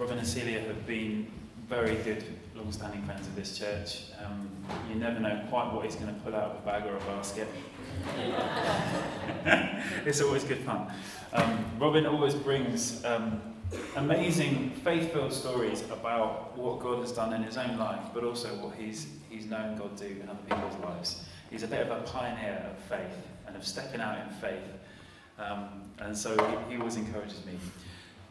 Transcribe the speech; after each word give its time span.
Robin 0.00 0.16
and 0.16 0.26
Celia 0.26 0.60
have 0.60 0.86
been 0.86 1.30
very 1.68 1.96
good, 1.96 2.24
long-standing 2.56 3.02
friends 3.02 3.26
of 3.26 3.36
this 3.36 3.58
church. 3.58 4.04
Um, 4.24 4.48
you 4.88 4.94
never 4.94 5.20
know 5.20 5.44
quite 5.50 5.74
what 5.74 5.84
he's 5.84 5.94
going 5.94 6.14
to 6.14 6.18
pull 6.22 6.34
out 6.34 6.52
of 6.52 6.56
a 6.56 6.60
bag 6.64 6.86
or 6.86 6.96
a 6.96 7.00
basket. 7.00 7.46
it's 10.06 10.22
always 10.22 10.42
good 10.44 10.60
fun. 10.60 10.90
Um, 11.34 11.66
Robin 11.78 12.06
always 12.06 12.34
brings 12.34 13.04
um, 13.04 13.42
amazing, 13.96 14.70
faith-filled 14.70 15.34
stories 15.34 15.82
about 15.90 16.56
what 16.56 16.80
God 16.80 17.00
has 17.00 17.12
done 17.12 17.34
in 17.34 17.42
his 17.42 17.58
own 17.58 17.76
life, 17.76 18.06
but 18.14 18.24
also 18.24 18.48
what 18.54 18.76
he's, 18.76 19.06
he's 19.28 19.44
known 19.44 19.76
God 19.76 19.96
do 19.96 20.06
in 20.06 20.30
other 20.30 20.40
people's 20.48 20.82
lives. 20.82 21.24
He's 21.50 21.62
a 21.62 21.68
bit 21.68 21.86
of 21.86 21.90
a 21.90 22.00
pioneer 22.04 22.64
of 22.70 22.82
faith 22.84 23.26
and 23.46 23.54
of 23.54 23.66
stepping 23.66 24.00
out 24.00 24.16
in 24.26 24.32
faith. 24.36 24.62
Um, 25.38 25.90
and 25.98 26.16
so 26.16 26.30
he, 26.32 26.72
he 26.72 26.80
always 26.80 26.96
encourages 26.96 27.44
me. 27.44 27.52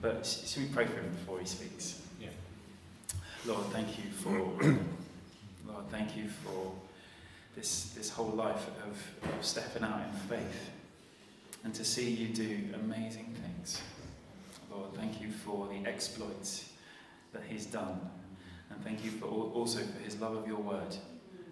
But 0.02 0.26
should 0.26 0.64
we 0.64 0.70
pray 0.70 0.86
for 0.86 1.00
him 1.00 1.10
before 1.10 1.40
he 1.40 1.46
speaks? 1.46 2.02
Yeah. 2.22 2.30
Lord, 3.46 3.66
thank 3.68 3.98
you 3.98 4.12
for 4.12 4.30
Lord, 5.68 5.90
thank 5.90 6.16
you 6.16 6.30
for 6.30 6.72
this 7.56 7.92
this 7.96 8.10
whole 8.10 8.32
life 8.32 8.68
of, 8.86 9.30
of 9.30 9.46
stepping 9.46 9.84
out 9.84 10.02
in 10.02 10.14
faith 10.30 10.72
and 11.64 11.74
to 11.74 11.84
see 11.84 12.10
you 12.10 12.28
do 12.34 12.60
amazing 12.76 13.36
things. 13.44 13.82
Lord, 14.72 14.94
thank 14.94 15.22
you 15.22 15.32
for 15.32 15.68
the 15.68 15.90
exploits 15.90 16.72
that 17.34 17.44
he's 17.48 17.66
done. 17.66 18.00
And 18.70 18.84
thank 18.84 19.04
you 19.04 19.12
for 19.12 19.26
also 19.26 19.80
for 19.80 20.04
his 20.04 20.20
love 20.22 20.36
of 20.36 20.48
your 20.48 20.58
word 20.60 20.96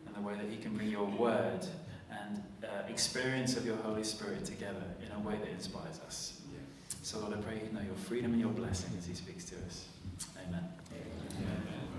and 0.05 0.15
the 0.15 0.21
way 0.21 0.35
that 0.35 0.49
he 0.49 0.57
can 0.57 0.75
bring 0.75 0.89
your 0.89 1.05
word 1.05 1.65
and 2.11 2.41
uh, 2.63 2.87
experience 2.87 3.57
of 3.57 3.65
your 3.65 3.75
Holy 3.77 4.03
Spirit 4.03 4.45
together 4.45 4.83
in 5.05 5.11
a 5.15 5.19
way 5.19 5.35
that 5.37 5.49
inspires 5.49 5.99
us. 6.05 6.36
So, 7.07 7.19
Lord, 7.19 7.35
I 7.35 7.37
pray 7.37 7.61
you 7.65 7.71
know 7.73 7.79
your 7.79 7.95
freedom 7.95 8.33
and 8.33 8.41
your 8.41 8.51
blessing 8.51 8.89
as 8.97 9.05
He 9.05 9.13
speaks 9.13 9.45
to 9.45 9.55
us. 9.65 9.85
Amen. 10.45 10.65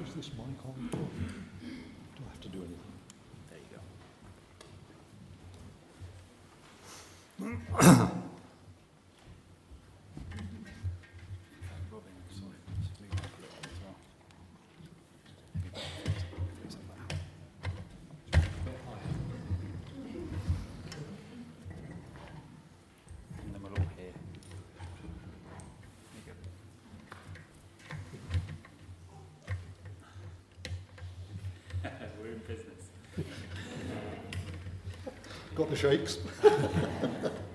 Is 0.07 0.15
this 0.15 0.29
mic 0.37 0.45
on? 0.67 0.91
Do 0.93 0.99
I 0.99 2.31
have 2.31 2.41
to 2.43 2.49
do 2.51 2.59
anything? 2.59 2.93
There 3.49 3.59
you 7.41 7.57
go. 7.81 8.11
Got 35.59 35.68
the 35.68 35.68
shakes? 35.79 36.19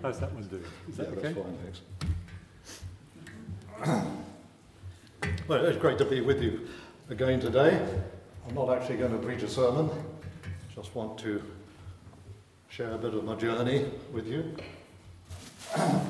How's 0.01 0.19
that 0.19 0.31
one 0.33 0.43
doing? 0.43 0.63
Is 0.89 0.97
that 0.97 1.09
yeah, 1.09 1.17
okay? 1.17 1.33
that's 1.33 1.37
fine, 1.37 1.57
thanks. 1.63 1.81
well, 5.47 5.65
it's 5.65 5.77
great 5.77 5.97
to 5.97 6.05
be 6.05 6.21
with 6.21 6.41
you 6.41 6.67
again 7.09 7.41
today. 7.41 7.85
I'm 8.47 8.55
not 8.55 8.69
actually 8.69 8.97
going 8.97 9.11
to 9.11 9.17
preach 9.17 9.43
a 9.43 9.49
sermon, 9.49 9.89
just 10.73 10.95
want 10.95 11.17
to 11.19 11.43
share 12.69 12.93
a 12.93 12.97
bit 12.97 13.13
of 13.13 13.25
my 13.25 13.35
journey 13.35 13.85
with 14.13 14.25
you. 14.25 14.55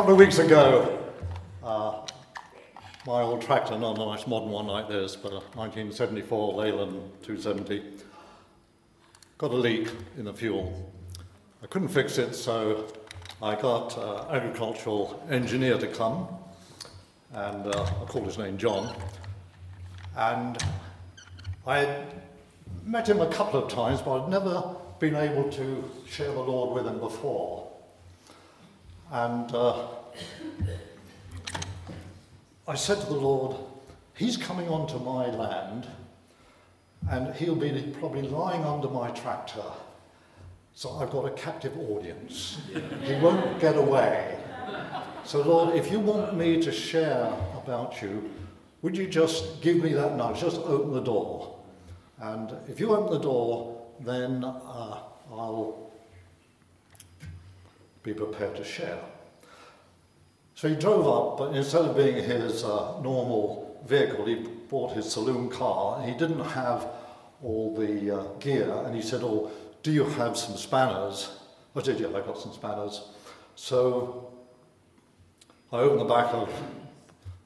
couple 0.00 0.14
of 0.14 0.18
weeks 0.18 0.38
ago, 0.38 0.98
uh, 1.62 2.00
my 3.06 3.20
old 3.20 3.42
tractor, 3.42 3.76
not 3.76 3.98
a 3.98 4.06
nice 4.06 4.26
modern 4.26 4.48
one 4.48 4.66
like 4.66 4.88
this, 4.88 5.14
but 5.14 5.30
a 5.30 5.40
1974 5.52 6.54
Leyland 6.54 6.94
270, 7.20 7.82
got 9.36 9.50
a 9.50 9.54
leak 9.54 9.90
in 10.16 10.24
the 10.24 10.32
fuel. 10.32 10.90
I 11.62 11.66
couldn't 11.66 11.88
fix 11.88 12.16
it, 12.16 12.34
so 12.34 12.90
I 13.42 13.54
got 13.60 13.98
uh, 13.98 14.26
agricultural 14.30 15.22
engineer 15.28 15.76
to 15.76 15.86
come, 15.86 16.28
and 17.34 17.66
uh, 17.66 17.82
I 17.82 18.04
called 18.06 18.24
his 18.24 18.38
name 18.38 18.56
John. 18.56 18.96
And 20.16 20.56
I 21.66 22.04
met 22.86 23.06
him 23.06 23.20
a 23.20 23.30
couple 23.30 23.62
of 23.62 23.70
times, 23.70 24.00
but 24.00 24.22
I'd 24.22 24.30
never 24.30 24.76
been 24.98 25.14
able 25.14 25.50
to 25.50 25.90
share 26.08 26.32
the 26.32 26.40
Lord 26.40 26.74
with 26.74 26.90
him 26.90 27.00
before. 27.00 27.69
And 29.10 29.52
uh, 29.54 29.86
I 32.68 32.74
said 32.74 33.00
to 33.00 33.06
the 33.06 33.14
Lord, 33.14 33.56
He's 34.14 34.36
coming 34.36 34.68
onto 34.68 34.98
my 34.98 35.26
land 35.30 35.86
and 37.08 37.34
he'll 37.34 37.56
be 37.56 37.94
probably 37.98 38.22
lying 38.22 38.64
under 38.64 38.88
my 38.88 39.10
tractor. 39.10 39.64
So 40.74 40.90
I've 40.98 41.10
got 41.10 41.24
a 41.24 41.30
captive 41.30 41.76
audience. 41.78 42.58
he 43.02 43.14
won't 43.14 43.58
get 43.60 43.76
away. 43.76 44.38
So, 45.24 45.42
Lord, 45.42 45.74
if 45.74 45.90
you 45.90 46.00
want 46.00 46.36
me 46.36 46.60
to 46.62 46.70
share 46.70 47.32
about 47.56 48.00
you, 48.02 48.30
would 48.82 48.96
you 48.96 49.06
just 49.06 49.60
give 49.60 49.78
me 49.78 49.92
that 49.92 50.16
nudge? 50.16 50.40
Just 50.40 50.60
open 50.60 50.92
the 50.92 51.02
door. 51.02 51.58
And 52.20 52.52
if 52.68 52.78
you 52.78 52.94
open 52.94 53.12
the 53.12 53.20
door, 53.20 53.86
then 54.00 54.44
uh, 54.44 54.98
I'll 55.30 55.89
be 58.02 58.14
prepared 58.14 58.56
to 58.56 58.64
share. 58.64 58.98
So 60.54 60.68
he 60.68 60.74
drove 60.74 61.06
up, 61.08 61.38
but 61.38 61.56
instead 61.56 61.82
of 61.82 61.96
being 61.96 62.16
his 62.16 62.64
uh, 62.64 63.00
normal 63.00 63.82
vehicle, 63.86 64.26
he 64.26 64.34
bought 64.68 64.92
his 64.92 65.10
saloon 65.10 65.48
car, 65.48 66.02
he 66.02 66.12
didn't 66.12 66.44
have 66.44 66.86
all 67.42 67.74
the 67.74 68.18
uh, 68.18 68.24
gear, 68.38 68.70
and 68.84 68.94
he 68.94 69.02
said, 69.02 69.22
oh, 69.22 69.50
do 69.82 69.90
you 69.90 70.04
have 70.04 70.36
some 70.36 70.56
spanners? 70.56 71.38
I 71.74 71.82
said, 71.82 71.98
yeah, 71.98 72.08
I 72.08 72.20
got 72.20 72.38
some 72.38 72.52
spanners. 72.52 73.00
So 73.54 74.32
I 75.72 75.78
opened 75.78 76.00
the 76.00 76.04
back 76.04 76.34
of 76.34 76.52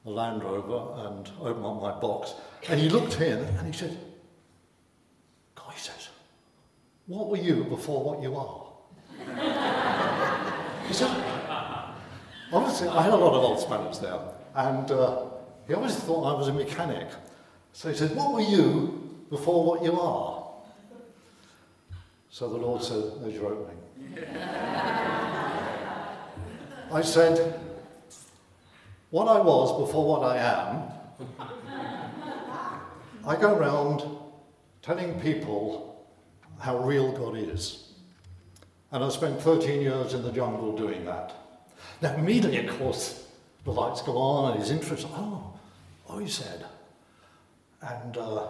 the 0.03 0.11
Land 0.11 0.43
Rover 0.43 1.07
and 1.07 1.31
opened 1.39 1.65
up 1.65 1.81
my 1.81 1.99
box, 1.99 2.33
and 2.67 2.79
he 2.79 2.89
looked 2.89 3.21
in, 3.21 3.39
and 3.39 3.67
he 3.67 3.73
said, 3.73 3.97
God, 5.55 5.71
he 5.73 5.79
says, 5.79 6.09
what 7.07 7.29
were 7.29 7.37
you 7.37 7.63
before 7.63 8.03
what 8.03 8.21
you 8.21 8.35
are? 8.35 8.61
he 10.87 10.93
said, 10.93 11.09
obviously, 12.53 12.87
I 12.87 13.01
had 13.03 13.13
a 13.13 13.17
lot 13.17 13.33
of 13.33 13.43
old 13.43 13.59
spanners 13.59 13.99
there, 13.99 14.19
and 14.55 14.89
uh, 14.91 15.25
he 15.67 15.73
always 15.73 15.95
thought 15.95 16.33
I 16.33 16.37
was 16.37 16.47
a 16.47 16.53
mechanic. 16.53 17.07
So 17.73 17.89
he 17.89 17.95
said, 17.95 18.15
What 18.15 18.33
were 18.33 18.41
you 18.41 19.25
before 19.29 19.65
what 19.65 19.83
you 19.83 19.99
are? 19.99 20.43
So 22.29 22.49
the 22.49 22.57
Lord 22.57 22.83
said, 22.83 23.03
There's 23.21 23.33
your 23.35 23.47
opening. 23.47 23.77
I 26.91 27.01
said, 27.01 27.59
What 29.09 29.27
I 29.27 29.41
was 29.41 29.85
before 29.85 30.07
what 30.07 30.23
I 30.23 30.37
am, 30.37 30.91
I 33.25 33.35
go 33.35 33.57
around 33.57 34.03
telling 34.81 35.19
people 35.19 36.07
how 36.59 36.77
real 36.77 37.11
God 37.11 37.35
is. 37.37 37.93
And 38.91 39.03
I 39.03 39.09
spent 39.09 39.41
13 39.41 39.81
years 39.81 40.13
in 40.13 40.21
the 40.21 40.31
jungle 40.31 40.77
doing 40.77 41.03
that. 41.05 41.33
Now, 42.01 42.13
immediately, 42.15 42.65
of 42.65 42.77
course, 42.77 43.27
the 43.63 43.71
lights 43.71 44.01
go 44.01 44.17
on 44.17 44.51
and 44.51 44.61
he's 44.61 44.71
interested. 44.71 45.09
Oh, 45.13 45.53
oh, 46.09 46.19
he 46.19 46.27
said. 46.27 46.65
And 47.81 48.17
uh, 48.17 48.47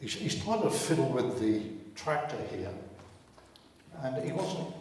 he's, 0.00 0.14
he's 0.14 0.42
trying 0.42 0.62
to 0.62 0.70
fiddle 0.70 1.08
with 1.08 1.40
the 1.40 1.62
tractor 1.94 2.36
here. 2.50 2.72
And 4.02 4.24
he 4.24 4.32
wasn't. 4.32 4.74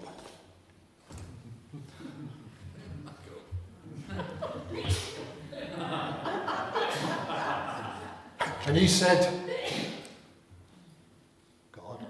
and 8.67 8.77
he 8.77 8.87
said, 8.87 9.33
God. 11.71 12.05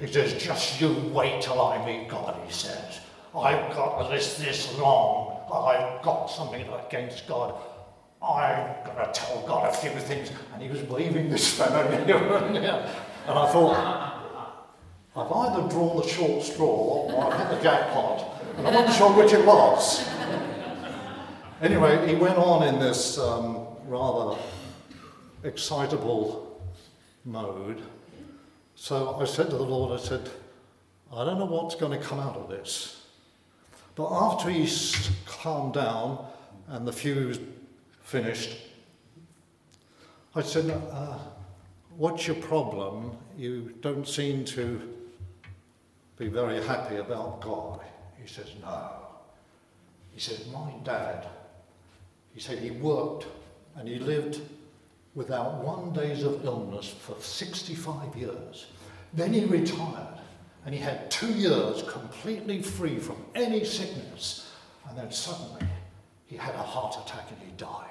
He 0.00 0.06
says, 0.06 0.42
just 0.42 0.80
you 0.80 0.92
wait 1.12 1.42
till 1.42 1.60
I 1.60 1.84
meet 1.86 2.08
God, 2.08 2.36
he 2.44 2.52
says. 2.52 3.00
I've 3.36 3.74
got 3.74 4.08
this 4.10 4.38
this 4.38 4.78
long. 4.78 5.32
I've 5.52 6.02
got 6.02 6.26
something 6.26 6.66
against 6.86 7.26
God. 7.26 7.54
I've 8.22 8.84
got 8.84 9.12
to 9.12 9.20
tell 9.20 9.46
God 9.46 9.72
a 9.72 9.76
few 9.76 9.90
things. 9.90 10.30
And 10.52 10.62
he 10.62 10.68
was 10.68 10.82
waving 10.82 11.30
this 11.30 11.58
there. 11.58 11.76
And 13.26 13.38
I 13.38 13.52
thought, 13.52 14.14
I've 15.16 15.30
either 15.30 15.68
drawn 15.68 15.96
the 15.96 16.08
short 16.08 16.42
straw 16.42 16.66
or 16.66 17.32
I've 17.32 17.38
hit 17.38 17.56
the 17.56 17.62
jackpot. 17.62 18.42
And 18.56 18.66
I'm 18.66 18.74
not 18.74 18.94
sure 18.94 19.12
which 19.12 19.32
it 19.32 19.44
was. 19.44 20.08
Anyway, 21.60 22.08
he 22.08 22.14
went 22.14 22.36
on 22.36 22.62
in 22.62 22.78
this 22.80 23.18
um, 23.18 23.66
rather 23.86 24.40
excitable 25.44 26.62
mode. 27.24 27.82
So 28.74 29.16
I 29.20 29.24
said 29.24 29.50
to 29.50 29.56
the 29.56 29.62
Lord, 29.62 29.98
I 29.98 30.02
said, 30.02 30.28
I 31.12 31.24
don't 31.24 31.38
know 31.38 31.44
what's 31.44 31.74
going 31.74 31.98
to 31.98 32.04
come 32.04 32.20
out 32.20 32.36
of 32.36 32.48
this. 32.48 33.03
But 33.94 34.10
after 34.10 34.50
he 34.50 34.68
calmed 35.26 35.74
down 35.74 36.26
and 36.68 36.86
the 36.86 36.92
fuse 36.92 37.38
finished, 38.02 38.58
I 40.34 40.42
said, 40.42 40.70
uh, 40.70 41.18
What's 41.96 42.26
your 42.26 42.36
problem? 42.36 43.16
You 43.38 43.72
don't 43.80 44.06
seem 44.06 44.44
to 44.46 44.80
be 46.18 46.26
very 46.26 46.60
happy 46.64 46.96
about 46.96 47.40
God. 47.40 47.80
He 48.20 48.26
says, 48.26 48.48
No. 48.60 48.90
He 50.12 50.18
said, 50.18 50.44
My 50.52 50.72
dad, 50.82 51.28
he 52.34 52.40
said 52.40 52.58
he 52.58 52.72
worked 52.72 53.26
and 53.76 53.88
he 53.88 53.98
lived 53.98 54.40
without 55.14 55.62
one 55.62 55.92
days 55.92 56.24
of 56.24 56.44
illness 56.44 56.88
for 56.88 57.14
65 57.20 58.16
years. 58.16 58.66
Then 59.12 59.32
he 59.32 59.44
retired 59.44 60.13
and 60.64 60.74
he 60.74 60.80
had 60.80 61.10
two 61.10 61.32
years 61.32 61.82
completely 61.82 62.62
free 62.62 62.98
from 62.98 63.16
any 63.34 63.64
sickness. 63.64 64.50
And 64.88 64.96
then 64.96 65.10
suddenly 65.10 65.66
he 66.26 66.36
had 66.36 66.54
a 66.54 66.62
heart 66.62 66.96
attack 67.04 67.30
and 67.30 67.38
he 67.40 67.52
died. 67.56 67.90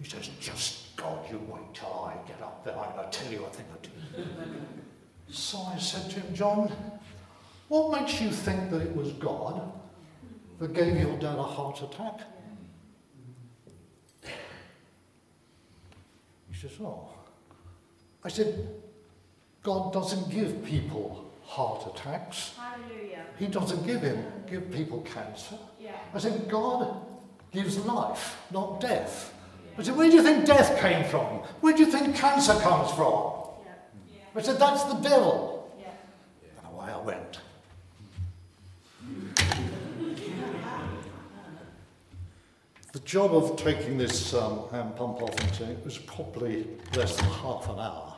He 0.00 0.08
says, 0.08 0.28
just 0.40 0.96
God, 0.96 1.18
you 1.30 1.38
wait 1.48 1.74
till 1.74 1.88
I 1.88 2.14
get 2.26 2.40
up 2.40 2.64
there. 2.64 2.76
I'm 2.78 2.96
going 2.96 3.10
to 3.10 3.18
tell 3.18 3.32
you 3.32 3.44
a 3.44 3.50
thing 3.50 3.66
or 3.70 3.78
two. 3.82 4.24
so 5.28 5.58
I 5.58 5.78
said 5.78 6.10
to 6.10 6.20
him, 6.20 6.34
John, 6.34 6.72
what 7.68 8.00
makes 8.00 8.20
you 8.20 8.30
think 8.30 8.70
that 8.70 8.80
it 8.80 8.94
was 8.94 9.12
God 9.12 9.72
that 10.58 10.72
gave 10.72 10.98
your 10.98 11.18
dad 11.18 11.38
a 11.38 11.42
heart 11.42 11.82
attack? 11.82 12.20
He 16.50 16.56
says, 16.58 16.72
oh. 16.80 17.10
I 18.24 18.28
said, 18.28 18.66
God 19.62 19.92
doesn't 19.92 20.30
give 20.30 20.64
people 20.64 21.25
heart 21.46 21.86
attacks. 21.94 22.54
Hallelujah. 22.58 23.24
He 23.38 23.46
doesn't 23.46 23.86
give 23.86 24.02
him 24.02 24.24
give 24.48 24.70
people 24.70 25.00
cancer. 25.02 25.56
Yeah. 25.80 25.92
I 26.14 26.18
said, 26.18 26.48
God 26.48 26.96
gives 27.52 27.78
life, 27.78 28.36
not 28.50 28.80
death. 28.80 29.32
I 29.78 29.82
said, 29.82 29.96
where 29.96 30.08
do 30.08 30.16
you 30.16 30.22
think 30.22 30.46
death 30.46 30.80
came 30.80 31.04
from? 31.04 31.26
Where 31.60 31.74
do 31.74 31.84
you 31.84 31.90
think 31.90 32.16
cancer 32.16 32.54
comes 32.60 32.90
from? 32.92 33.50
Yeah. 33.64 33.72
Yeah. 34.12 34.20
I 34.34 34.42
said, 34.42 34.58
that's 34.58 34.84
the 34.84 34.94
devil. 34.94 35.70
Yeah. 35.78 35.88
And 36.58 36.74
away 36.74 36.92
I 36.92 37.00
went. 37.00 37.40
the 42.96 43.00
job 43.00 43.34
of 43.34 43.58
taking 43.58 43.98
this 43.98 44.32
um, 44.32 44.70
hand 44.70 44.96
pump 44.96 45.20
off 45.20 45.38
and 45.38 45.54
saying 45.54 45.70
it 45.72 45.84
was 45.84 45.98
probably 45.98 46.66
less 46.94 47.14
than 47.16 47.26
half 47.26 47.68
an 47.68 47.78
hour. 47.78 48.16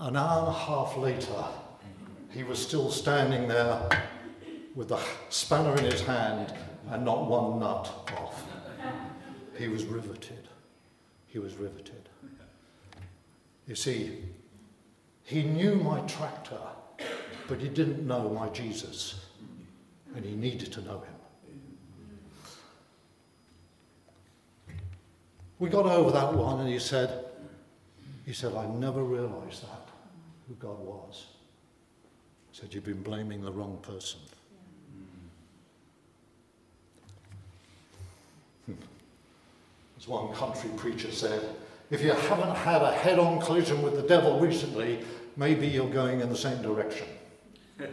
An 0.00 0.16
hour 0.16 0.40
and 0.40 0.48
a 0.48 0.52
half 0.52 0.96
later, 0.96 1.44
he 2.30 2.44
was 2.44 2.60
still 2.60 2.90
standing 2.90 3.48
there 3.48 3.88
with 4.74 4.88
the 4.88 5.00
spanner 5.28 5.76
in 5.76 5.84
his 5.84 6.02
hand 6.02 6.52
and 6.90 7.04
not 7.04 7.26
one 7.26 7.58
nut 7.58 8.12
off. 8.16 8.44
He 9.56 9.68
was 9.68 9.84
riveted. 9.84 10.48
He 11.26 11.38
was 11.38 11.54
riveted. 11.56 12.08
You 13.66 13.74
see, 13.74 14.22
he 15.24 15.42
knew 15.42 15.74
my 15.74 16.00
tractor, 16.02 16.60
but 17.48 17.60
he 17.60 17.68
didn't 17.68 18.06
know 18.06 18.30
my 18.30 18.48
Jesus, 18.48 19.26
and 20.14 20.24
he 20.24 20.32
needed 20.34 20.72
to 20.72 20.80
know 20.82 21.00
him. 21.00 21.14
We 25.58 25.68
got 25.68 25.86
over 25.86 26.12
that 26.12 26.32
one, 26.34 26.60
and 26.60 26.68
he 26.68 26.78
said, 26.78 27.24
he 28.24 28.32
said, 28.32 28.54
I 28.54 28.66
never 28.66 29.02
realized 29.02 29.62
that, 29.64 29.88
who 30.46 30.54
God 30.54 30.78
was. 30.78 31.26
Said, 32.58 32.74
You've 32.74 32.84
been 32.84 33.02
blaming 33.02 33.40
the 33.40 33.52
wrong 33.52 33.78
person. 33.82 34.18
Hmm. 38.66 38.72
As 39.96 40.08
one 40.08 40.34
country 40.34 40.68
preacher 40.76 41.12
said, 41.12 41.54
if 41.92 42.02
you 42.02 42.10
haven't 42.10 42.56
had 42.56 42.82
a 42.82 42.92
head 42.92 43.20
on 43.20 43.40
collision 43.40 43.80
with 43.80 43.94
the 43.94 44.02
devil 44.02 44.40
recently, 44.40 45.04
maybe 45.36 45.68
you're 45.68 45.88
going 45.88 46.20
in 46.20 46.30
the 46.30 46.36
same 46.36 46.60
direction. 46.60 47.06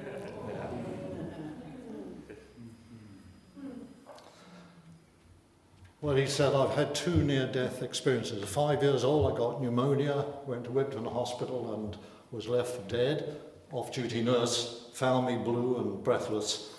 Well, 6.02 6.16
he 6.16 6.28
said, 6.28 6.54
I've 6.54 6.76
had 6.76 6.94
two 6.94 7.24
near 7.24 7.48
death 7.48 7.82
experiences. 7.82 8.44
At 8.44 8.48
five 8.48 8.84
years 8.84 9.04
old, 9.04 9.34
I 9.34 9.36
got 9.36 9.60
pneumonia, 9.60 10.24
went 10.46 10.66
to 10.66 10.70
Whitton 10.70 11.04
Hospital, 11.06 11.74
and 11.74 11.98
was 12.32 12.48
left 12.48 12.88
dead. 12.88 13.38
Off 13.76 13.92
duty 13.92 14.24
nurse 14.24 14.88
found 14.94 15.28
me 15.28 15.36
blue 15.36 15.78
and 15.80 16.02
breathless 16.02 16.70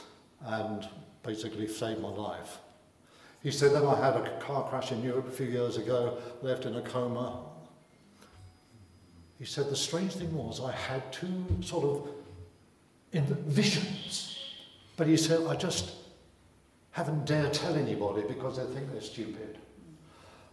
and 0.46 0.88
basically 1.22 1.68
saved 1.68 2.00
my 2.00 2.08
life. 2.08 2.56
He 3.42 3.50
said, 3.50 3.72
then 3.72 3.84
I 3.84 3.96
had 3.96 4.16
a 4.16 4.38
car 4.40 4.66
crash 4.66 4.92
in 4.92 5.02
Europe 5.02 5.28
a 5.28 5.30
few 5.30 5.44
years 5.44 5.76
ago, 5.76 6.16
left 6.40 6.64
in 6.64 6.74
a 6.74 6.80
coma. 6.80 7.40
He 9.38 9.44
said, 9.44 9.68
the 9.68 9.76
strange 9.76 10.14
thing 10.14 10.34
was, 10.34 10.58
I 10.58 10.72
had 10.72 11.12
two 11.12 11.44
sort 11.60 11.84
of 11.84 12.08
visions. 13.12 14.38
But 14.96 15.06
he 15.06 15.18
said, 15.18 15.46
I 15.46 15.54
just 15.54 15.92
haven't 16.92 17.26
dared 17.26 17.52
tell 17.52 17.74
anybody 17.74 18.22
because 18.26 18.56
they 18.56 18.64
think 18.74 18.90
they're 18.90 19.02
stupid. 19.02 19.58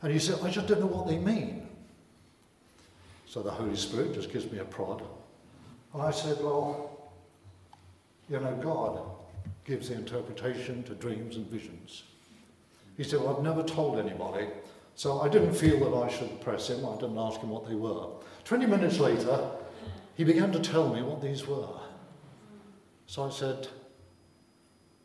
And 0.01 0.11
he 0.11 0.19
said, 0.19 0.39
I 0.43 0.49
just 0.49 0.67
don't 0.67 0.81
know 0.81 0.87
what 0.87 1.07
they 1.07 1.19
mean. 1.19 1.69
So 3.27 3.41
the 3.41 3.51
Holy 3.51 3.77
Spirit 3.77 4.13
just 4.13 4.29
gives 4.29 4.51
me 4.51 4.59
a 4.59 4.65
prod. 4.65 5.01
And 5.93 6.01
I 6.01 6.11
said, 6.11 6.37
Well, 6.41 7.11
you 8.29 8.39
know, 8.39 8.55
God 8.61 8.99
gives 9.65 9.89
the 9.89 9.95
interpretation 9.95 10.83
to 10.83 10.95
dreams 10.95 11.37
and 11.37 11.47
visions. 11.47 12.03
He 12.97 13.03
said, 13.03 13.21
well, 13.21 13.37
I've 13.37 13.43
never 13.43 13.63
told 13.63 13.99
anybody, 13.99 14.47
so 14.95 15.21
I 15.21 15.29
didn't 15.29 15.53
feel 15.53 15.79
that 15.79 15.97
I 15.97 16.09
should 16.09 16.41
press 16.41 16.69
him. 16.69 16.85
I 16.85 16.95
didn't 16.95 17.17
ask 17.17 17.39
him 17.39 17.49
what 17.49 17.67
they 17.67 17.75
were. 17.75 18.07
20 18.45 18.65
minutes 18.65 18.99
later, 18.99 19.49
he 20.15 20.23
began 20.23 20.51
to 20.51 20.59
tell 20.59 20.93
me 20.93 21.01
what 21.01 21.21
these 21.21 21.47
were. 21.47 21.79
So 23.07 23.23
I 23.23 23.29
said, 23.29 23.67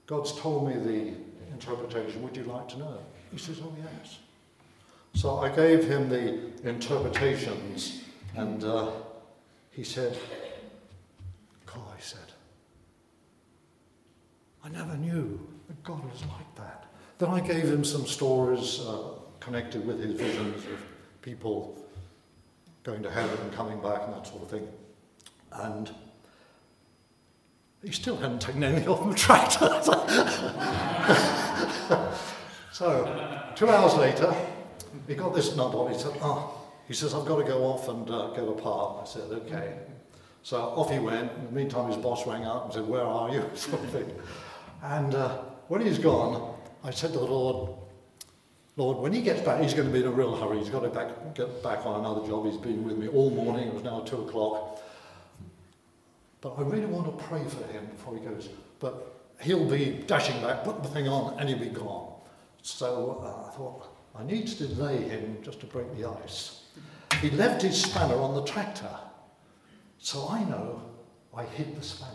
God's 0.06 0.38
told 0.38 0.69
me 0.69 0.75
the 0.75 1.14
interpretation. 1.52 2.23
Would 2.23 2.37
you 2.37 2.44
like 2.44 2.69
to 2.69 2.79
know? 2.79 2.99
He 3.31 3.38
says, 3.38 3.61
Oh, 3.62 3.75
yes. 3.79 4.19
So 5.14 5.38
I 5.38 5.49
gave 5.49 5.84
him 5.84 6.08
the 6.08 6.51
interpretations, 6.69 8.03
and 8.36 8.62
uh, 8.65 8.91
he 9.70 9.82
said, 9.82 10.17
God, 11.67 11.94
he 11.96 12.03
said, 12.03 12.20
I 14.69 14.77
never 14.77 14.96
knew 14.96 15.41
that 15.69 15.82
God 15.82 16.05
was 16.05 16.22
like 16.22 16.55
that. 16.56 16.84
Then 17.19 17.31
I 17.31 17.41
gave 17.41 17.65
him 17.65 17.84
some 17.84 18.06
stories 18.06 18.81
uh, 18.81 19.15
connected 19.41 19.87
with 19.87 19.98
his 20.01 20.15
visions 20.15 20.65
of 20.65 20.79
people 21.22 21.79
going 22.82 23.03
to 23.03 23.10
heaven 23.10 23.39
and 23.41 23.53
coming 23.53 23.81
back 23.81 24.03
and 24.05 24.13
that 24.13 24.27
sort 24.27 24.43
of 24.43 24.51
thing. 24.51 24.69
And 25.53 25.91
he 27.82 27.93
still 27.93 28.17
hadn't 28.17 28.41
taken 28.41 28.63
any 28.63 28.87
off 28.87 29.08
the 29.08 29.15
tractor. 29.19 29.81
so, 32.72 33.53
two 33.56 33.70
hours 33.70 33.94
later, 33.94 34.34
he 35.06 35.15
got 35.15 35.34
this 35.34 35.56
nub 35.56 35.75
on. 35.75 35.93
He 35.93 35.98
said, 35.98 36.13
oh, 36.20 36.60
he 36.87 36.93
says, 36.93 37.15
I've 37.15 37.25
got 37.25 37.37
to 37.37 37.44
go 37.44 37.65
off 37.65 37.89
and 37.89 38.10
uh, 38.10 38.29
get 38.29 38.46
a 38.46 38.53
part. 38.53 39.03
I 39.03 39.06
said, 39.06 39.31
okay. 39.31 39.79
So 40.43 40.58
off 40.58 40.91
he 40.91 40.98
went. 40.98 41.32
In 41.32 41.46
the 41.46 41.53
meantime, 41.53 41.89
his 41.89 41.96
boss 41.96 42.27
rang 42.27 42.44
up 42.44 42.67
and 42.67 42.75
said, 42.75 42.87
where 42.87 43.05
are 43.05 43.31
you? 43.31 43.44
sort 43.55 43.82
of 43.82 43.91
thing. 43.91 44.10
And 44.82 45.15
uh, 45.15 45.39
when 45.69 45.81
he's 45.81 45.99
gone, 45.99 46.55
I 46.85 46.91
said 46.91 47.13
to 47.13 47.19
the 47.19 47.25
Lord, 47.25 47.79
Lord, 48.77 48.99
when 48.99 49.13
he 49.13 49.23
gets 49.23 49.41
back, 49.41 49.61
he's 49.61 49.75
going 49.75 49.89
to 49.89 49.93
be 49.93 50.01
in 50.01 50.06
a 50.06 50.11
real 50.11 50.37
hurry. 50.37 50.58
He's 50.58 50.70
got 50.70 50.81
to 50.81 50.89
back, 50.89 51.35
get 51.35 51.63
back 51.65 51.85
on 51.85 52.01
another 52.01 52.27
job. 52.27 52.47
He's 52.47 52.56
been 52.56 52.85
with 52.85 52.97
me 52.97 53.08
all 53.08 53.31
morning. 53.31 53.69
It 53.69 53.75
was 53.75 53.82
now 53.82 54.01
two 54.01 54.23
o'clock. 54.23 54.81
But 56.41 56.55
I 56.58 56.63
really 56.63 56.87
want 56.87 57.06
to 57.06 57.25
pray 57.25 57.44
for 57.44 57.65
him 57.73 57.87
before 57.87 58.15
he 58.15 58.20
goes. 58.20 58.49
But 58.79 59.20
he'll 59.41 59.69
be 59.69 60.05
dashing 60.06 60.41
back, 60.41 60.63
put 60.63 60.82
the 60.85 60.89
thing 60.89 61.08
on, 61.08 61.39
and 61.41 61.49
he'll 61.49 61.58
be 61.58 61.67
gone. 61.67 62.13
So 62.63 63.20
uh, 63.25 63.49
I 63.49 63.56
thought, 63.56 63.89
I 64.15 64.23
need 64.23 64.47
to 64.47 64.67
delay 64.69 65.03
him 65.03 65.39
just 65.43 65.58
to 65.61 65.67
break 65.67 65.93
the 65.97 66.08
ice. 66.08 66.63
He 67.20 67.31
left 67.31 67.63
his 67.63 67.82
spanner 67.82 68.15
on 68.15 68.37
the 68.37 68.44
tractor. 68.44 68.97
So 69.99 70.29
I 70.29 70.44
know 70.44 70.81
I 71.38 71.44
hid 71.44 71.76
the 71.76 71.82
spanner. 71.84 72.14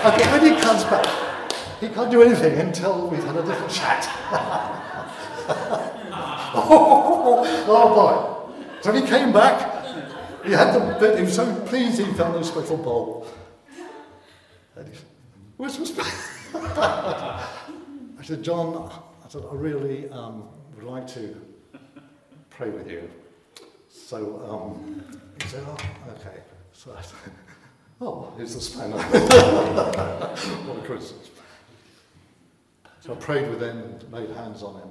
Thought 0.00 0.20
when 0.32 0.54
he 0.54 0.58
comes 0.58 0.84
back, 0.84 1.06
he 1.80 1.88
can't 1.90 2.10
do 2.10 2.22
anything 2.22 2.58
until 2.58 3.08
we've 3.08 3.22
had 3.22 3.36
a 3.36 3.42
little 3.42 3.68
chat. 3.68 4.08
oh, 6.54 7.44
oh 7.68 7.94
boy. 7.94 8.80
So 8.80 8.90
he 8.90 9.02
came 9.02 9.34
back, 9.34 9.84
he 10.42 10.52
had 10.52 10.72
the 10.72 10.80
bit, 10.98 11.18
he 11.18 11.24
was 11.24 11.36
so 11.36 11.54
pleased 11.66 11.98
he 11.98 12.06
found 12.14 12.34
the 12.36 12.42
special 12.42 12.78
bowl. 12.78 13.26
And 14.76 14.88
he 14.88 14.94
said, 14.94 15.04
Where's 15.58 15.78
my 15.78 15.84
spanner? 15.84 16.08
I 18.18 18.22
said, 18.22 18.42
John, 18.42 18.90
I 19.22 19.28
said, 19.28 19.42
I 19.44 19.54
really 19.54 20.08
um, 20.08 20.48
would 20.74 20.84
like 20.84 21.06
to 21.08 21.38
pray 22.48 22.70
with 22.70 22.90
you. 22.90 23.10
So 24.10 24.42
um, 24.50 25.04
he 25.40 25.46
said, 25.46 25.62
oh, 25.68 25.76
okay. 26.18 26.40
So 26.72 26.92
I 26.98 27.00
said, 27.00 27.30
oh, 28.00 28.32
here's 28.36 28.56
the 28.56 28.60
spanner. 28.60 28.96
what 28.96 30.78
a 30.78 30.82
coincidence. 30.84 31.30
So 32.98 33.12
I 33.12 33.16
prayed 33.18 33.48
with 33.48 33.62
him 33.62 33.78
and 33.78 34.12
laid 34.12 34.30
hands 34.30 34.64
on 34.64 34.80
him. 34.80 34.88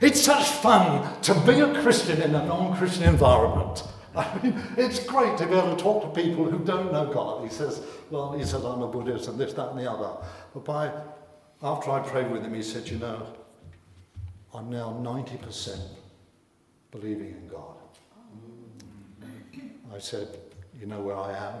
It's 0.00 0.22
such 0.22 0.46
fun 0.48 1.20
to 1.20 1.34
be 1.40 1.60
a 1.60 1.82
Christian 1.82 2.22
in 2.22 2.34
a 2.34 2.46
non 2.46 2.74
Christian 2.78 3.02
environment. 3.02 3.82
I 4.16 4.38
mean, 4.42 4.58
it's 4.78 5.04
great 5.04 5.36
to 5.36 5.46
be 5.46 5.52
able 5.52 5.76
to 5.76 5.82
talk 5.82 6.02
to 6.14 6.22
people 6.22 6.48
who 6.48 6.64
don't 6.64 6.90
know 6.92 7.12
God. 7.12 7.44
He 7.44 7.50
says, 7.50 7.82
well, 8.10 8.32
he 8.32 8.42
says, 8.42 8.64
I'm 8.64 8.80
a 8.80 8.88
Buddhist 8.88 9.28
and 9.28 9.38
this, 9.38 9.52
that, 9.52 9.68
and 9.68 9.78
the 9.78 9.90
other. 9.90 10.24
But 10.54 10.64
by, 10.64 10.92
after 11.64 11.90
I 11.90 12.00
prayed 12.00 12.30
with 12.30 12.42
him, 12.42 12.52
he 12.52 12.62
said, 12.62 12.86
you 12.88 12.98
know, 12.98 13.26
I'm 14.52 14.68
now 14.68 14.90
90% 15.02 15.80
believing 16.90 17.28
in 17.28 17.48
God. 17.48 17.76
I 19.92 19.98
said, 19.98 20.28
you 20.78 20.86
know 20.86 21.00
where 21.00 21.16
I 21.16 21.32
am? 21.32 21.54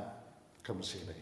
Come 0.62 0.76
and 0.76 0.84
see 0.84 0.98
me. 0.98 1.14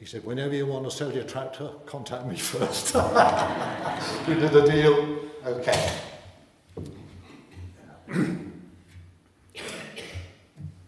He 0.00 0.04
said, 0.04 0.24
whenever 0.24 0.54
you 0.54 0.66
want 0.66 0.84
to 0.84 0.90
sell 0.90 1.12
your 1.12 1.22
tractor, 1.22 1.70
contact 1.86 2.26
me 2.26 2.36
first. 2.38 2.94
we 4.26 4.34
did 4.34 4.56
a 4.56 4.66
deal. 4.66 5.20
Okay. 5.46 5.92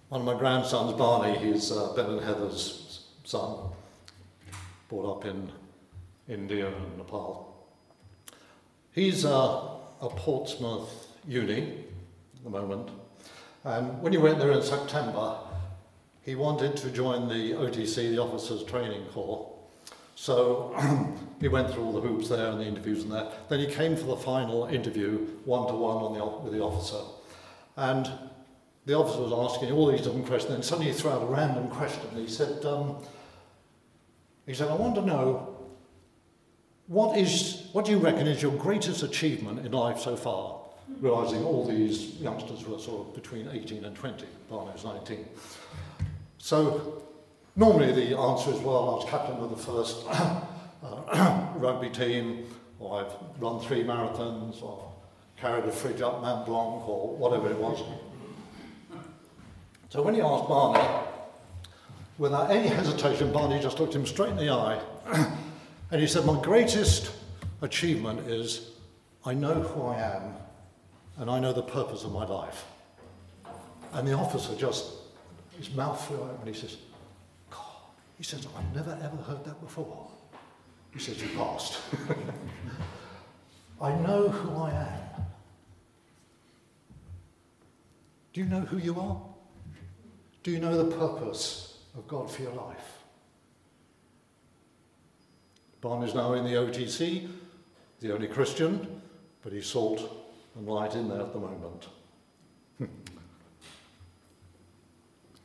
One 0.09 0.21
of 0.21 0.25
my 0.25 0.35
grandsons, 0.35 0.93
Barney, 0.95 1.39
he's 1.39 1.71
uh, 1.71 1.93
Ben 1.95 2.07
and 2.07 2.21
Heather's 2.21 3.07
son, 3.23 3.71
brought 4.89 5.19
up 5.19 5.25
in 5.27 5.51
India 6.29 6.69
and 6.69 6.99
Nepal. 6.99 7.55
He's 8.93 9.25
uh, 9.25 9.69
a 10.01 10.09
Portsmouth 10.09 11.09
uni 11.27 11.85
at 12.37 12.45
the 12.45 12.51
moment, 12.51 12.91
and 13.65 14.01
when 14.03 14.13
he 14.13 14.19
went 14.19 14.39
there 14.39 14.53
in 14.53 14.63
September, 14.63 15.37
he 16.23 16.35
wanted 16.35 16.77
to 16.79 16.91
join 16.91 17.29
the 17.29 17.53
OTC, 17.53 18.11
the 18.11 18.19
Officers 18.19 18.65
Training 18.65 19.05
Corps. 19.07 19.51
So 20.15 20.75
he 21.41 21.49
went 21.49 21.71
through 21.71 21.85
all 21.85 21.93
the 21.93 22.01
hoops 22.01 22.29
there 22.29 22.51
and 22.51 22.61
the 22.61 22.65
interviews 22.65 23.03
and 23.03 23.13
that. 23.13 23.49
Then 23.49 23.61
he 23.61 23.67
came 23.67 23.97
for 23.97 24.05
the 24.05 24.17
final 24.17 24.67
interview, 24.67 25.27
one 25.45 25.67
to 25.69 25.75
one 25.75 26.13
with 26.45 26.53
the 26.53 26.61
officer. 26.61 27.03
And 27.77 28.11
the 28.87 28.95
officer 28.95 29.21
was 29.21 29.33
asking 29.33 29.73
all 29.73 29.87
these 29.87 30.03
different 30.03 30.27
questions, 30.27 30.55
and 30.55 30.65
suddenly 30.65 30.93
he 30.93 30.97
threw 30.97 31.11
out 31.11 31.23
a 31.23 31.27
random 31.27 31.69
question. 31.69 32.09
He 32.15 32.29
said, 32.29 32.65
um, 32.65 32.99
he 34.47 34.55
said, 34.55 34.69
I 34.69 34.75
want 34.75 34.95
to 34.97 35.03
know 35.03 35.54
what 36.87 37.17
is 37.17 37.69
what 37.73 37.85
do 37.85 37.93
you 37.93 37.99
reckon 37.99 38.27
is 38.27 38.43
your 38.43 38.53
greatest 38.53 39.03
achievement 39.03 39.65
in 39.65 39.73
life 39.73 39.99
so 39.99 40.17
far? 40.17 40.61
Realizing 41.01 41.43
all 41.43 41.67
these 41.67 42.17
youngsters 42.17 42.67
were 42.67 42.79
sort 42.79 43.09
of 43.09 43.15
between 43.15 43.49
18 43.51 43.85
and 43.85 43.97
20, 43.97 44.27
Barney 44.51 44.71
was 44.73 44.85
19. 44.85 45.27
So 46.39 47.03
normally 47.57 47.93
the 47.93 48.17
answer 48.17 48.51
is, 48.51 48.59
well, 48.61 48.91
I 48.91 48.95
was 48.97 49.11
captain 49.11 49.37
of 49.37 49.51
the 49.51 49.57
first 49.57 50.05
uh, 50.11 51.49
rugby 51.57 51.89
team, 51.89 52.47
or 52.79 53.01
I've 53.01 53.41
run 53.41 53.61
three 53.61 53.83
marathons, 53.83 54.63
or 54.63 54.93
carried 55.39 55.65
a 55.65 55.73
fridge 55.73 56.03
up 56.03 56.21
Mont 56.21 56.45
Blanc, 56.45 56.87
or 56.87 57.17
whatever 57.17 57.51
it 57.51 57.57
was. 57.57 57.83
So 59.89 60.03
when 60.03 60.15
he 60.15 60.21
asked 60.21 60.49
Barney, 60.49 60.87
without 62.19 62.51
any 62.51 62.69
hesitation, 62.69 63.33
Barney 63.33 63.59
just 63.61 63.81
looked 63.81 63.95
him 63.95 64.05
straight 64.05 64.31
in 64.31 64.37
the 64.37 64.51
eye 64.51 64.81
and 65.95 66.01
he 66.01 66.09
said, 66.09 66.25
My 66.25 66.43
greatest 66.43 67.13
achievement 67.63 68.27
is 68.29 68.73
I 69.25 69.33
know 69.33 69.55
who 69.55 69.83
I 69.83 70.01
am 70.01 70.35
and 71.19 71.31
I 71.31 71.39
know 71.39 71.53
the 71.53 71.63
purpose 71.63 72.03
of 72.03 72.11
my 72.11 72.27
life. 72.27 72.65
And 73.93 74.09
the 74.09 74.15
officer 74.15 74.57
just, 74.57 74.91
his 75.57 75.73
mouth 75.73 76.05
flew 76.05 76.17
open 76.17 76.37
and 76.47 76.53
he 76.53 76.61
says, 76.61 76.79
God, 77.49 77.61
he 78.19 78.25
says, 78.25 78.45
I've 78.59 78.75
never 78.75 78.99
ever 79.05 79.17
heard 79.23 79.45
that 79.45 79.61
before. 79.61 80.11
He 80.93 80.99
says, 80.99 81.23
You 81.23 81.29
passed. 81.29 81.79
I 83.81 83.93
know 84.01 84.31
who 84.31 84.63
I 84.65 84.71
am. 84.73 85.25
Do 88.33 88.41
you 88.41 88.47
know 88.47 88.63
who 88.63 88.79
you 88.79 88.99
are? 88.99 89.23
Do 90.43 90.51
you 90.51 90.59
know 90.59 90.77
the 90.77 90.97
purpose 90.97 91.79
of 91.97 92.09
God 92.09 92.29
for 92.29 92.43
your 92.43 92.55
life? 92.55 93.04
Barn 95.85 96.03
is 96.03 96.15
now 96.15 96.33
in 96.33 96.45
the 96.45 96.53
OTC, 96.53 97.29
the 98.01 98.15
only 98.15 98.27
Christian, 98.27 99.03
but 99.43 99.53
he's 99.53 99.67
salt 99.67 100.01
and 100.57 100.67
light 100.67 100.95
in 100.95 101.11
there 101.11 101.21
at 101.21 101.35
the 101.35 101.39
moment. 101.39 101.89
in 102.81 102.89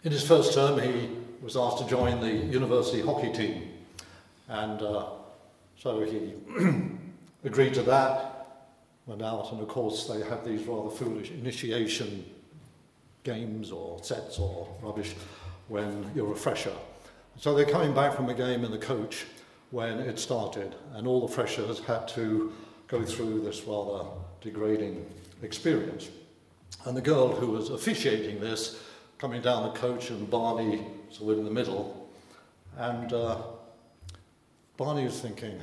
his 0.03 0.25
first 0.25 0.53
term, 0.53 0.79
he 0.79 1.10
was 1.41 1.58
asked 1.58 1.79
to 1.79 1.88
join 1.89 2.22
the 2.22 2.31
university 2.31 3.01
hockey 3.01 3.34
team, 3.34 3.69
and 4.48 4.81
uh, 4.81 5.08
so 5.77 6.00
he 6.05 6.36
agreed 7.43 7.74
to 7.74 7.81
that, 7.81 8.69
went 9.08 9.22
out, 9.22 9.51
and 9.51 9.60
of 9.60 9.67
course, 9.67 10.08
they 10.08 10.22
have 10.22 10.46
these 10.46 10.65
rather 10.65 10.89
foolish 10.89 11.31
initiation 11.31 12.24
games 13.25 13.74
or 13.74 14.01
sets 14.01 14.39
or 14.39 14.74
rubbish 14.81 15.15
when 15.67 16.10
you're 16.15 16.31
a 16.31 16.38
fresher. 16.38 16.72
So 17.38 17.53
they're 17.53 17.65
coming 17.65 17.93
back 17.93 18.15
from 18.15 18.29
a 18.29 18.34
game 18.34 18.63
in 18.63 18.72
the 18.72 18.77
coach 18.77 19.25
when 19.72 20.00
it 20.00 20.18
started, 20.18 20.76
and 20.94 21.08
all 21.08 21.28
the 21.28 21.34
freshers 21.34 21.80
had 21.80 22.08
to 22.10 22.52
go 22.88 23.04
through 23.04 23.42
this 23.42 23.64
rather 23.66 24.06
degrading 24.42 25.06
experience. 25.44 26.10
And 26.86 26.96
the 26.96 27.02
girl 27.02 27.28
who 27.28 27.48
was 27.48 27.70
officiating 27.70 28.40
this, 28.40 28.82
coming 29.18 29.42
down 29.42 29.64
the 29.64 29.80
coach, 29.80 30.10
and 30.10 30.30
Barney 30.30 30.86
sort 31.12 31.34
of 31.34 31.40
in 31.40 31.46
the 31.46 31.52
middle, 31.52 32.10
and 32.78 33.12
uh, 33.14 33.42
Barney 34.78 35.04
was 35.04 35.20
thinking, 35.20 35.60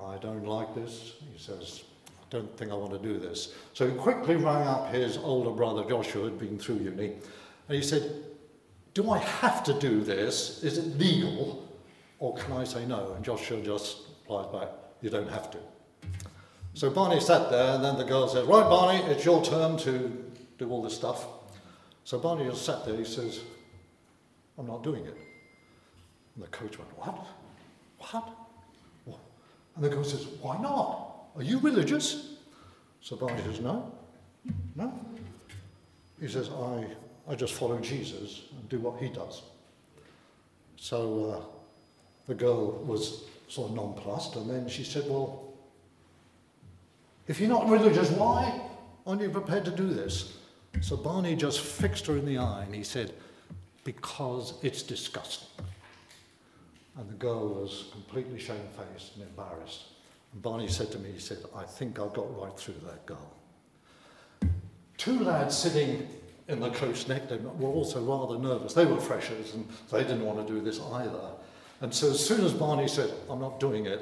I 0.00 0.16
don't 0.18 0.46
like 0.46 0.74
this. 0.74 1.14
He 1.32 1.38
says, 1.38 1.82
I 2.08 2.24
don't 2.30 2.56
think 2.56 2.70
I 2.70 2.74
want 2.74 2.92
to 2.92 2.98
do 2.98 3.18
this. 3.18 3.54
So 3.72 3.88
he 3.88 3.94
quickly 3.94 4.36
rang 4.36 4.66
up 4.66 4.92
his 4.92 5.16
older 5.16 5.50
brother 5.50 5.84
Joshua, 5.88 6.22
who'd 6.22 6.38
been 6.38 6.58
through 6.58 6.76
uni, 6.76 7.14
and 7.68 7.76
he 7.76 7.82
said, 7.82 8.10
Do 8.94 9.10
I 9.10 9.18
have 9.18 9.64
to 9.64 9.78
do 9.78 10.00
this? 10.00 10.62
Is 10.62 10.78
it 10.78 10.98
legal? 10.98 11.65
Or 12.18 12.34
can 12.34 12.52
I 12.52 12.64
say 12.64 12.86
no? 12.86 13.12
And 13.14 13.24
Joshua 13.24 13.60
just 13.60 13.98
replies 14.20 14.46
back, 14.52 14.68
You 15.02 15.10
don't 15.10 15.30
have 15.30 15.50
to. 15.50 15.58
So 16.74 16.90
Barney 16.90 17.20
sat 17.20 17.50
there, 17.50 17.74
and 17.74 17.84
then 17.84 17.96
the 17.96 18.04
girl 18.04 18.28
said, 18.28 18.46
Right, 18.46 18.64
Barney, 18.64 19.02
it's 19.10 19.24
your 19.24 19.44
turn 19.44 19.76
to 19.78 20.24
do 20.58 20.70
all 20.70 20.82
this 20.82 20.94
stuff. 20.94 21.26
So 22.04 22.18
Barney 22.18 22.44
just 22.44 22.64
sat 22.64 22.84
there, 22.84 22.96
he 22.96 23.04
says, 23.04 23.40
I'm 24.58 24.66
not 24.66 24.82
doing 24.82 25.04
it. 25.04 25.16
And 26.34 26.44
the 26.44 26.48
coach 26.48 26.78
went, 26.78 26.90
What? 26.98 27.26
What? 27.98 28.28
And 29.74 29.84
the 29.84 29.88
girl 29.88 30.04
says, 30.04 30.26
Why 30.40 30.58
not? 30.58 31.28
Are 31.36 31.42
you 31.42 31.58
religious? 31.58 32.34
So 33.00 33.16
Barney 33.16 33.42
says, 33.42 33.60
No. 33.60 33.92
No. 34.74 34.92
He 36.20 36.28
says, 36.28 36.48
I, 36.48 36.86
I 37.28 37.34
just 37.34 37.54
follow 37.54 37.78
Jesus 37.80 38.42
and 38.56 38.68
do 38.68 38.78
what 38.78 39.00
he 39.00 39.08
does. 39.08 39.42
So 40.76 41.30
uh, 41.30 41.55
the 42.26 42.34
girl 42.34 42.72
was 42.84 43.24
sort 43.48 43.70
of 43.70 43.76
nonplussed, 43.76 44.36
and 44.36 44.48
then 44.50 44.68
she 44.68 44.84
said, 44.84 45.04
Well, 45.08 45.44
if 47.28 47.40
you're 47.40 47.48
not 47.48 47.68
religious, 47.68 48.10
why 48.10 48.60
aren't 49.06 49.20
you 49.20 49.30
prepared 49.30 49.64
to 49.64 49.70
do 49.70 49.88
this? 49.88 50.36
So 50.80 50.96
Barney 50.96 51.34
just 51.34 51.60
fixed 51.60 52.06
her 52.06 52.16
in 52.16 52.26
the 52.26 52.38
eye 52.38 52.64
and 52.64 52.74
he 52.74 52.82
said, 52.82 53.12
Because 53.84 54.54
it's 54.62 54.82
disgusting. 54.82 55.48
And 56.98 57.08
the 57.08 57.14
girl 57.14 57.48
was 57.48 57.86
completely 57.92 58.38
shamefaced 58.38 59.16
and 59.16 59.24
embarrassed. 59.24 59.84
And 60.32 60.42
Barney 60.42 60.68
said 60.68 60.90
to 60.92 60.98
me, 60.98 61.10
he 61.12 61.20
said, 61.20 61.38
I 61.54 61.64
think 61.64 61.98
I 61.98 62.06
got 62.08 62.40
right 62.40 62.56
through 62.58 62.80
that 62.86 63.04
girl. 63.06 63.32
Two 64.96 65.20
lads 65.20 65.56
sitting 65.56 66.08
in 66.48 66.60
the 66.60 66.70
coach 66.70 67.06
neck 67.08 67.22
were 67.30 67.68
also 67.68 68.00
rather 68.02 68.38
nervous. 68.38 68.72
They 68.72 68.86
were 68.86 69.00
freshers 69.00 69.54
and 69.54 69.68
they 69.90 70.02
didn't 70.02 70.24
want 70.24 70.46
to 70.46 70.52
do 70.52 70.60
this 70.60 70.80
either. 70.80 71.32
And 71.80 71.92
so 71.94 72.10
as 72.10 72.24
soon 72.24 72.44
as 72.44 72.52
Barney 72.52 72.88
said, 72.88 73.12
I'm 73.28 73.40
not 73.40 73.60
doing 73.60 73.86
it, 73.86 74.00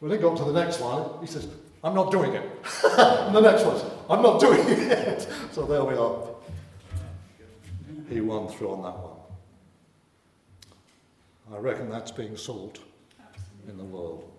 when 0.00 0.10
they 0.10 0.18
got 0.18 0.36
to 0.36 0.44
the 0.44 0.52
next 0.52 0.80
one, 0.80 1.20
he 1.20 1.26
says, 1.26 1.48
I'm 1.82 1.94
not 1.94 2.10
doing 2.10 2.34
it. 2.34 2.42
and 2.84 3.34
the 3.34 3.40
next 3.40 3.64
one, 3.64 3.80
I'm 4.08 4.22
not 4.22 4.40
doing 4.40 4.60
it. 4.66 5.26
so 5.52 5.64
there 5.64 5.84
we 5.84 5.94
are. 5.94 6.22
He 8.08 8.20
won 8.20 8.48
through 8.48 8.72
on 8.72 8.82
that 8.82 8.98
one. 8.98 9.14
I 11.54 11.58
reckon 11.58 11.88
that's 11.90 12.10
being 12.10 12.36
salt 12.36 12.80
in 13.68 13.76
the 13.76 13.84
world. 13.84 14.30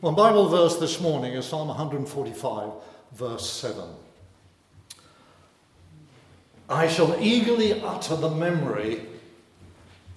One 0.00 0.14
Bible 0.14 0.48
verse 0.48 0.76
this 0.76 1.00
morning 1.00 1.34
is 1.34 1.46
Psalm 1.46 1.68
145, 1.68 2.70
verse 3.12 3.48
7. 3.48 3.84
I 6.68 6.88
shall 6.88 7.16
eagerly 7.20 7.80
utter 7.80 8.16
the 8.16 8.30
memory 8.30 9.06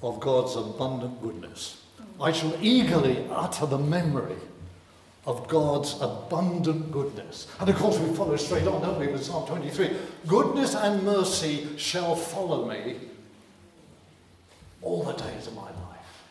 of 0.01 0.19
God's 0.19 0.55
abundant 0.55 1.21
goodness. 1.21 1.83
I 2.21 2.31
shall 2.31 2.53
eagerly 2.61 3.25
utter 3.31 3.65
the 3.65 3.77
memory 3.77 4.35
of 5.25 5.47
God's 5.47 5.95
abundant 6.01 6.91
goodness. 6.91 7.47
And 7.59 7.69
of 7.69 7.75
course, 7.75 7.99
we 7.99 8.13
follow 8.15 8.35
straight 8.35 8.67
on, 8.67 8.81
don't 8.81 8.99
we, 8.99 9.07
with 9.07 9.23
Psalm 9.23 9.47
23. 9.47 9.91
Goodness 10.27 10.75
and 10.75 11.03
mercy 11.03 11.67
shall 11.77 12.15
follow 12.15 12.67
me 12.67 12.95
all 14.81 15.03
the 15.03 15.13
days 15.13 15.47
of 15.47 15.55
my 15.55 15.63
life. 15.63 16.25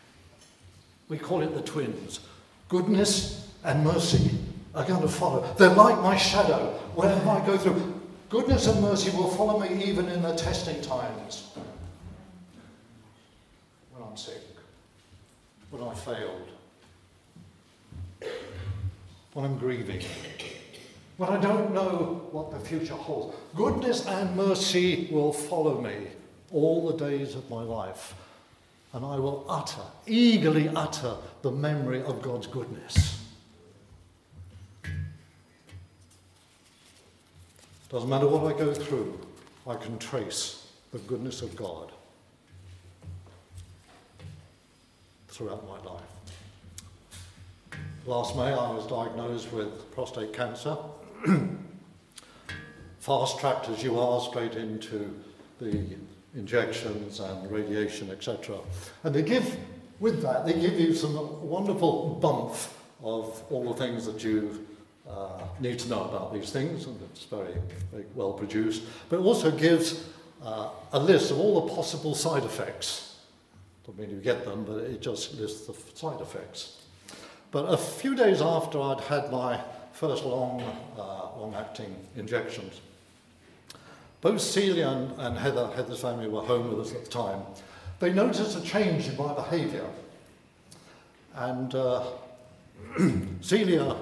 We 1.09 1.19
call 1.19 1.43
it 1.43 1.55
the 1.55 1.63
twins. 1.63 2.21
Goodness 2.69 3.49
and 3.65 3.85
mercy 3.85 4.31
are 4.75 4.85
going 4.85 5.03
to 5.03 5.09
follow. 5.09 5.55
They're 5.55 5.71
like 5.71 5.99
my 6.03 6.17
shadow. 6.17 6.73
Wherever 6.95 7.31
I 7.31 7.47
go 7.47 7.57
through, 7.57 8.01
goodness 8.29 8.67
and 8.67 8.81
mercy 8.83 9.11
will 9.11 9.29
follow 9.29 9.59
me 9.59 9.85
even 9.85 10.09
in 10.09 10.23
the 10.23 10.35
testing 10.35 10.81
times. 10.83 11.51
When 13.93 14.07
I'm 14.07 14.17
sick, 14.17 14.48
when 15.71 15.83
I 15.83 15.95
failed, 15.95 16.49
when 19.35 19.45
I'm 19.45 19.59
grieving, 19.59 20.03
when 21.17 21.31
I 21.31 21.41
don't 21.41 21.73
know 21.73 22.27
what 22.33 22.51
the 22.51 22.59
future 22.59 22.95
holds. 22.95 23.37
Goodness 23.55 24.07
and 24.07 24.37
mercy 24.37 25.09
will 25.11 25.33
follow 25.33 25.81
me 25.81 25.95
all 26.53 26.91
the 26.91 26.97
days 26.97 27.35
of 27.35 27.49
my 27.51 27.63
life, 27.63 28.15
and 28.93 29.05
I 29.05 29.17
will 29.17 29.45
utter, 29.49 29.83
eagerly 30.07 30.69
utter, 30.69 31.17
the 31.43 31.51
memory 31.51 32.03
of 32.03 32.23
God's 32.23 32.47
goodness. 32.47 33.27
Doesn't 37.91 38.09
matter 38.09 38.29
what 38.29 38.55
I 38.55 38.59
go 38.59 38.73
through, 38.73 39.19
I 39.67 39.75
can 39.75 39.99
trace 39.99 40.67
the 40.93 40.99
goodness 40.99 41.43
of 41.43 41.55
God 41.57 41.93
throughout 45.39 45.65
my 45.69 45.79
life. 45.89 46.03
Last 48.07 48.35
May, 48.35 48.53
I 48.53 48.73
was 48.73 48.89
diagnosed 48.89 49.53
with 49.53 49.89
prostate 49.93 50.33
cancer. 50.33 50.77
Fast 52.99 53.39
tracked 53.39 53.69
as 53.69 53.81
you 53.81 54.01
are 54.01 54.21
straight 54.21 54.57
into 54.57 55.17
the 55.61 55.85
injections 56.35 57.21
and 57.21 57.49
radiation, 57.53 58.11
etc. 58.11 58.59
And 59.05 59.15
they 59.15 59.23
give, 59.23 59.57
with 60.01 60.23
that, 60.23 60.45
they 60.45 60.55
give 60.55 60.79
you 60.81 60.93
some 60.93 61.15
wonderful 61.49 62.19
bump 62.21 62.57
of 63.05 63.41
all 63.49 63.73
the 63.73 63.79
things 63.79 64.07
that 64.07 64.25
you 64.25 64.67
uh, 65.09 65.41
need 65.61 65.79
to 65.79 65.89
know 65.89 66.03
about 66.03 66.35
these 66.35 66.51
things, 66.51 66.87
and 66.87 67.01
it's 67.03 67.25
very, 67.27 67.55
very 67.93 68.07
well 68.17 68.33
produced. 68.33 68.83
But 69.09 69.21
it 69.21 69.23
also 69.23 69.53
gives 69.53 70.05
uh, 70.45 70.71
a 70.93 70.99
list 70.99 71.31
of 71.31 71.39
all 71.39 71.65
the 71.65 71.75
possible 71.75 72.17
side 72.17 72.43
effects. 72.43 73.08
Don't 73.89 73.99
mean 73.99 74.11
you 74.11 74.21
get 74.21 74.45
them, 74.45 74.65
but 74.65 74.85
it 74.85 75.01
just 75.01 75.41
lists 75.41 75.67
the 75.67 75.73
side 75.97 76.21
effects. 76.21 76.77
But 77.51 77.63
a 77.73 77.79
few 77.79 78.15
days 78.15 78.43
after 78.43 78.79
I'd 78.79 79.01
had 79.01 79.33
my 79.33 79.59
first 79.95 80.27
long, 80.27 80.61
uh, 80.99 81.41
long-acting 81.41 81.97
injections, 82.15 82.83
both 84.21 84.43
Celia 84.43 84.89
and, 84.89 85.19
and 85.19 85.39
Heather, 85.39 85.71
Heather's 85.75 86.03
family 86.03 86.29
were 86.29 86.43
home 86.43 86.69
with 86.69 86.87
us 86.87 86.95
at 86.95 87.07
the 87.07 87.11
time. 87.11 87.41
They 87.99 88.13
noticed 88.13 88.59
a 88.59 88.61
change 88.61 89.09
in 89.09 89.17
my 89.17 89.33
behaviour. 89.33 89.89
And 91.35 91.75
uh, 91.75 92.05
Celia 93.41 93.97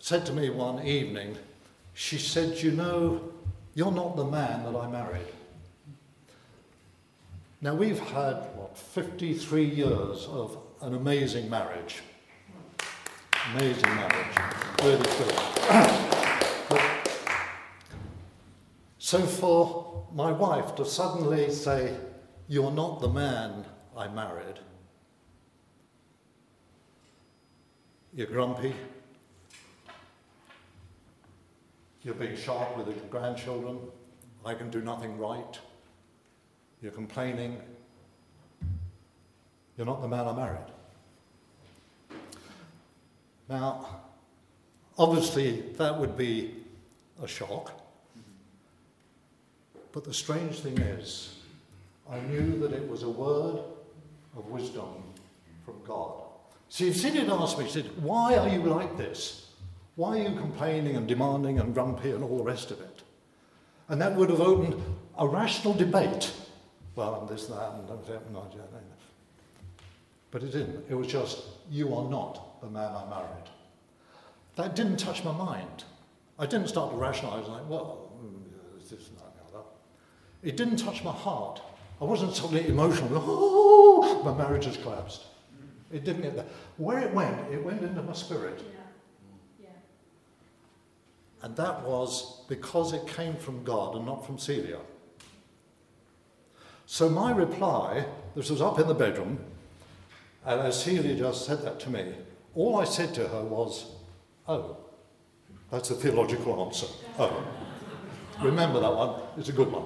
said 0.00 0.24
to 0.24 0.32
me 0.32 0.48
one 0.48 0.82
evening, 0.82 1.36
she 1.92 2.16
said, 2.16 2.56
You 2.62 2.70
know, 2.70 3.20
you're 3.74 3.92
not 3.92 4.16
the 4.16 4.24
man 4.24 4.64
that 4.64 4.74
I 4.74 4.88
married. 4.88 5.26
Now, 7.60 7.74
we've 7.74 7.98
had, 7.98 8.34
what, 8.54 8.78
53 8.78 9.64
years 9.64 10.26
of 10.26 10.58
an 10.80 10.94
amazing 10.94 11.50
marriage. 11.50 12.02
Amazing 13.52 13.94
marriage. 13.96 14.36
Really 14.84 15.02
good. 15.02 15.34
so, 18.98 19.20
for 19.22 20.06
my 20.12 20.30
wife 20.30 20.76
to 20.76 20.84
suddenly 20.84 21.50
say, 21.50 21.96
You're 22.46 22.70
not 22.70 23.00
the 23.00 23.08
man 23.08 23.64
I 23.96 24.06
married, 24.06 24.60
you're 28.14 28.28
grumpy, 28.28 28.72
you're 32.02 32.14
being 32.14 32.36
sharp 32.36 32.76
with 32.76 32.86
the 32.86 32.92
grandchildren, 33.08 33.80
I 34.44 34.54
can 34.54 34.70
do 34.70 34.80
nothing 34.80 35.18
right, 35.18 35.58
you're 36.82 36.92
complaining, 36.92 37.60
you're 39.76 39.86
not 39.86 40.00
the 40.00 40.08
man 40.08 40.26
I 40.26 40.32
married. 40.32 42.18
Now, 43.48 44.00
obviously, 44.98 45.60
that 45.78 45.98
would 45.98 46.16
be 46.16 46.54
a 47.22 47.26
shock. 47.26 47.72
But 49.92 50.04
the 50.04 50.12
strange 50.12 50.60
thing 50.60 50.78
is, 50.78 51.34
I 52.10 52.20
knew 52.20 52.58
that 52.60 52.72
it 52.72 52.88
was 52.88 53.02
a 53.02 53.08
word 53.08 53.60
of 54.36 54.46
wisdom 54.46 55.02
from 55.64 55.74
God. 55.86 56.22
See, 56.68 56.88
if 56.88 56.96
Celia 56.96 57.22
had 57.22 57.30
asked 57.30 57.58
me, 57.58 57.64
she 57.64 57.72
said, 57.72 57.90
Why 58.02 58.36
are 58.36 58.48
you 58.48 58.62
like 58.62 58.96
this? 58.96 59.50
Why 59.96 60.20
are 60.20 60.28
you 60.28 60.38
complaining 60.38 60.96
and 60.96 61.08
demanding 61.08 61.58
and 61.58 61.74
grumpy 61.74 62.10
and 62.10 62.22
all 62.22 62.38
the 62.38 62.44
rest 62.44 62.70
of 62.70 62.80
it? 62.80 63.02
And 63.88 64.00
that 64.00 64.14
would 64.14 64.30
have 64.30 64.40
opened 64.40 64.80
a 65.18 65.26
rational 65.26 65.74
debate. 65.74 66.30
Well, 66.98 67.14
I'm 67.14 67.28
this, 67.32 67.46
that, 67.46 67.74
and 67.74 67.88
that, 67.88 68.22
and 68.26 68.34
that. 68.34 68.98
But 70.32 70.42
it 70.42 70.50
didn't. 70.50 70.84
It 70.90 70.96
was 70.96 71.06
just, 71.06 71.44
you 71.70 71.94
are 71.94 72.10
not 72.10 72.60
the 72.60 72.66
man 72.66 72.90
I 72.90 73.08
married. 73.08 73.48
That 74.56 74.74
didn't 74.74 74.96
touch 74.96 75.22
my 75.22 75.30
mind. 75.30 75.84
I 76.40 76.46
didn't 76.46 76.66
start 76.66 76.90
to 76.90 76.96
rationalize, 76.96 77.46
like, 77.46 77.70
well, 77.70 78.10
mm, 78.20 78.80
this 78.80 78.90
and 79.10 79.16
that 79.18 79.32
and. 79.54 79.62
It 80.42 80.56
didn't 80.56 80.78
touch 80.78 81.04
my 81.04 81.12
heart. 81.12 81.62
I 82.00 82.04
wasn't 82.04 82.34
suddenly 82.34 82.66
emotional, 82.66 83.10
oh, 83.14 84.20
my 84.24 84.36
marriage 84.36 84.64
has 84.64 84.76
collapsed. 84.76 85.22
It 85.92 86.02
didn't 86.02 86.22
get 86.22 86.34
there. 86.34 86.46
Where 86.78 86.98
it 86.98 87.14
went, 87.14 87.52
it 87.52 87.64
went 87.64 87.80
into 87.80 88.02
my 88.02 88.12
spirit. 88.12 88.60
Yeah. 89.60 89.68
Yeah. 89.68 89.68
And 91.42 91.54
that 91.54 91.80
was 91.84 92.44
because 92.48 92.92
it 92.92 93.06
came 93.06 93.36
from 93.36 93.62
God 93.62 93.94
and 93.94 94.04
not 94.04 94.26
from 94.26 94.36
Celia. 94.36 94.80
So 96.90 97.10
my 97.10 97.32
reply, 97.32 98.06
this 98.34 98.48
was 98.48 98.62
up 98.62 98.78
in 98.78 98.88
the 98.88 98.94
bedroom, 98.94 99.38
and 100.46 100.58
as 100.62 100.82
Celia 100.82 101.14
just 101.14 101.44
said 101.44 101.60
that 101.60 101.78
to 101.80 101.90
me, 101.90 102.14
all 102.54 102.80
I 102.80 102.84
said 102.84 103.12
to 103.16 103.28
her 103.28 103.42
was, 103.42 103.92
Oh, 104.48 104.78
that's 105.70 105.90
a 105.90 105.94
theological 105.94 106.64
answer. 106.64 106.86
Oh. 107.18 107.44
Remember 108.40 108.80
that 108.80 108.90
one, 108.90 109.20
it's 109.36 109.50
a 109.50 109.52
good 109.52 109.70
one. 109.70 109.84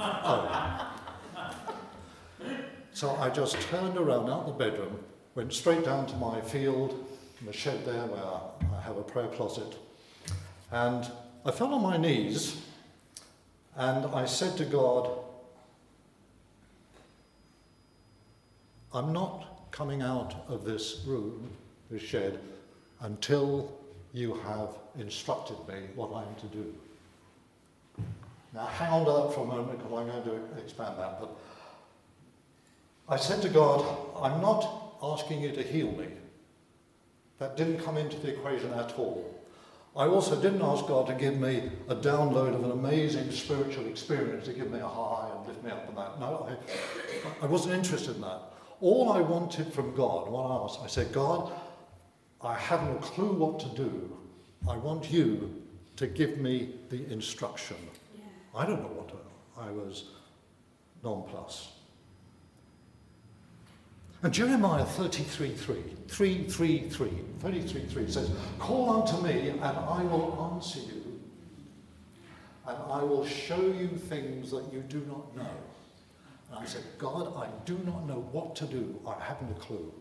Oh. 0.00 0.96
So 2.92 3.10
I 3.14 3.30
just 3.30 3.60
turned 3.60 3.96
around 3.96 4.28
out 4.28 4.46
the 4.46 4.52
bedroom, 4.52 4.98
went 5.36 5.52
straight 5.52 5.84
down 5.84 6.06
to 6.06 6.16
my 6.16 6.40
field, 6.40 7.06
in 7.38 7.46
the 7.46 7.52
shed 7.52 7.86
there 7.86 8.06
where 8.06 8.76
I 8.76 8.82
have 8.82 8.96
a 8.96 9.04
prayer 9.04 9.28
closet, 9.28 9.76
and 10.72 11.08
I 11.46 11.52
fell 11.52 11.72
on 11.72 11.82
my 11.84 11.96
knees 11.96 12.60
and 13.76 14.06
I 14.06 14.24
said 14.24 14.56
to 14.56 14.64
God, 14.64 15.08
I'm 18.92 19.12
not 19.12 19.70
coming 19.70 20.02
out 20.02 20.34
of 20.48 20.64
this 20.64 21.02
room, 21.06 21.48
this 21.90 22.02
shed, 22.02 22.40
until 23.00 23.72
you 24.12 24.34
have 24.34 24.70
instructed 24.98 25.56
me 25.68 25.86
what 25.94 26.12
I'm 26.12 26.34
to 26.40 26.46
do. 26.46 26.74
Now, 28.52 28.66
hang 28.66 28.90
on 28.90 29.04
to 29.06 29.12
that 29.12 29.34
for 29.34 29.44
a 29.44 29.46
moment 29.46 29.78
because 29.78 29.92
I'm 29.92 30.08
going 30.08 30.24
to 30.24 30.58
expand 30.60 30.98
that. 30.98 31.20
But 31.20 31.30
I 33.08 33.16
said 33.16 33.40
to 33.42 33.48
God, 33.48 33.84
I'm 34.20 34.40
not 34.40 34.96
asking 35.02 35.42
you 35.42 35.52
to 35.52 35.62
heal 35.62 35.92
me. 35.92 36.08
That 37.38 37.56
didn't 37.56 37.78
come 37.78 37.96
into 37.96 38.18
the 38.18 38.32
equation 38.34 38.72
at 38.74 38.98
all. 38.98 39.40
I 39.96 40.06
also 40.06 40.40
didn't 40.40 40.62
ask 40.62 40.86
God 40.86 41.06
to 41.06 41.14
give 41.14 41.38
me 41.38 41.70
a 41.88 41.94
download 41.94 42.54
of 42.54 42.64
an 42.64 42.70
amazing 42.72 43.30
spiritual 43.30 43.86
experience 43.86 44.46
to 44.46 44.52
give 44.52 44.70
me 44.70 44.78
a 44.78 44.86
high 44.86 45.30
and 45.36 45.46
lift 45.46 45.64
me 45.64 45.70
up 45.70 45.88
and 45.88 45.96
that. 45.96 46.20
No, 46.20 46.48
I, 46.48 47.44
I 47.44 47.46
wasn't 47.46 47.74
interested 47.74 48.16
in 48.16 48.22
that. 48.22 48.49
All 48.80 49.12
I 49.12 49.20
wanted 49.20 49.72
from 49.72 49.94
God, 49.94 50.28
what 50.28 50.50
I 50.50 50.64
asked, 50.64 50.80
I 50.82 50.86
said, 50.86 51.12
God, 51.12 51.52
I 52.40 52.54
have 52.54 52.82
no 52.82 52.94
clue 52.94 53.32
what 53.32 53.60
to 53.60 53.68
do. 53.76 54.16
I 54.68 54.76
want 54.76 55.10
you 55.10 55.62
to 55.96 56.06
give 56.06 56.38
me 56.38 56.74
the 56.88 57.10
instruction. 57.12 57.76
Yeah. 58.14 58.22
I 58.54 58.64
don't 58.64 58.80
know 58.80 58.88
what 58.88 59.08
to, 59.08 59.16
I 59.60 59.70
was 59.70 60.04
nonplussed. 61.04 61.68
And 64.22 64.32
Jeremiah 64.34 64.84
33 64.84 65.54
3, 65.54 65.82
3, 66.08 66.44
3, 66.44 66.88
3, 66.88 67.10
33 67.40 67.86
3 67.86 68.10
says, 68.10 68.30
Call 68.58 68.90
unto 68.90 69.22
me, 69.22 69.48
and 69.48 69.62
I 69.62 70.02
will 70.04 70.52
answer 70.54 70.80
you, 70.80 71.20
and 72.66 72.76
I 72.90 73.02
will 73.02 73.26
show 73.26 73.60
you 73.60 73.88
things 73.88 74.50
that 74.50 74.70
you 74.72 74.80
do 74.80 75.00
not 75.06 75.34
know. 75.36 75.50
And 76.50 76.58
I 76.58 76.64
said, 76.64 76.82
God, 76.98 77.36
I 77.36 77.48
do 77.64 77.78
not 77.84 78.06
know 78.06 78.26
what 78.32 78.56
to 78.56 78.66
do. 78.66 79.00
I 79.06 79.22
haven't 79.22 79.50
a 79.52 79.60
clue. 79.60 79.92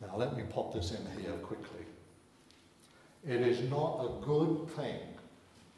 Now, 0.00 0.16
let 0.16 0.36
me 0.36 0.42
pop 0.50 0.74
this 0.74 0.92
in 0.92 1.22
here 1.22 1.32
quickly. 1.34 1.84
It 3.28 3.42
is 3.42 3.68
not 3.70 4.00
a 4.00 4.24
good 4.24 4.68
thing 4.70 4.98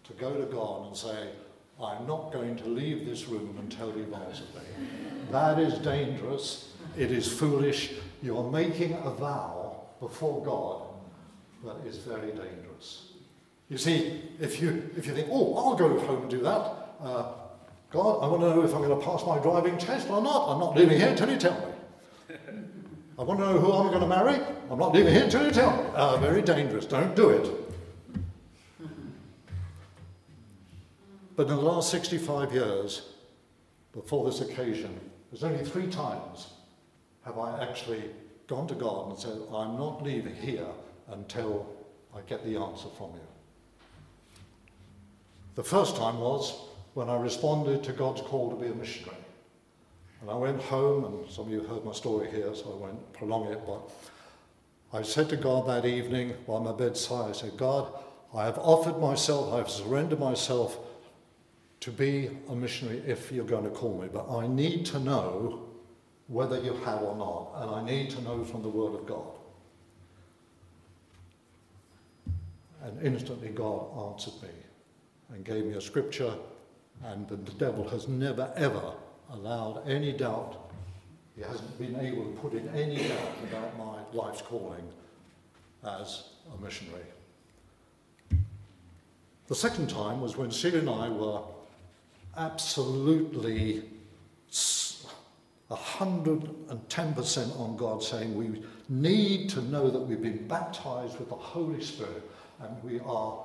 to 0.04 0.12
go 0.14 0.34
to 0.34 0.46
God 0.46 0.86
and 0.86 0.96
say, 0.96 1.28
I'm 1.82 2.06
not 2.06 2.32
going 2.32 2.56
to 2.56 2.68
leave 2.68 3.04
this 3.04 3.28
room 3.28 3.56
until 3.60 3.96
you've 3.96 4.12
answered 4.12 4.54
me. 4.54 4.86
That 5.30 5.58
is 5.58 5.78
dangerous. 5.80 6.70
It 6.96 7.10
is 7.10 7.30
foolish. 7.30 7.94
You're 8.22 8.48
making 8.50 8.92
a 8.94 9.10
vow 9.10 9.80
before 10.00 10.44
God 10.44 10.91
that 11.64 11.86
is 11.86 11.98
very 11.98 12.32
dangerous. 12.32 13.12
You 13.68 13.78
see, 13.78 14.22
if 14.40 14.60
you, 14.60 14.90
if 14.96 15.06
you 15.06 15.14
think, 15.14 15.28
oh, 15.30 15.54
I'll 15.56 15.76
go 15.76 15.98
home 15.98 16.22
and 16.22 16.30
do 16.30 16.40
that, 16.40 16.96
uh, 17.00 17.32
God, 17.90 18.22
I 18.22 18.26
want 18.26 18.42
to 18.42 18.50
know 18.50 18.62
if 18.62 18.74
I'm 18.74 18.82
going 18.82 18.98
to 18.98 19.04
pass 19.04 19.24
my 19.26 19.38
driving 19.38 19.78
test 19.78 20.10
or 20.10 20.20
not. 20.20 20.48
I'm 20.48 20.60
not 20.60 20.76
leaving 20.76 20.98
here 20.98 21.08
until 21.08 21.30
you 21.30 21.38
tell 21.38 21.58
me. 21.58 22.36
I 23.18 23.22
want 23.22 23.40
to 23.40 23.46
know 23.46 23.58
who 23.58 23.72
I'm 23.72 23.88
going 23.88 24.00
to 24.00 24.06
marry. 24.06 24.40
I'm 24.70 24.78
not 24.78 24.92
leaving 24.92 25.12
here 25.12 25.24
until 25.24 25.44
you 25.44 25.50
tell 25.50 25.76
me. 25.76 25.88
Uh, 25.94 26.16
very 26.18 26.42
dangerous. 26.42 26.86
Don't 26.86 27.14
do 27.14 27.30
it. 27.30 27.50
But 31.34 31.48
in 31.48 31.56
the 31.56 31.62
last 31.62 31.90
65 31.90 32.52
years, 32.52 33.08
before 33.94 34.26
this 34.26 34.42
occasion, 34.42 35.00
there's 35.30 35.42
only 35.42 35.64
three 35.64 35.86
times 35.86 36.48
have 37.24 37.38
I 37.38 37.62
actually 37.62 38.04
gone 38.48 38.66
to 38.68 38.74
God 38.74 39.10
and 39.10 39.18
said, 39.18 39.38
I'm 39.50 39.76
not 39.78 40.02
leaving 40.02 40.34
here 40.34 40.66
until 41.08 41.66
I 42.14 42.20
get 42.28 42.44
the 42.44 42.56
answer 42.56 42.88
from 42.96 43.10
you. 43.12 43.26
The 45.54 45.64
first 45.64 45.96
time 45.96 46.18
was 46.18 46.54
when 46.94 47.08
I 47.08 47.16
responded 47.16 47.82
to 47.84 47.92
God's 47.92 48.22
call 48.22 48.50
to 48.50 48.56
be 48.56 48.70
a 48.70 48.74
missionary. 48.74 49.16
And 50.20 50.30
I 50.30 50.34
went 50.34 50.62
home, 50.62 51.04
and 51.04 51.30
some 51.30 51.46
of 51.46 51.52
you 51.52 51.62
heard 51.64 51.84
my 51.84 51.92
story 51.92 52.30
here, 52.30 52.54
so 52.54 52.72
I 52.72 52.86
won't 52.86 53.12
prolong 53.12 53.46
it, 53.50 53.60
but 53.66 53.90
I 54.92 55.02
said 55.02 55.28
to 55.30 55.36
God 55.36 55.66
that 55.68 55.84
evening 55.84 56.34
while 56.46 56.60
my 56.60 56.72
bedside, 56.72 57.30
I 57.30 57.32
said, 57.32 57.56
God, 57.56 57.92
I 58.34 58.44
have 58.44 58.58
offered 58.58 59.00
myself, 59.00 59.52
I 59.52 59.58
have 59.58 59.70
surrendered 59.70 60.20
myself 60.20 60.78
to 61.80 61.90
be 61.90 62.30
a 62.48 62.54
missionary 62.54 63.02
if 63.06 63.32
you're 63.32 63.44
going 63.44 63.64
to 63.64 63.70
call 63.70 64.00
me, 64.00 64.08
but 64.12 64.30
I 64.30 64.46
need 64.46 64.86
to 64.86 65.00
know 65.00 65.68
whether 66.28 66.62
you 66.62 66.74
have 66.84 67.02
or 67.02 67.16
not, 67.16 67.62
and 67.62 67.74
I 67.74 67.84
need 67.84 68.10
to 68.10 68.22
know 68.22 68.44
from 68.44 68.62
the 68.62 68.68
Word 68.68 68.94
of 68.94 69.06
God. 69.06 69.26
And 72.84 72.91
instantly 73.02 73.48
God 73.48 74.12
answered 74.12 74.34
me 74.42 74.48
and 75.30 75.44
gave 75.44 75.64
me 75.64 75.74
a 75.74 75.80
scripture, 75.80 76.34
and 77.04 77.28
the 77.28 77.36
devil 77.36 77.88
has 77.88 78.08
never 78.08 78.52
ever 78.56 78.94
allowed 79.30 79.88
any 79.88 80.12
doubt. 80.12 80.70
He 81.36 81.42
hasn't 81.42 81.78
been 81.78 81.98
able 81.98 82.24
to 82.24 82.32
put 82.40 82.52
in 82.52 82.68
any 82.68 82.96
doubt 82.96 83.36
about 83.44 83.78
my 83.78 83.98
life's 84.12 84.42
calling 84.42 84.86
as 85.84 86.24
a 86.52 86.56
missionary. 86.62 87.06
The 89.48 89.54
second 89.54 89.88
time 89.88 90.20
was 90.20 90.36
when 90.36 90.50
Celia 90.50 90.80
and 90.80 90.90
I 90.90 91.08
were 91.08 91.40
absolutely 92.36 93.82
110% 95.70 97.60
on 97.60 97.76
God, 97.76 98.02
saying 98.02 98.34
we 98.34 98.62
need 98.88 99.48
to 99.50 99.62
know 99.62 99.90
that 99.90 100.00
we've 100.00 100.22
been 100.22 100.46
baptized 100.46 101.18
with 101.18 101.28
the 101.30 101.34
Holy 101.34 101.82
Spirit 101.82 102.30
and 102.60 102.82
we 102.82 103.00
are 103.00 103.38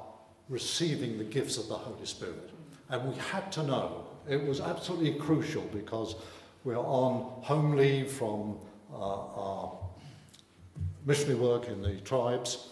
receiving 0.49 1.17
the 1.17 1.23
gifts 1.23 1.57
of 1.57 1.67
the 1.67 1.75
Holy 1.75 2.05
Spirit. 2.05 2.51
And 2.89 3.09
we 3.11 3.15
had 3.19 3.51
to 3.53 3.63
know. 3.63 4.05
It 4.29 4.45
was 4.45 4.59
absolutely 4.61 5.15
crucial 5.15 5.63
because 5.73 6.15
we're 6.63 6.77
on 6.77 7.41
home 7.43 7.75
leave 7.75 8.11
from 8.11 8.57
uh, 8.93 8.95
our 8.95 9.77
missionary 11.05 11.39
work 11.39 11.67
in 11.67 11.81
the 11.81 11.95
tribes. 12.01 12.69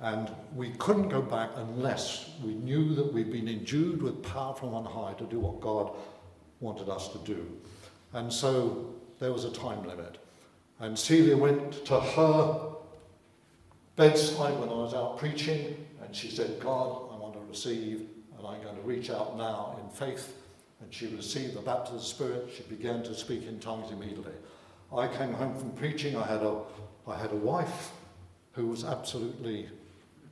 And 0.00 0.30
we 0.54 0.70
couldn't 0.72 1.08
go 1.08 1.22
back 1.22 1.50
unless 1.56 2.30
we 2.42 2.54
knew 2.54 2.94
that 2.94 3.12
we'd 3.12 3.30
been 3.30 3.48
endued 3.48 4.02
with 4.02 4.22
power 4.22 4.54
from 4.54 4.74
on 4.74 4.84
high 4.84 5.14
to 5.14 5.24
do 5.24 5.40
what 5.40 5.60
God 5.60 5.94
wanted 6.60 6.88
us 6.88 7.08
to 7.08 7.18
do. 7.18 7.46
And 8.12 8.32
so 8.32 8.94
there 9.18 9.32
was 9.32 9.44
a 9.44 9.50
time 9.50 9.86
limit. 9.86 10.18
And 10.80 10.98
Celia 10.98 11.36
went 11.36 11.84
to 11.86 12.00
her 12.00 12.73
bedside 13.96 14.58
when 14.58 14.68
I 14.68 14.74
was 14.74 14.94
out 14.94 15.18
preaching, 15.18 15.86
and 16.02 16.14
she 16.14 16.30
said, 16.30 16.60
God, 16.60 17.10
I 17.12 17.16
want 17.16 17.34
to 17.34 17.40
receive, 17.40 18.08
and 18.36 18.46
I'm 18.46 18.62
going 18.62 18.76
to 18.76 18.82
reach 18.82 19.10
out 19.10 19.36
now 19.36 19.78
in 19.82 19.88
faith. 19.90 20.36
And 20.80 20.92
she 20.92 21.06
received 21.08 21.54
the 21.54 21.60
baptism 21.60 21.96
of 21.96 22.02
the 22.02 22.06
Spirit. 22.06 22.50
She 22.54 22.62
began 22.64 23.02
to 23.04 23.14
speak 23.14 23.46
in 23.46 23.58
tongues 23.60 23.90
immediately. 23.90 24.32
I 24.94 25.08
came 25.08 25.32
home 25.32 25.56
from 25.58 25.70
preaching. 25.72 26.16
I 26.16 26.26
had 26.26 26.42
a, 26.42 26.60
I 27.06 27.16
had 27.16 27.32
a 27.32 27.36
wife 27.36 27.92
who 28.52 28.66
was 28.66 28.84
absolutely 28.84 29.68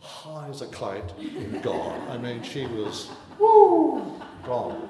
high 0.01 0.49
as 0.49 0.63
a 0.63 0.67
kite 0.67 1.13
in 1.19 1.61
God. 1.63 2.09
I 2.11 2.19
mean, 2.19 2.43
she 2.43 2.67
was, 2.67 3.11
woo, 3.39 4.21
gone. 4.45 4.89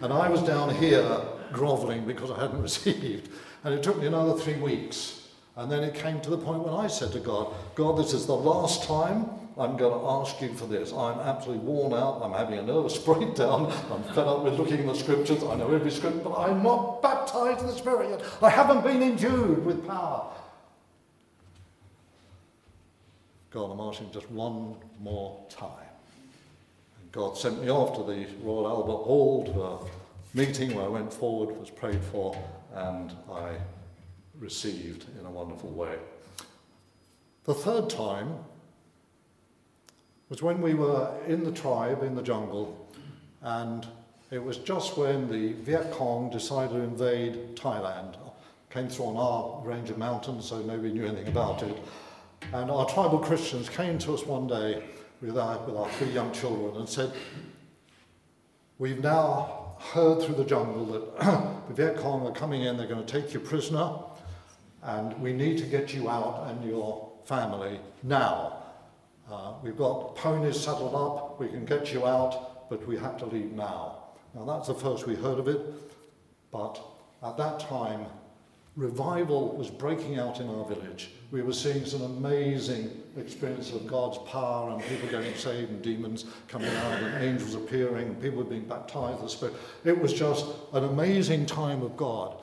And 0.00 0.12
I 0.12 0.28
was 0.28 0.42
down 0.42 0.74
here 0.74 1.20
groveling 1.52 2.04
because 2.06 2.30
I 2.30 2.40
hadn't 2.40 2.62
received. 2.70 3.30
And 3.64 3.74
it 3.74 3.82
took 3.82 3.98
me 3.98 4.06
another 4.06 4.38
three 4.38 4.56
weeks. 4.56 5.21
And 5.56 5.70
then 5.70 5.84
it 5.84 5.94
came 5.94 6.20
to 6.22 6.30
the 6.30 6.38
point 6.38 6.62
when 6.62 6.74
I 6.74 6.86
said 6.86 7.12
to 7.12 7.20
God, 7.20 7.52
God, 7.74 7.98
this 7.98 8.14
is 8.14 8.26
the 8.26 8.34
last 8.34 8.84
time 8.84 9.28
I'm 9.58 9.76
going 9.76 9.92
to 9.92 10.06
ask 10.06 10.40
you 10.40 10.54
for 10.54 10.66
this. 10.66 10.92
I'm 10.92 11.18
absolutely 11.20 11.64
worn 11.64 11.92
out. 11.92 12.22
I'm 12.22 12.32
having 12.32 12.58
a 12.58 12.62
nervous 12.62 12.96
breakdown. 13.06 13.70
I'm 13.90 14.02
fed 14.14 14.26
up 14.26 14.44
with 14.44 14.58
looking 14.58 14.80
at 14.80 14.86
the 14.86 14.94
scriptures. 14.94 15.44
I 15.44 15.56
know 15.56 15.72
every 15.72 15.90
scripture, 15.90 16.20
but 16.20 16.38
I'm 16.38 16.62
not 16.62 17.02
baptized 17.02 17.60
in 17.60 17.66
the 17.66 17.74
Spirit 17.74 18.10
yet. 18.10 18.22
I 18.42 18.48
haven't 18.48 18.82
been 18.82 19.02
endued 19.02 19.64
with 19.64 19.86
power. 19.86 20.32
God, 23.50 23.72
I'm 23.72 23.80
asking 23.80 24.10
just 24.12 24.30
one 24.30 24.76
more 25.00 25.38
time. 25.50 25.68
And 26.98 27.12
God 27.12 27.36
sent 27.36 27.60
me 27.60 27.70
off 27.70 27.94
to 27.96 28.10
the 28.10 28.26
Royal 28.42 28.66
Albert 28.66 29.04
Hall 29.04 29.44
to 29.44 29.62
a 29.62 29.78
meeting 30.34 30.74
where 30.74 30.86
I 30.86 30.88
went 30.88 31.12
forward, 31.12 31.54
was 31.54 31.68
prayed 31.68 32.02
for, 32.02 32.34
and 32.74 33.12
I 33.30 33.56
received 34.42 35.06
in 35.18 35.24
a 35.24 35.30
wonderful 35.30 35.70
way. 35.70 35.96
The 37.44 37.54
third 37.54 37.88
time 37.88 38.34
was 40.28 40.42
when 40.42 40.60
we 40.60 40.74
were 40.74 41.14
in 41.28 41.44
the 41.44 41.52
tribe, 41.52 42.02
in 42.02 42.14
the 42.14 42.22
jungle, 42.22 42.88
and 43.40 43.86
it 44.30 44.42
was 44.42 44.58
just 44.58 44.96
when 44.96 45.30
the 45.30 45.52
Viet 45.62 45.92
Cong 45.92 46.30
decided 46.30 46.72
to 46.72 46.80
invade 46.80 47.56
Thailand. 47.56 48.16
Came 48.70 48.88
through 48.88 49.06
on 49.06 49.16
our 49.16 49.66
range 49.66 49.90
of 49.90 49.98
mountains, 49.98 50.46
so 50.46 50.60
nobody 50.62 50.92
knew 50.92 51.06
anything 51.06 51.28
about 51.28 51.62
it. 51.62 51.76
And 52.52 52.70
our 52.70 52.86
tribal 52.86 53.18
Christians 53.18 53.68
came 53.68 53.98
to 53.98 54.14
us 54.14 54.24
one 54.26 54.46
day 54.46 54.82
with 55.20 55.38
our, 55.38 55.58
with 55.66 55.76
our 55.76 55.88
three 55.90 56.10
young 56.10 56.32
children 56.32 56.76
and 56.76 56.88
said, 56.88 57.12
We've 58.78 59.00
now 59.00 59.76
heard 59.78 60.22
through 60.22 60.36
the 60.36 60.44
jungle 60.44 60.86
that 60.86 61.18
the 61.68 61.74
Viet 61.74 61.98
Cong 61.98 62.26
are 62.26 62.32
coming 62.32 62.62
in, 62.62 62.76
they're 62.76 62.86
going 62.86 63.04
to 63.04 63.20
take 63.20 63.34
you 63.34 63.40
prisoner, 63.40 63.90
and 64.82 65.18
we 65.20 65.32
need 65.32 65.58
to 65.58 65.64
get 65.64 65.94
you 65.94 66.08
out 66.08 66.48
and 66.48 66.64
your 66.68 67.10
family 67.24 67.80
now. 68.02 68.58
Uh, 69.30 69.54
we've 69.62 69.76
got 69.76 70.16
ponies 70.16 70.58
saddled 70.58 70.94
up, 70.94 71.38
we 71.40 71.48
can 71.48 71.64
get 71.64 71.92
you 71.92 72.06
out, 72.06 72.68
but 72.68 72.86
we 72.86 72.96
have 72.98 73.16
to 73.18 73.26
leave 73.26 73.52
now. 73.52 73.98
Now, 74.34 74.44
that's 74.44 74.68
the 74.68 74.74
first 74.74 75.06
we 75.06 75.14
heard 75.14 75.38
of 75.38 75.48
it, 75.48 75.60
but 76.50 76.80
at 77.22 77.36
that 77.36 77.60
time, 77.60 78.06
revival 78.76 79.54
was 79.56 79.70
breaking 79.70 80.18
out 80.18 80.40
in 80.40 80.48
our 80.48 80.64
village. 80.64 81.10
We 81.30 81.42
were 81.42 81.52
seeing 81.52 81.84
some 81.84 82.02
amazing 82.02 82.90
experience 83.18 83.72
of 83.72 83.86
God's 83.86 84.18
power 84.30 84.70
and 84.70 84.82
people 84.84 85.08
getting 85.08 85.34
saved 85.34 85.70
and 85.70 85.82
demons 85.82 86.24
coming 86.48 86.70
out 86.70 87.02
and 87.02 87.22
angels 87.22 87.54
appearing 87.54 88.08
and 88.08 88.22
people 88.22 88.42
being 88.44 88.64
baptized 88.64 89.18
in 89.18 89.24
the 89.24 89.30
Spirit. 89.30 89.54
It 89.84 89.98
was 89.98 90.12
just 90.12 90.46
an 90.72 90.84
amazing 90.84 91.46
time 91.46 91.82
of 91.82 91.96
God. 91.96 92.36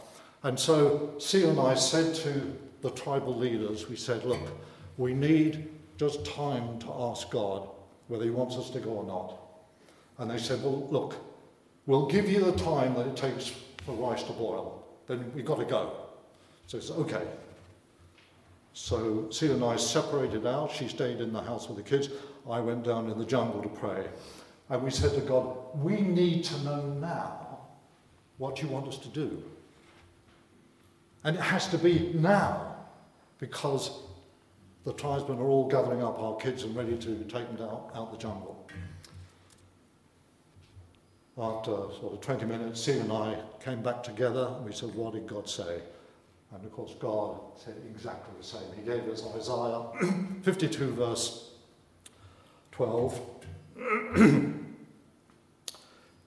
And 0.43 0.57
so 0.57 1.15
Celia 1.19 1.49
and 1.49 1.59
I 1.59 1.75
said 1.75 2.15
to 2.15 2.57
the 2.81 2.91
tribal 2.91 3.35
leaders, 3.35 3.89
we 3.89 3.95
said, 3.95 4.23
look, 4.23 4.39
we 4.97 5.13
need 5.13 5.67
just 5.97 6.25
time 6.25 6.79
to 6.79 6.87
ask 6.93 7.29
God 7.29 7.67
whether 8.07 8.23
he 8.23 8.29
wants 8.29 8.55
us 8.55 8.69
to 8.71 8.79
go 8.79 8.91
or 8.91 9.03
not. 9.03 9.37
And 10.17 10.31
they 10.31 10.37
said, 10.37 10.63
well, 10.63 10.87
look, 10.89 11.15
we'll 11.85 12.07
give 12.07 12.29
you 12.29 12.39
the 12.43 12.57
time 12.57 12.93
that 12.95 13.07
it 13.07 13.17
takes 13.17 13.51
for 13.85 13.93
rice 13.93 14.23
to 14.23 14.33
boil. 14.33 14.83
Then 15.07 15.31
we've 15.35 15.45
got 15.45 15.59
to 15.59 15.65
go. 15.65 15.91
So 16.67 16.77
it's 16.77 16.91
okay. 16.91 17.25
So 18.73 19.29
Celia 19.29 19.55
and 19.55 19.63
I 19.65 19.75
separated 19.75 20.45
out. 20.45 20.71
She 20.71 20.87
stayed 20.87 21.19
in 21.19 21.33
the 21.33 21.41
house 21.41 21.67
with 21.67 21.77
the 21.77 21.83
kids. 21.83 22.09
I 22.49 22.59
went 22.61 22.85
down 22.85 23.09
in 23.09 23.17
the 23.17 23.25
jungle 23.25 23.61
to 23.61 23.69
pray. 23.69 24.05
And 24.69 24.83
we 24.83 24.91
said 24.91 25.13
to 25.15 25.21
God, 25.21 25.57
we 25.75 25.99
need 25.99 26.43
to 26.45 26.63
know 26.63 26.81
now 26.99 27.59
what 28.37 28.61
you 28.61 28.69
want 28.69 28.87
us 28.87 28.97
to 28.99 29.09
do. 29.09 29.43
And 31.23 31.35
it 31.35 31.41
has 31.41 31.67
to 31.69 31.77
be 31.77 32.11
now 32.13 32.75
because 33.39 33.91
the 34.85 34.93
tribesmen 34.93 35.39
are 35.39 35.47
all 35.47 35.67
gathering 35.67 36.01
up 36.01 36.19
our 36.19 36.35
kids 36.37 36.63
and 36.63 36.75
ready 36.75 36.97
to 36.97 37.15
take 37.23 37.47
them 37.47 37.57
down, 37.57 37.83
out 37.93 38.11
the 38.11 38.17
jungle. 38.17 38.67
After 41.37 41.71
sort 41.71 42.13
of 42.13 42.21
20 42.21 42.45
minutes, 42.45 42.81
Steve 42.81 43.01
and 43.01 43.11
I 43.13 43.41
came 43.63 43.81
back 43.81 44.03
together 44.03 44.53
and 44.57 44.65
we 44.65 44.73
said, 44.73 44.93
What 44.93 45.13
did 45.13 45.27
God 45.27 45.47
say? 45.47 45.81
And 46.53 46.65
of 46.65 46.71
course, 46.71 46.95
God 46.99 47.39
said 47.55 47.75
exactly 47.89 48.33
the 48.37 48.43
same. 48.43 48.63
He 48.75 48.81
gave 48.81 49.07
us 49.07 49.23
Isaiah 49.35 49.83
52, 50.41 50.93
verse 50.93 51.51
12. 52.71 53.21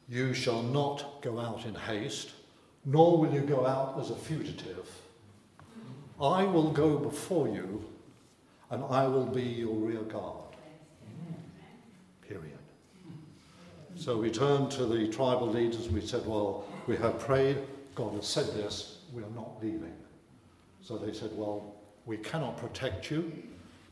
you 0.09 0.35
shall 0.35 0.63
not 0.63 1.21
go 1.23 1.41
out 1.41 1.67
in 1.67 1.75
haste, 1.75 2.31
nor 2.85 3.19
will 3.19 3.33
you 3.33 3.41
go 3.41 3.67
out 3.67 3.99
as 4.01 4.11
a 4.11 4.17
fugitive. 4.17 4.89
I 6.21 6.45
will 6.45 6.71
go 6.71 6.99
before 6.99 7.49
you, 7.49 7.85
and 8.71 8.85
I 8.85 9.07
will 9.07 9.27
be 9.27 9.43
your 9.43 9.75
rear 9.75 10.03
guard. 10.03 10.57
Period. 12.29 12.59
So 13.97 14.17
we 14.17 14.31
turned 14.31 14.71
to 14.73 14.87
the 14.87 15.09
tribal 15.09 15.49
leaders 15.49 15.87
and 15.87 15.95
we 15.95 16.01
said, 16.01 16.27
Well, 16.27 16.65
we 16.87 16.97
have 16.97 17.19
prayed, 17.19 17.59
God 17.95 18.15
has 18.15 18.27
said 18.27 18.47
this, 18.55 18.99
we 19.13 19.23
are 19.23 19.31
not 19.35 19.63
leaving. 19.63 19.95
So 20.81 20.97
they 20.97 21.13
said, 21.13 21.31
Well, 21.35 21.75
we 22.07 22.17
cannot 22.17 22.57
protect 22.57 23.11
you, 23.11 23.33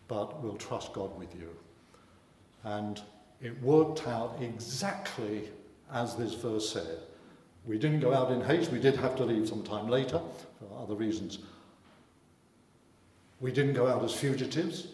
but 0.08 0.42
we'll 0.42 0.56
trust 0.56 0.92
God 0.92 1.16
with 1.18 1.34
you. 1.34 1.48
And 2.64 3.00
it 3.42 3.60
worked 3.62 4.06
out 4.06 4.38
exactly 4.40 5.48
as 5.92 6.16
this 6.16 6.34
verse 6.34 6.68
said. 6.68 6.98
We 7.70 7.78
didn't 7.78 8.00
go 8.00 8.12
out 8.12 8.32
in 8.32 8.40
haste, 8.40 8.72
we 8.72 8.80
did 8.80 8.96
have 8.96 9.14
to 9.14 9.24
leave 9.24 9.48
some 9.48 9.62
time 9.62 9.86
later 9.86 10.20
for 10.58 10.82
other 10.82 10.96
reasons. 10.96 11.38
We 13.38 13.52
didn't 13.52 13.74
go 13.74 13.86
out 13.86 14.02
as 14.02 14.12
fugitives, 14.12 14.88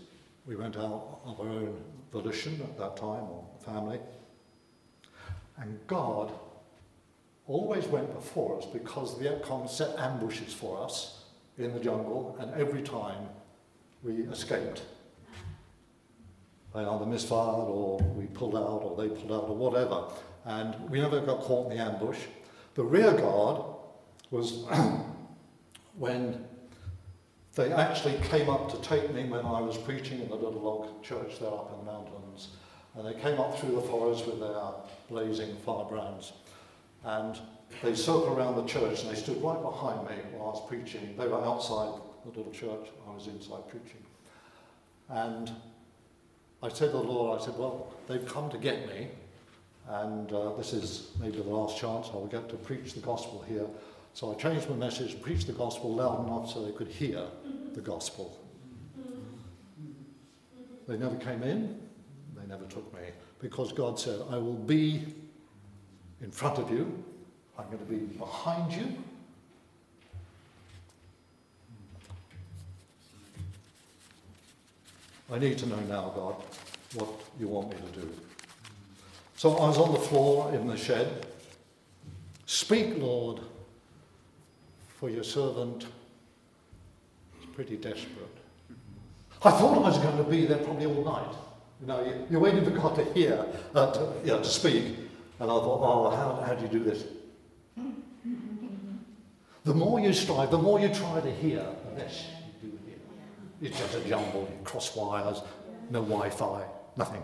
we 0.45 0.57
went 0.57 0.77
out 0.77 1.21
of 1.25 1.41
our 1.41 1.49
own 1.49 1.83
volition 2.13 2.61
at 2.61 2.77
that 2.77 2.99
time, 2.99 3.23
or 3.23 3.47
family. 3.65 3.99
And 5.57 5.81
God 5.87 6.31
always 7.47 7.87
went 7.87 8.13
before 8.13 8.59
us 8.59 8.67
because 8.67 9.19
the 9.19 9.25
Vietcong 9.25 9.71
set 9.71 9.99
ambushes 9.99 10.53
for 10.53 10.85
us 10.85 11.25
in 11.57 11.73
the 11.73 11.81
jungle, 11.81 12.37
and 12.39 12.53
every 12.61 12.83
time 12.83 13.27
we 14.03 14.17
escaped. 14.25 14.83
They 16.75 16.81
either 16.81 17.07
misfired, 17.07 17.69
or 17.69 18.01
we 18.15 18.27
pulled 18.27 18.55
out, 18.55 18.83
or 18.83 19.03
they 19.03 19.09
pulled 19.09 19.33
out, 19.33 19.49
or 19.49 19.57
whatever. 19.57 20.09
And 20.45 20.91
we 20.91 21.01
never 21.01 21.23
got 21.23 21.41
caught 21.41 21.73
in 21.73 21.79
the 21.79 21.83
ambush. 21.83 22.19
The 22.77 22.85
rear 22.85 23.13
guard 23.13 23.63
was 24.31 24.67
when 25.97 26.45
they 27.55 27.73
actually 27.73 28.19
came 28.29 28.51
up 28.51 28.71
to 28.71 28.81
take 28.87 29.15
me 29.15 29.25
when 29.25 29.47
I 29.47 29.63
was 29.63 29.79
preaching 29.79 30.21
in 30.21 30.29
the 30.29 30.35
little 30.35 30.61
log 30.61 31.03
church 31.03 31.41
there 31.41 31.49
up 31.49 31.73
in 31.73 31.87
the 31.87 31.91
mountains. 31.91 32.49
And 32.95 33.07
they 33.07 33.19
came 33.19 33.41
up 33.41 33.59
through 33.59 33.77
the 33.77 33.81
forest 33.81 34.27
with 34.27 34.41
their 34.41 34.61
blazing 35.09 35.57
firebrands. 35.65 36.35
And 37.03 37.39
they 37.83 37.95
circled 37.95 38.37
around 38.37 38.57
the 38.57 38.67
church 38.67 39.03
and 39.03 39.11
they 39.11 39.19
stood 39.19 39.43
right 39.43 39.61
behind 39.63 40.07
me 40.11 40.17
while 40.33 40.49
I 40.49 40.53
was 40.53 40.69
preaching. 40.69 41.15
They 41.17 41.27
were 41.27 41.43
outside 41.43 41.99
the 42.25 42.37
little 42.37 42.53
church, 42.53 42.91
I 43.09 43.15
was 43.15 43.27
inside 43.27 43.67
preaching. 43.71 44.05
And 45.09 45.51
I 46.63 46.69
said 46.69 46.91
to 46.91 46.99
the 46.99 47.03
Lord, 47.03 47.41
I 47.41 47.45
said, 47.45 47.57
Well, 47.57 47.95
they've 48.07 48.27
come 48.27 48.51
to 48.51 48.59
get 48.59 48.87
me, 48.87 49.09
and 49.89 50.33
uh, 50.33 50.53
this 50.55 50.73
is 50.73 51.11
maybe 51.21 51.39
the 51.39 51.49
last 51.49 51.79
chance 51.79 52.09
I'll 52.13 52.27
get 52.27 52.49
to 52.49 52.57
preach 52.57 52.95
the 52.95 53.01
gospel 53.01 53.45
here. 53.49 53.67
So 54.15 54.33
I 54.33 54.35
changed 54.35 54.69
my 54.69 54.77
message 54.77 55.13
and 55.13 55.23
preached 55.23 55.47
the 55.47 55.53
gospel 55.53 55.95
loud 55.95 56.27
enough 56.27 56.51
so 56.53 56.65
they 56.65 56.73
could 56.73 56.89
hear 56.89 57.23
the 57.75 57.81
gospel. 57.81 58.41
They 60.89 60.97
never 60.97 61.17
came 61.17 61.43
in, 61.43 61.81
they 62.37 62.47
never 62.47 62.65
took 62.65 62.93
me, 62.95 63.01
because 63.41 63.73
God 63.73 63.99
said, 63.99 64.21
I 64.31 64.39
will 64.39 64.55
be 64.55 65.05
in 66.23 66.31
front 66.31 66.59
of 66.59 66.71
you, 66.71 67.05
I'm 67.59 67.67
going 67.67 67.79
to 67.79 67.85
be 67.85 67.97
behind 67.97 68.73
you. 68.73 68.97
I 75.33 75.39
need 75.39 75.59
to 75.59 75.67
know 75.67 75.81
now, 75.89 76.13
God, 76.15 76.37
what 76.95 77.09
you 77.39 77.49
want 77.49 77.71
me 77.71 77.77
to 77.93 78.01
do. 78.01 78.26
So 79.37 79.55
I 79.57 79.69
was 79.69 79.79
on 79.79 79.93
the 79.93 79.99
floor 79.99 80.53
in 80.55 80.67
the 80.67 80.77
shed. 80.77 81.27
Speak, 82.47 82.95
Lord, 82.97 83.41
for 84.89 85.11
your 85.11 85.25
servant 85.25 85.87
is 87.41 87.47
pretty 87.55 87.77
desperate. 87.77 88.37
I 89.43 89.51
thought 89.51 89.77
I 89.77 89.81
was 89.81 89.99
going 89.99 90.17
to 90.17 90.25
be 90.25 90.47
there 90.47 90.59
probably 90.59 90.87
all 90.87 91.05
night. 91.05 91.37
You 91.83 91.87
know, 91.87 92.27
you're 92.31 92.41
waiting 92.41 92.65
for 92.65 92.71
God 92.71 92.95
to 92.97 93.05
hear, 93.13 93.45
uh, 93.75 93.93
to, 93.93 94.13
you 94.25 94.29
know, 94.29 94.39
to 94.39 94.49
speak. 94.49 94.85
And 95.39 95.51
I 95.51 95.55
thought, 95.55 95.81
oh, 95.83 96.17
how, 96.17 96.43
how 96.43 96.55
do 96.55 96.63
you 96.63 96.71
do 96.71 96.83
this? 96.83 97.05
The 99.65 99.75
more 99.75 100.01
you 100.01 100.15
strive, 100.15 100.51
the 100.51 100.59
more 100.59 100.81
you 100.81 100.89
try 100.89 101.21
to 101.21 101.31
hear, 101.31 101.67
the 101.91 102.03
less 102.03 102.25
you 102.63 102.71
do 102.71 102.79
hear. 102.87 102.97
It's 103.61 103.79
just 103.79 103.95
a 103.97 104.09
jumble, 104.09 104.49
cross 104.65 104.97
wires, 104.97 105.43
no 105.91 106.01
Wi 106.01 106.31
Fi, 106.31 106.65
nothing. 106.97 107.23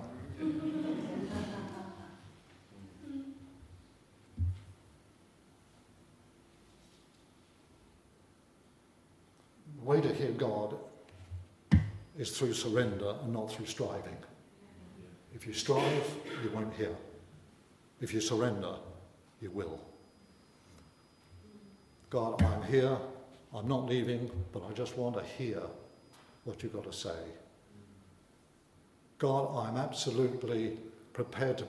Way 9.84 10.00
to 10.00 10.12
hear 10.12 10.30
God 10.32 10.76
is 12.18 12.36
through 12.36 12.54
surrender 12.54 13.14
and 13.22 13.32
not 13.32 13.50
through 13.50 13.66
striving. 13.66 14.16
If 15.34 15.46
you 15.46 15.52
strive, 15.52 16.04
you 16.42 16.50
won't 16.50 16.74
hear. 16.74 16.94
If 18.00 18.12
you 18.12 18.20
surrender, 18.20 18.74
you 19.40 19.50
will. 19.50 19.80
God, 22.10 22.42
I'm 22.42 22.62
here, 22.64 22.96
I'm 23.54 23.66
not 23.66 23.86
leaving, 23.86 24.30
but 24.52 24.62
I 24.68 24.72
just 24.72 24.96
want 24.96 25.16
to 25.16 25.24
hear 25.24 25.62
what 26.44 26.62
you've 26.62 26.72
got 26.72 26.84
to 26.84 26.92
say. 26.92 27.16
God, 29.18 29.56
I'm 29.56 29.76
absolutely 29.76 30.76
prepared 31.12 31.58
to 31.58 31.66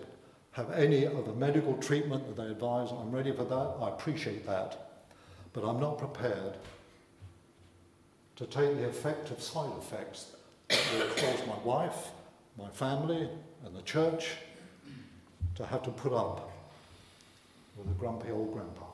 have 0.51 0.71
any 0.71 1.05
of 1.05 1.25
the 1.25 1.33
medical 1.33 1.75
treatment 1.77 2.27
that 2.27 2.41
they 2.41 2.49
advise. 2.49 2.89
I'm 2.91 3.11
ready 3.11 3.31
for 3.31 3.43
that. 3.43 3.75
I 3.79 3.89
appreciate 3.89 4.45
that. 4.45 5.05
But 5.53 5.63
I'm 5.63 5.79
not 5.79 5.97
prepared 5.97 6.55
to 8.35 8.45
take 8.45 8.75
the 8.77 8.87
effect 8.87 9.29
of 9.31 9.41
side 9.41 9.71
effects 9.77 10.27
that 10.69 10.79
cause 11.17 11.47
my 11.47 11.57
wife, 11.63 12.09
my 12.57 12.69
family, 12.69 13.29
and 13.65 13.75
the 13.75 13.81
church 13.83 14.31
to 15.55 15.65
have 15.65 15.83
to 15.83 15.91
put 15.91 16.13
up 16.13 16.51
with 17.77 17.87
a 17.87 17.93
grumpy 17.99 18.31
old 18.31 18.53
grandpa. 18.53 18.85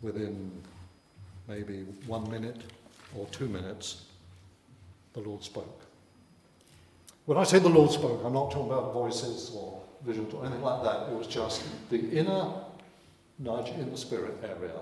Within 0.00 0.52
maybe 1.48 1.84
one 2.06 2.30
minute 2.30 2.60
or 3.16 3.26
two 3.32 3.48
minutes, 3.48 4.04
the 5.12 5.20
Lord 5.20 5.42
spoke. 5.42 5.87
When 7.28 7.36
I 7.36 7.44
say 7.44 7.58
the 7.58 7.68
Lord 7.68 7.90
spoke, 7.90 8.22
I'm 8.24 8.32
not 8.32 8.50
talking 8.50 8.72
about 8.72 8.94
voices 8.94 9.50
or 9.54 9.82
visions 10.02 10.32
or 10.32 10.46
anything 10.46 10.62
like 10.62 10.82
that. 10.82 11.10
It 11.10 11.14
was 11.14 11.26
just 11.26 11.62
the 11.90 12.08
inner 12.08 12.54
nudge 13.38 13.68
in 13.68 13.90
the 13.90 13.98
spirit 13.98 14.42
area. 14.42 14.80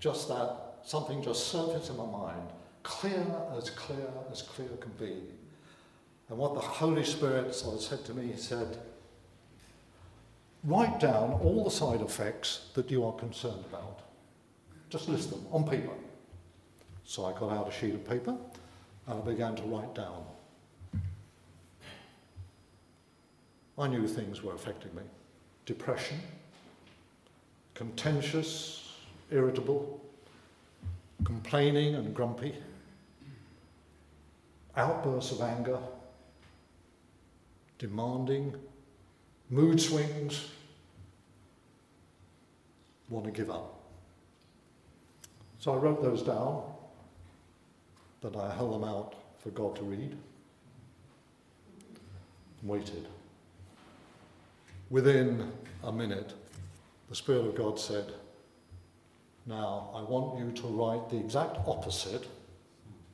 Just 0.00 0.26
that 0.28 0.78
something 0.82 1.22
just 1.22 1.48
surfaced 1.48 1.90
in 1.90 1.98
my 1.98 2.06
mind, 2.06 2.48
clear 2.82 3.26
as 3.58 3.68
clear 3.68 4.08
as 4.30 4.40
clear 4.40 4.70
can 4.80 4.92
be. 4.92 5.18
And 6.30 6.38
what 6.38 6.54
the 6.54 6.60
Holy 6.60 7.04
Spirit 7.04 7.54
sort 7.54 7.74
of 7.74 7.82
said 7.82 8.06
to 8.06 8.14
me, 8.14 8.32
he 8.32 8.38
said, 8.38 8.78
write 10.64 10.98
down 10.98 11.32
all 11.42 11.62
the 11.62 11.70
side 11.70 12.00
effects 12.00 12.70
that 12.72 12.90
you 12.90 13.04
are 13.04 13.12
concerned 13.12 13.66
about. 13.70 14.00
Just 14.88 15.10
list 15.10 15.28
them 15.28 15.44
on 15.52 15.68
paper. 15.68 15.92
So 17.04 17.26
I 17.26 17.38
got 17.38 17.52
out 17.52 17.68
a 17.68 17.70
sheet 17.70 17.92
of 17.92 18.08
paper 18.08 18.34
and 19.08 19.22
I 19.22 19.22
began 19.22 19.54
to 19.56 19.62
write 19.64 19.94
down. 19.94 20.24
I 23.78 23.88
knew 23.88 24.06
things 24.06 24.42
were 24.42 24.54
affecting 24.54 24.94
me. 24.94 25.02
Depression, 25.64 26.18
contentious, 27.74 28.92
irritable, 29.30 30.00
complaining 31.24 31.94
and 31.94 32.14
grumpy, 32.14 32.54
outbursts 34.76 35.32
of 35.32 35.40
anger, 35.40 35.78
demanding, 37.78 38.54
mood 39.50 39.80
swings, 39.80 40.48
want 43.08 43.24
to 43.24 43.30
give 43.30 43.50
up. 43.50 43.80
So 45.58 45.72
I 45.72 45.76
wrote 45.76 46.02
those 46.02 46.22
down, 46.22 46.64
then 48.20 48.34
I 48.36 48.54
held 48.54 48.74
them 48.74 48.84
out 48.84 49.14
for 49.38 49.50
God 49.50 49.76
to 49.76 49.82
read, 49.82 50.16
and 52.60 52.68
waited. 52.68 53.06
Within 54.92 55.50
a 55.82 55.90
minute, 55.90 56.34
the 57.08 57.16
Spirit 57.16 57.46
of 57.46 57.56
God 57.56 57.80
said, 57.80 58.12
Now 59.46 59.90
I 59.94 60.02
want 60.02 60.38
you 60.38 60.52
to 60.62 60.66
write 60.68 61.08
the 61.08 61.16
exact 61.16 61.56
opposite 61.66 62.28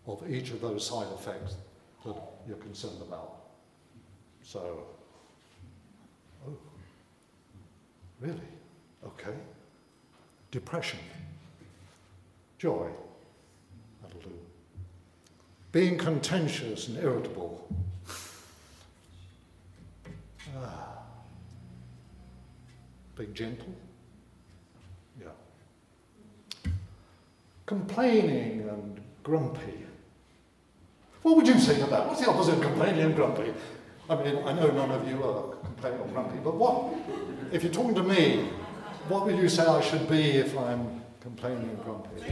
of 0.07 0.29
each 0.29 0.51
of 0.51 0.61
those 0.61 0.85
side 0.85 1.07
effects 1.15 1.55
that 2.05 2.17
you're 2.47 2.57
concerned 2.57 3.01
about. 3.01 3.37
So, 4.43 4.87
oh, 6.47 6.57
really? 8.21 8.41
Okay. 9.07 9.37
Depression. 10.51 10.99
Joy. 12.59 12.89
That'll 14.03 14.21
do. 14.21 14.33
Being 15.71 15.97
contentious 15.97 16.89
and 16.89 16.99
irritable. 16.99 17.65
Being 23.19 23.35
gentle. 23.35 23.75
Yeah. 25.21 25.27
Complaining 27.67 28.69
and 28.69 29.01
grumpy. 29.25 29.85
What 31.23 31.37
would 31.37 31.49
you 31.49 31.59
say 31.59 31.75
to 31.81 31.87
that? 31.87 32.07
What's 32.07 32.21
the 32.21 32.31
opposite 32.31 32.55
of 32.55 32.63
complaining 32.63 33.01
and 33.01 33.17
grumpy? 33.17 33.53
I 34.09 34.15
mean, 34.23 34.39
I 34.45 34.53
know 34.53 34.71
none 34.71 34.93
of 34.93 35.07
you 35.09 35.23
are 35.25 35.57
complaining 35.57 36.01
or 36.01 36.07
grumpy, 36.07 36.39
but 36.39 36.55
what, 36.55 36.95
if 37.53 37.65
you're 37.65 37.73
talking 37.73 37.97
to 37.97 38.05
me, 38.05 38.49
what 39.09 39.27
would 39.27 39.37
you 39.37 39.49
say 39.49 39.67
I 39.67 39.81
should 39.81 40.09
be 40.09 40.31
if 40.39 40.57
I'm 40.57 41.03
complaining 41.21 41.69
and 41.69 41.83
grumpy? 41.83 42.23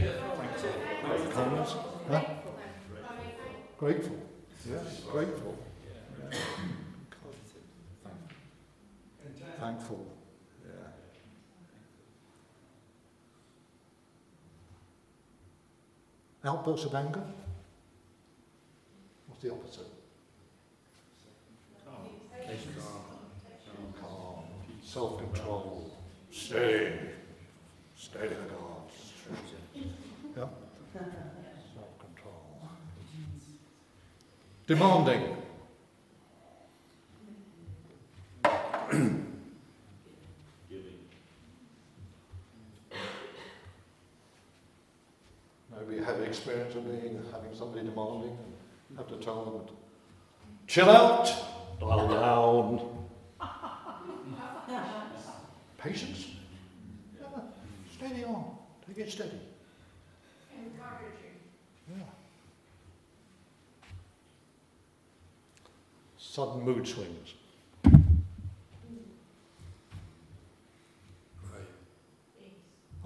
Kindness? 1.33 1.75
Huh? 2.09 2.23
Grateful. 3.77 4.17
Yeah, 4.67 4.77
grateful. 5.11 5.57
Thankful. 9.59 10.05
Yeah. 10.65 10.73
Outbursts 16.47 16.85
of 16.85 16.95
anger? 16.95 17.21
What's 19.27 19.43
the 19.43 19.51
opposite? 19.51 19.85
Calm. 23.99 24.45
Self-control. 24.81 25.91
Stay. 26.31 26.93
Stay 27.97 28.27
the 28.27 28.35
gods. 28.35 29.13
Yeah. 30.37 30.45
Self-control. 31.75 32.61
Demanding. 34.67 35.35
Maybe 45.77 45.95
you 45.95 45.96
have 46.07 46.21
experience 46.21 46.73
of 46.73 46.85
being 46.85 47.21
having 47.33 47.53
somebody 47.53 47.85
demanding 47.85 48.37
and 48.89 48.97
have 48.97 49.09
to 49.09 49.17
tell 49.17 49.43
them 49.43 49.67
to 49.67 49.73
chill 50.65 50.89
out, 50.89 51.25
dial 51.79 52.07
down. 52.07 52.79
Patience. 55.77 56.27
Yeah. 57.19 57.27
Steady 57.93 58.23
on. 58.23 58.55
Take 58.87 58.99
it 58.99 59.11
steady. 59.11 59.41
Encouraging. 60.55 61.35
Yeah. 61.89 62.03
Sudden 66.17 66.63
mood 66.63 66.87
swings. 66.87 67.33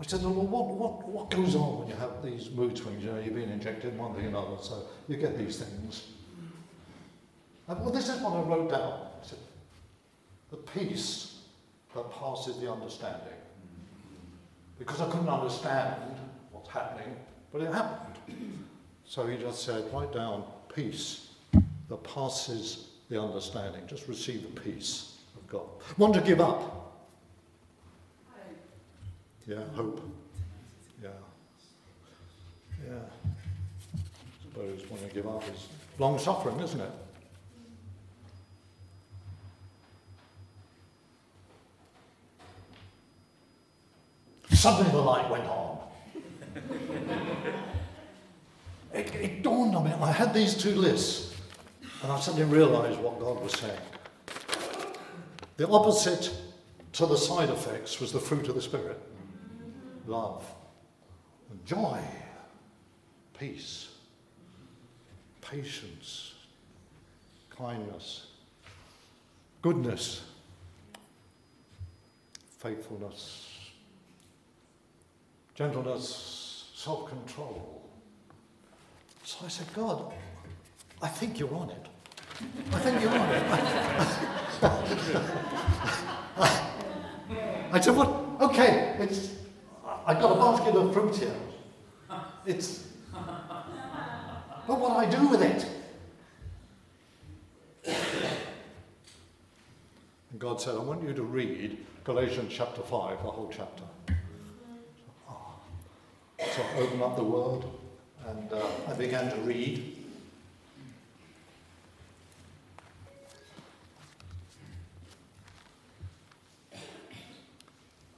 I 0.02 0.04
said, 0.04 0.24
well, 0.24 0.34
what, 0.34 0.68
what, 0.68 1.08
what 1.08 1.30
goes 1.30 1.56
on 1.56 1.80
when 1.80 1.88
you 1.88 1.96
have 1.96 2.24
these 2.24 2.50
mood 2.50 2.76
swings? 2.76 3.04
You 3.04 3.12
know, 3.12 3.20
you're 3.20 3.36
being 3.36 3.52
injected 3.52 3.96
one 3.96 4.16
thing 4.16 4.26
and 4.26 4.36
another, 4.36 4.58
so 4.60 4.88
you 5.08 5.16
get 5.16 5.38
these 5.38 5.60
things. 5.60 6.08
And, 7.68 7.80
well, 7.80 7.92
this 7.92 8.10
is 8.10 8.20
what 8.20 8.34
I 8.34 8.42
wrote 8.42 8.72
down. 8.72 8.94
I 9.22 9.26
said, 9.28 9.38
the 10.50 10.58
peace 10.58 11.42
that 11.94 12.12
passes 12.12 12.60
the 12.60 12.72
understanding. 12.72 13.28
Because 14.80 15.02
I 15.02 15.10
couldn't 15.12 15.30
understand 15.30 16.02
what's 16.52 16.70
happening, 16.70 17.16
but 17.54 17.62
it 17.62 17.72
happened. 17.72 18.16
So 19.06 19.28
he 19.28 19.38
just 19.38 19.64
said, 19.64 19.86
write 19.94 20.12
down 20.12 20.46
peace 20.74 21.28
that 21.90 22.04
passes 22.04 22.88
the 23.08 23.22
understanding. 23.22 23.84
Just 23.86 24.08
receive 24.08 24.42
the 24.42 24.62
peace 24.62 25.20
of 25.36 25.48
God. 25.48 25.68
Want 26.00 26.16
to 26.16 26.22
give 26.22 26.42
up? 26.42 26.81
Yeah, 29.47 29.58
hope. 29.73 30.01
Yeah. 31.01 31.10
Yeah. 32.88 32.93
I 32.93 34.43
Suppose 34.43 34.82
when 34.89 35.01
you 35.01 35.08
give 35.13 35.27
up 35.27 35.43
is 35.49 35.67
long 35.97 36.19
suffering, 36.19 36.60
isn't 36.60 36.80
it? 36.80 36.91
Suddenly 44.51 44.91
the 44.91 44.97
light 44.97 45.27
went 45.30 45.45
on. 45.45 45.80
it, 48.93 49.15
it 49.15 49.41
dawned 49.41 49.75
on 49.75 49.86
me. 49.86 49.91
I 49.99 50.12
had 50.12 50.36
these 50.36 50.54
two 50.54 50.75
lists, 50.75 51.34
and 52.04 52.12
I 52.12 52.19
suddenly 52.19 52.45
realized 52.45 52.99
what 52.99 53.19
God 53.19 53.41
was 53.41 53.54
saying. 53.54 53.80
The 55.58 55.67
opposite 55.67 56.32
to 56.93 57.08
the 57.08 57.17
side 57.17 57.49
effects 57.49 57.99
was 57.99 58.12
the 58.12 58.19
fruit 58.19 58.47
of 58.47 58.56
the 58.56 58.62
Spirit 58.62 58.99
love, 60.08 60.44
joy, 61.66 62.00
peace, 63.38 63.90
patience, 65.42 66.34
kindness, 67.50 68.28
goodness, 69.62 70.22
faithfulness, 72.58 73.50
gentleness, 75.56 76.72
self 76.76 77.10
control. 77.10 77.82
So 79.24 79.46
I 79.46 79.50
said, 79.50 79.68
God, 79.74 80.14
I 81.02 81.08
think 81.08 81.40
you're 81.40 81.54
on 81.54 81.70
it. 81.70 81.88
I 82.74 82.80
think 82.80 83.02
you're 83.02 83.12
on 83.12 83.30
it. 83.30 83.44
I 87.74 87.80
said, 87.80 87.96
what? 87.96 88.10
Okay, 88.42 88.98
it's, 89.00 89.30
I've 90.06 90.20
got 90.20 90.32
a 90.32 90.36
basket 90.36 90.76
of 90.76 90.94
fruit 90.94 91.16
here. 91.16 91.36
It's, 92.46 92.88
but 93.12 94.80
what 94.80 94.98
I 94.98 95.10
do 95.10 95.28
with 95.28 95.42
it? 95.42 95.66
And 100.32 100.40
God 100.40 100.60
said, 100.62 100.76
I 100.76 100.80
want 100.80 101.04
you 101.04 101.14
to 101.14 101.24
read 101.24 101.78
Galatians 102.04 102.52
chapter 102.54 102.82
5, 102.82 103.24
the 103.24 103.30
whole 103.30 103.52
chapter. 103.56 103.84
So 106.40 106.62
I 106.64 106.80
opened 106.80 107.04
up 107.04 107.16
the 107.16 107.24
Word 107.24 107.64
and 108.28 108.52
uh, 108.52 108.66
I 108.88 108.94
began 108.94 109.30
to 109.32 109.38
read. 109.42 109.98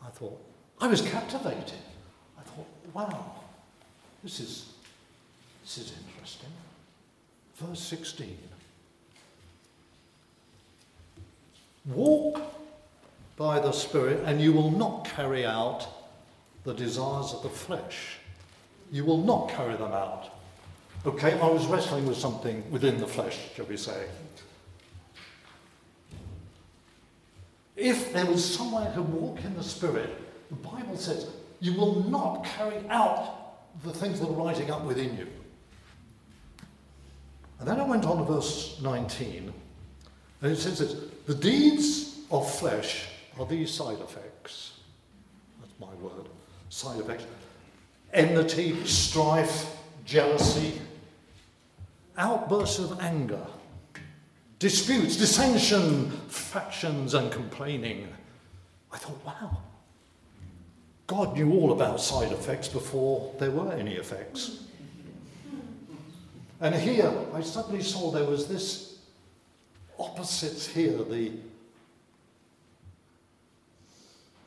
I 0.06 0.10
thought, 0.10 0.53
I 0.84 0.88
was 0.88 1.02
captivated. 1.02 1.80
I 2.38 2.42
thought, 2.42 2.68
wow, 2.94 3.36
this 4.22 4.42
is, 4.42 4.74
this 5.64 5.78
is 5.78 5.94
interesting. 6.10 6.50
Verse 7.56 7.80
16. 7.80 8.38
Walk 11.86 12.42
by 13.38 13.62
the 13.62 13.72
Spirit, 13.72 14.24
and 14.26 14.42
you 14.42 14.52
will 14.52 14.72
not 14.72 15.06
carry 15.06 15.46
out 15.46 15.88
the 16.66 16.74
desires 16.74 17.32
of 17.32 17.44
the 17.44 17.50
flesh. 17.50 18.18
You 18.92 19.06
will 19.06 19.24
not 19.24 19.52
carry 19.52 19.78
them 19.78 19.94
out. 19.94 20.38
Okay, 21.06 21.40
I 21.40 21.48
was 21.48 21.66
wrestling 21.68 22.06
with 22.06 22.18
something 22.18 22.62
within 22.70 22.98
the 22.98 23.08
flesh, 23.08 23.40
shall 23.56 23.68
we 23.68 23.78
say. 23.78 24.10
If 27.78 28.12
there 28.12 28.26
was 28.26 28.44
someone 28.44 28.92
who 28.92 29.04
walk 29.04 29.46
in 29.46 29.56
the 29.56 29.64
Spirit, 29.64 30.23
the 30.54 30.70
Bible 30.70 30.98
says, 30.98 31.28
you 31.60 31.74
will 31.74 32.04
not 32.10 32.44
carry 32.44 32.88
out 32.90 33.82
the 33.84 33.92
things 33.92 34.20
that 34.20 34.28
are 34.28 34.34
rising 34.34 34.70
up 34.70 34.84
within 34.84 35.18
you. 35.18 35.28
And 37.60 37.68
then 37.68 37.80
I 37.80 37.86
went 37.86 38.06
on 38.06 38.18
to 38.18 38.24
verse 38.24 38.80
19, 38.82 39.54
and 40.42 40.52
it 40.52 40.58
says 40.58 40.80
this 40.80 40.96
the 41.26 41.34
deeds 41.34 42.20
of 42.30 42.50
flesh 42.60 43.06
are 43.40 43.46
these 43.46 43.72
side 43.72 44.00
effects. 44.00 44.74
That's 45.62 45.72
my 45.80 45.94
word. 46.02 46.28
Side 46.70 47.00
effects 47.00 47.26
enmity, 48.12 48.86
strife, 48.86 49.76
jealousy, 50.06 50.80
outbursts 52.18 52.80
of 52.80 53.00
anger, 53.00 53.46
disputes, 54.60 55.18
dissension, 55.18 56.12
factions, 56.28 57.16
and 57.16 57.32
complaining. 57.32 58.08
I 58.92 58.98
thought, 58.98 59.26
wow, 59.26 59.58
God 61.16 61.36
knew 61.36 61.54
all 61.54 61.74
about 61.74 62.02
side 62.02 62.32
effects 62.32 62.68
before 62.68 63.36
there 63.38 63.52
were 63.52 63.72
any 63.74 63.94
effects. 63.94 64.64
And 66.60 66.74
here, 66.74 67.14
I 67.36 67.42
suddenly 67.42 67.84
saw 67.84 68.10
there 68.10 68.26
was 68.26 68.48
this 68.48 68.98
opposites 70.00 70.66
here. 70.66 70.98
The 71.04 71.34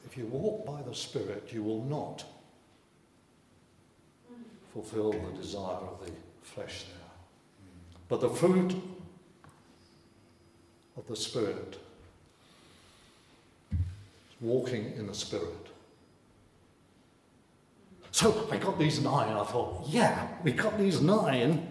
if 0.07 0.19
you 0.19 0.27
walk 0.27 0.67
by 0.67 0.83
the 0.83 0.93
Spirit, 0.93 1.51
you 1.53 1.63
will 1.63 1.85
not 1.85 2.25
fulfill 4.73 5.13
the 5.13 5.41
desire 5.41 5.77
of 5.77 6.05
the 6.05 6.11
flesh 6.43 6.83
there. 6.83 7.11
But 8.09 8.21
the 8.21 8.31
fruit 8.31 8.75
of 10.97 11.07
the 11.07 11.15
Spirit 11.15 11.79
walking 14.41 14.95
in 14.97 15.07
the 15.07 15.15
Spirit. 15.15 15.66
So 18.17 18.49
I 18.51 18.57
got 18.57 18.79
these 18.79 18.99
nine. 18.99 19.37
I 19.37 19.45
thought, 19.45 19.85
yeah, 19.87 20.27
we 20.43 20.51
got 20.53 20.79
these 20.79 21.03
nine. 21.03 21.69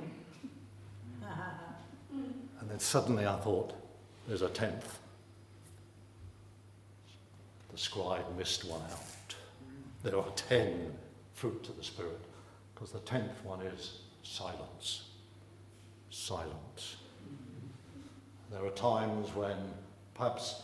And 2.59 2.69
then 2.69 2.77
suddenly 2.77 3.25
I 3.25 3.35
thought, 3.37 3.73
there's 4.27 4.43
a 4.43 4.49
tenth. 4.49 4.99
The 7.71 7.77
scribe 7.79 8.25
missed 8.37 8.63
one 8.63 8.81
out. 8.81 9.35
There 10.03 10.19
are 10.19 10.29
ten 10.35 10.93
fruits 11.33 11.69
of 11.69 11.77
the 11.77 11.83
Spirit, 11.83 12.21
because 12.75 12.91
the 12.91 12.99
tenth 12.99 13.43
one 13.43 13.63
is 13.63 14.01
silence. 14.21 15.05
Silence. 16.11 16.97
There 18.51 18.63
are 18.63 18.69
times 18.69 19.33
when 19.33 19.57
perhaps 20.13 20.61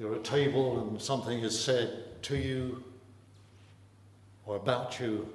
you're 0.00 0.14
at 0.14 0.18
a 0.18 0.22
table 0.24 0.80
and 0.80 1.00
something 1.00 1.38
is 1.38 1.56
said 1.56 2.22
to 2.22 2.36
you 2.36 2.82
or 4.46 4.56
about 4.56 4.98
you, 5.00 5.28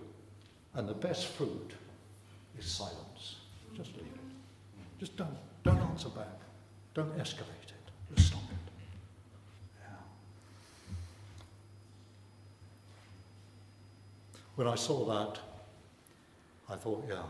and 0.74 0.88
the 0.88 0.94
best 0.94 1.28
fruit 1.28 1.74
is 2.58 2.66
silence. 2.66 3.36
Just 3.76 3.94
leave 3.94 4.06
it. 4.06 5.00
Just 5.00 5.18
don't, 5.18 5.38
don't 5.64 5.80
answer 5.80 6.10
back. 6.10 6.40
Don't 6.94 7.16
escalate 7.18 7.68
it. 7.68 8.16
Just 8.16 8.30
stop 8.30 8.44
it. 8.50 8.72
Yeah. 9.82 9.96
When 14.56 14.68
I 14.68 14.76
saw 14.76 15.06
that, 15.06 15.40
I 16.70 16.76
thought, 16.76 17.06
yeah, 17.10 17.24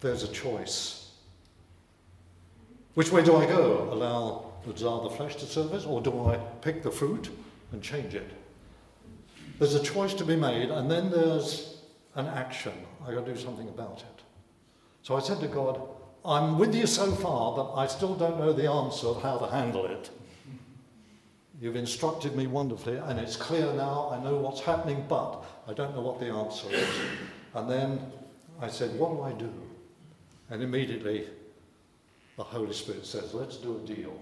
there's 0.00 0.22
a 0.22 0.28
choice. 0.28 1.10
Which 2.94 3.10
way 3.10 3.24
do 3.24 3.36
I 3.36 3.46
go? 3.46 3.88
Allow 3.92 4.52
the 4.66 4.72
desire 4.72 4.92
of 4.92 5.04
the 5.04 5.10
flesh 5.10 5.36
to 5.36 5.46
serve 5.46 5.72
us, 5.72 5.84
or 5.84 6.00
do 6.00 6.26
I 6.26 6.36
pick 6.60 6.82
the 6.82 6.90
fruit 6.90 7.30
and 7.72 7.82
change 7.82 8.14
it? 8.14 8.30
There's 9.60 9.74
a 9.74 9.82
choice 9.82 10.14
to 10.14 10.24
be 10.24 10.36
made, 10.36 10.70
and 10.70 10.90
then 10.90 11.10
there's 11.10 11.82
an 12.14 12.26
action. 12.28 12.72
I've 13.06 13.14
got 13.14 13.26
to 13.26 13.34
do 13.34 13.38
something 13.38 13.68
about 13.68 13.98
it. 13.98 14.22
So 15.02 15.14
I 15.16 15.20
said 15.20 15.38
to 15.40 15.48
God, 15.48 15.78
I'm 16.24 16.58
with 16.58 16.74
you 16.74 16.86
so 16.86 17.12
far, 17.12 17.54
but 17.54 17.74
I 17.74 17.86
still 17.86 18.14
don't 18.14 18.38
know 18.38 18.54
the 18.54 18.70
answer 18.70 19.08
of 19.08 19.22
how 19.22 19.36
to 19.36 19.46
handle 19.48 19.84
it. 19.84 20.08
You've 21.60 21.76
instructed 21.76 22.34
me 22.34 22.46
wonderfully, 22.46 22.96
and 22.96 23.20
it's 23.20 23.36
clear 23.36 23.70
now. 23.74 24.08
I 24.10 24.24
know 24.24 24.36
what's 24.36 24.62
happening, 24.62 25.04
but 25.10 25.44
I 25.68 25.74
don't 25.74 25.94
know 25.94 26.00
what 26.00 26.20
the 26.20 26.28
answer 26.28 26.72
is. 26.72 26.88
And 27.54 27.70
then 27.70 28.00
I 28.62 28.68
said, 28.68 28.98
What 28.98 29.10
do 29.10 29.20
I 29.20 29.32
do? 29.32 29.52
And 30.48 30.62
immediately 30.62 31.28
the 32.38 32.44
Holy 32.44 32.72
Spirit 32.72 33.04
says, 33.04 33.34
Let's 33.34 33.58
do 33.58 33.76
a 33.76 33.86
deal. 33.86 34.18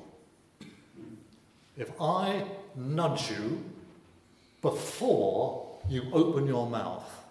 If 1.76 1.92
I 2.00 2.44
nudge 2.74 3.30
you 3.30 3.62
before 4.62 5.78
you 5.88 6.04
open 6.12 6.46
your 6.46 6.68
mouth, 6.68 7.24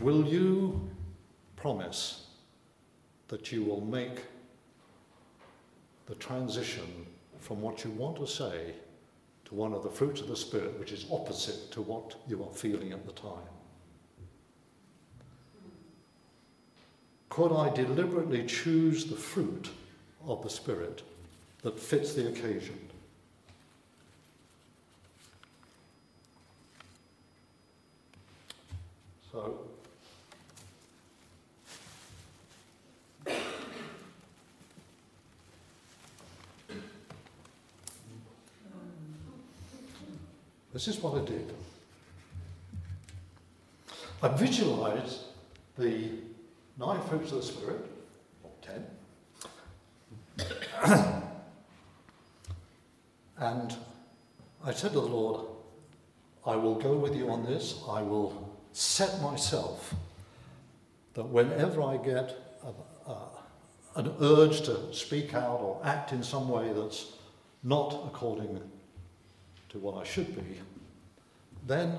will 0.00 0.26
you 0.26 0.88
promise 1.56 2.26
that 3.28 3.52
you 3.52 3.62
will 3.62 3.80
make 3.80 4.24
the 6.06 6.14
transition 6.14 7.06
from 7.38 7.60
what 7.60 7.84
you 7.84 7.90
want 7.90 8.16
to 8.16 8.26
say 8.26 8.74
to 9.44 9.54
one 9.54 9.72
of 9.72 9.82
the 9.82 9.90
fruits 9.90 10.20
of 10.20 10.28
the 10.28 10.36
Spirit, 10.36 10.78
which 10.78 10.92
is 10.92 11.06
opposite 11.10 11.70
to 11.70 11.82
what 11.82 12.16
you 12.26 12.42
are 12.42 12.52
feeling 12.52 12.92
at 12.92 13.06
the 13.06 13.12
time? 13.12 13.48
Could 17.28 17.52
I 17.52 17.72
deliberately 17.74 18.44
choose 18.46 19.04
the 19.04 19.16
fruit 19.16 19.70
of 20.26 20.42
the 20.42 20.50
Spirit 20.50 21.02
that 21.62 21.78
fits 21.78 22.14
the 22.14 22.28
occasion? 22.28 22.87
So, 29.38 29.54
this 40.72 40.88
is 40.88 40.98
what 40.98 41.22
I 41.22 41.24
did. 41.24 41.54
I 44.24 44.28
visualized 44.28 45.20
the 45.78 46.10
nine 46.76 47.00
fruits 47.02 47.30
of 47.30 47.36
the 47.36 47.44
Spirit, 47.44 47.86
or 48.42 48.50
ten, 48.60 48.84
and 53.38 53.76
I 54.64 54.72
said 54.72 54.94
to 54.94 55.00
the 55.00 55.06
Lord, 55.06 55.46
I 56.44 56.56
will 56.56 56.74
go 56.74 56.96
with 56.96 57.14
you 57.14 57.30
on 57.30 57.44
this. 57.44 57.80
I 57.88 58.02
will 58.02 58.47
set 58.78 59.20
myself 59.20 59.92
that 61.14 61.24
whenever 61.24 61.82
I 61.82 61.96
get 61.96 62.56
a, 62.62 63.10
a, 63.10 63.28
an 63.96 64.14
urge 64.20 64.60
to 64.62 64.94
speak 64.94 65.34
out 65.34 65.58
or 65.60 65.80
act 65.82 66.12
in 66.12 66.22
some 66.22 66.48
way 66.48 66.72
that's 66.72 67.14
not 67.64 68.04
according 68.06 68.60
to 69.70 69.78
what 69.78 69.96
I 69.96 70.04
should 70.04 70.32
be, 70.36 70.60
then 71.66 71.98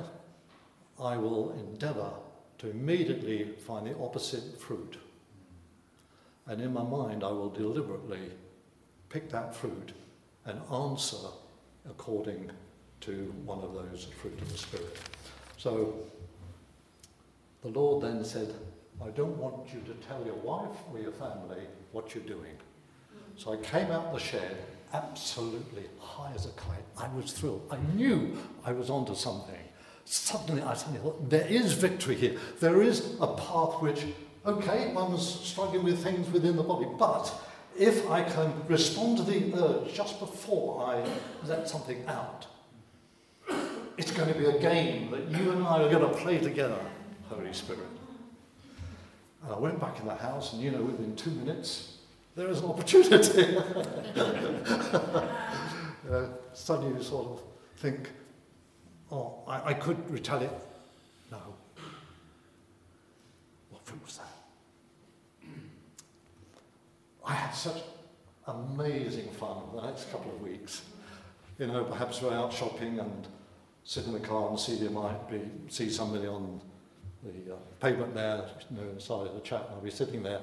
I 0.97 1.17
will 1.17 1.51
endeavour 1.51 2.11
to 2.59 2.69
immediately 2.69 3.55
find 3.67 3.85
the 3.85 3.97
opposite 3.97 4.57
fruit. 4.57 4.95
And 6.47 6.61
in 6.61 6.71
my 6.71 6.83
mind, 6.83 7.25
I 7.25 7.31
will 7.31 7.49
deliberately 7.49 8.31
pick 9.09 9.29
that 9.31 9.53
fruit 9.53 9.91
and 10.45 10.61
answer 10.71 11.27
according 11.89 12.49
to 13.01 13.33
one 13.43 13.59
of 13.59 13.73
those 13.73 14.07
fruit 14.21 14.41
of 14.41 14.49
the 14.49 14.57
Spirit. 14.57 14.97
So 15.57 15.93
the 17.61 17.69
Lord 17.69 18.03
then 18.03 18.23
said, 18.23 18.53
I 19.03 19.09
don't 19.09 19.37
want 19.37 19.73
you 19.73 19.81
to 19.81 19.93
tell 20.07 20.23
your 20.25 20.35
wife 20.35 20.77
or 20.91 20.99
your 20.99 21.11
family 21.11 21.61
what 21.91 22.13
you're 22.13 22.23
doing. 22.23 22.55
So 23.37 23.53
I 23.53 23.57
came 23.57 23.91
out 23.91 24.13
the 24.13 24.19
shed 24.19 24.57
absolutely 24.93 25.83
high 25.99 26.31
as 26.33 26.45
a 26.45 26.49
kite. 26.49 26.83
I 26.97 27.07
was 27.15 27.31
thrilled. 27.31 27.67
I 27.71 27.77
knew 27.95 28.37
I 28.65 28.71
was 28.71 28.89
onto 28.89 29.15
something. 29.15 29.59
Suddenly 30.05 30.61
I 30.63 30.73
suddenly 30.73 30.99
thought, 30.99 31.29
there 31.29 31.47
is 31.47 31.73
victory 31.73 32.15
here. 32.15 32.37
There 32.59 32.81
is 32.81 33.15
a 33.21 33.27
path 33.27 33.81
which, 33.81 34.05
okay, 34.45 34.91
one's 34.93 35.25
struggling 35.25 35.83
with 35.83 36.03
things 36.03 36.29
within 36.31 36.55
the 36.55 36.63
body, 36.63 36.87
but 36.97 37.31
if 37.77 38.09
I 38.09 38.23
can 38.23 38.51
respond 38.67 39.17
to 39.17 39.23
the 39.23 39.53
urge 39.55 39.93
just 39.93 40.19
before 40.19 40.83
I 40.83 41.07
let 41.45 41.69
something 41.69 42.03
out, 42.07 42.47
it's 43.97 44.11
going 44.11 44.33
to 44.33 44.37
be 44.37 44.45
a 44.45 44.59
game 44.59 45.11
that 45.11 45.29
you 45.29 45.51
and 45.51 45.63
I 45.63 45.83
are 45.83 45.89
going 45.89 46.09
to 46.09 46.17
play 46.17 46.39
together. 46.39 46.79
Holy 47.29 47.53
Spirit. 47.53 47.87
And 49.43 49.53
I 49.53 49.57
went 49.57 49.79
back 49.79 49.99
in 49.99 50.07
the 50.07 50.15
house, 50.15 50.53
and 50.53 50.61
you 50.61 50.71
know, 50.71 50.81
within 50.81 51.15
two 51.15 51.31
minutes, 51.31 51.97
there 52.35 52.49
is 52.49 52.59
an 52.59 52.65
opportunity. 52.65 53.57
uh, 56.11 56.25
suddenly 56.53 56.97
you 56.97 57.03
sort 57.03 57.27
of 57.27 57.41
think, 57.77 58.09
oh, 59.11 59.43
I, 59.47 59.69
I 59.69 59.73
could 59.73 60.09
retaliate. 60.09 60.51
No. 61.31 61.37
What 63.69 63.85
fruit 63.85 64.03
was 64.03 64.17
that? 64.17 64.25
I 67.25 67.33
had 67.33 67.51
such 67.51 67.83
amazing 68.47 69.29
fun 69.31 69.57
the 69.75 69.83
next 69.83 70.11
couple 70.11 70.31
of 70.31 70.41
weeks. 70.41 70.81
You 71.59 71.67
know, 71.67 71.83
perhaps 71.83 72.21
we're 72.21 72.33
out 72.33 72.51
shopping 72.51 72.99
and 72.99 73.27
sit 73.83 74.05
in 74.05 74.13
the 74.13 74.19
car 74.19 74.49
and 74.49 74.59
see 74.59 74.75
you 74.75 74.89
might 74.89 75.29
be 75.29 75.41
see 75.67 75.89
somebody 75.89 76.27
on 76.27 76.61
the 77.23 77.53
uh, 77.53 77.57
pavement 77.79 78.13
there, 78.13 78.45
you 78.69 78.77
know, 78.77 78.89
inside 78.89 79.27
of 79.27 79.33
the 79.33 79.41
chat, 79.41 79.65
and 79.65 79.75
I'll 79.75 79.81
be 79.81 79.91
sitting 79.91 80.23
there 80.23 80.41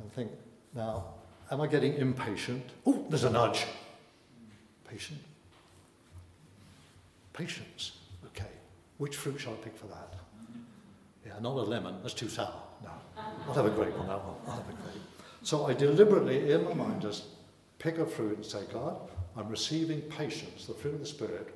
and 0.00 0.12
think, 0.12 0.30
now, 0.74 1.04
am 1.50 1.60
I 1.60 1.66
getting 1.66 1.94
impatient? 1.94 2.64
Oh, 2.86 3.04
there's 3.08 3.24
a 3.24 3.30
nudge. 3.30 3.66
Patient. 4.88 5.20
Patience. 7.32 7.98
Okay. 8.26 8.50
Which 8.98 9.16
fruit 9.16 9.40
shall 9.40 9.52
I 9.52 9.56
pick 9.56 9.76
for 9.76 9.86
that? 9.86 10.14
Yeah, 11.26 11.32
not 11.40 11.56
a 11.56 11.62
lemon. 11.62 11.96
That's 12.02 12.14
too 12.14 12.28
sour. 12.28 12.54
No. 12.82 12.90
I'll 13.46 13.54
have 13.54 13.66
a 13.66 13.70
grape 13.70 13.98
on 13.98 14.06
that 14.08 14.24
one. 14.24 14.36
I'll 14.46 14.56
have 14.56 14.68
a 14.68 14.72
grape. 14.72 15.02
So 15.42 15.66
I 15.66 15.74
deliberately, 15.74 16.52
in 16.52 16.64
my 16.64 16.74
mind, 16.74 17.02
just 17.02 17.24
pick 17.78 17.98
a 17.98 18.06
fruit 18.06 18.36
and 18.36 18.46
say, 18.46 18.60
God, 18.72 18.96
I'm 19.36 19.48
receiving 19.48 20.00
patience, 20.02 20.66
the 20.66 20.74
fruit 20.74 20.94
of 20.94 21.00
the 21.00 21.06
Spirit, 21.06 21.54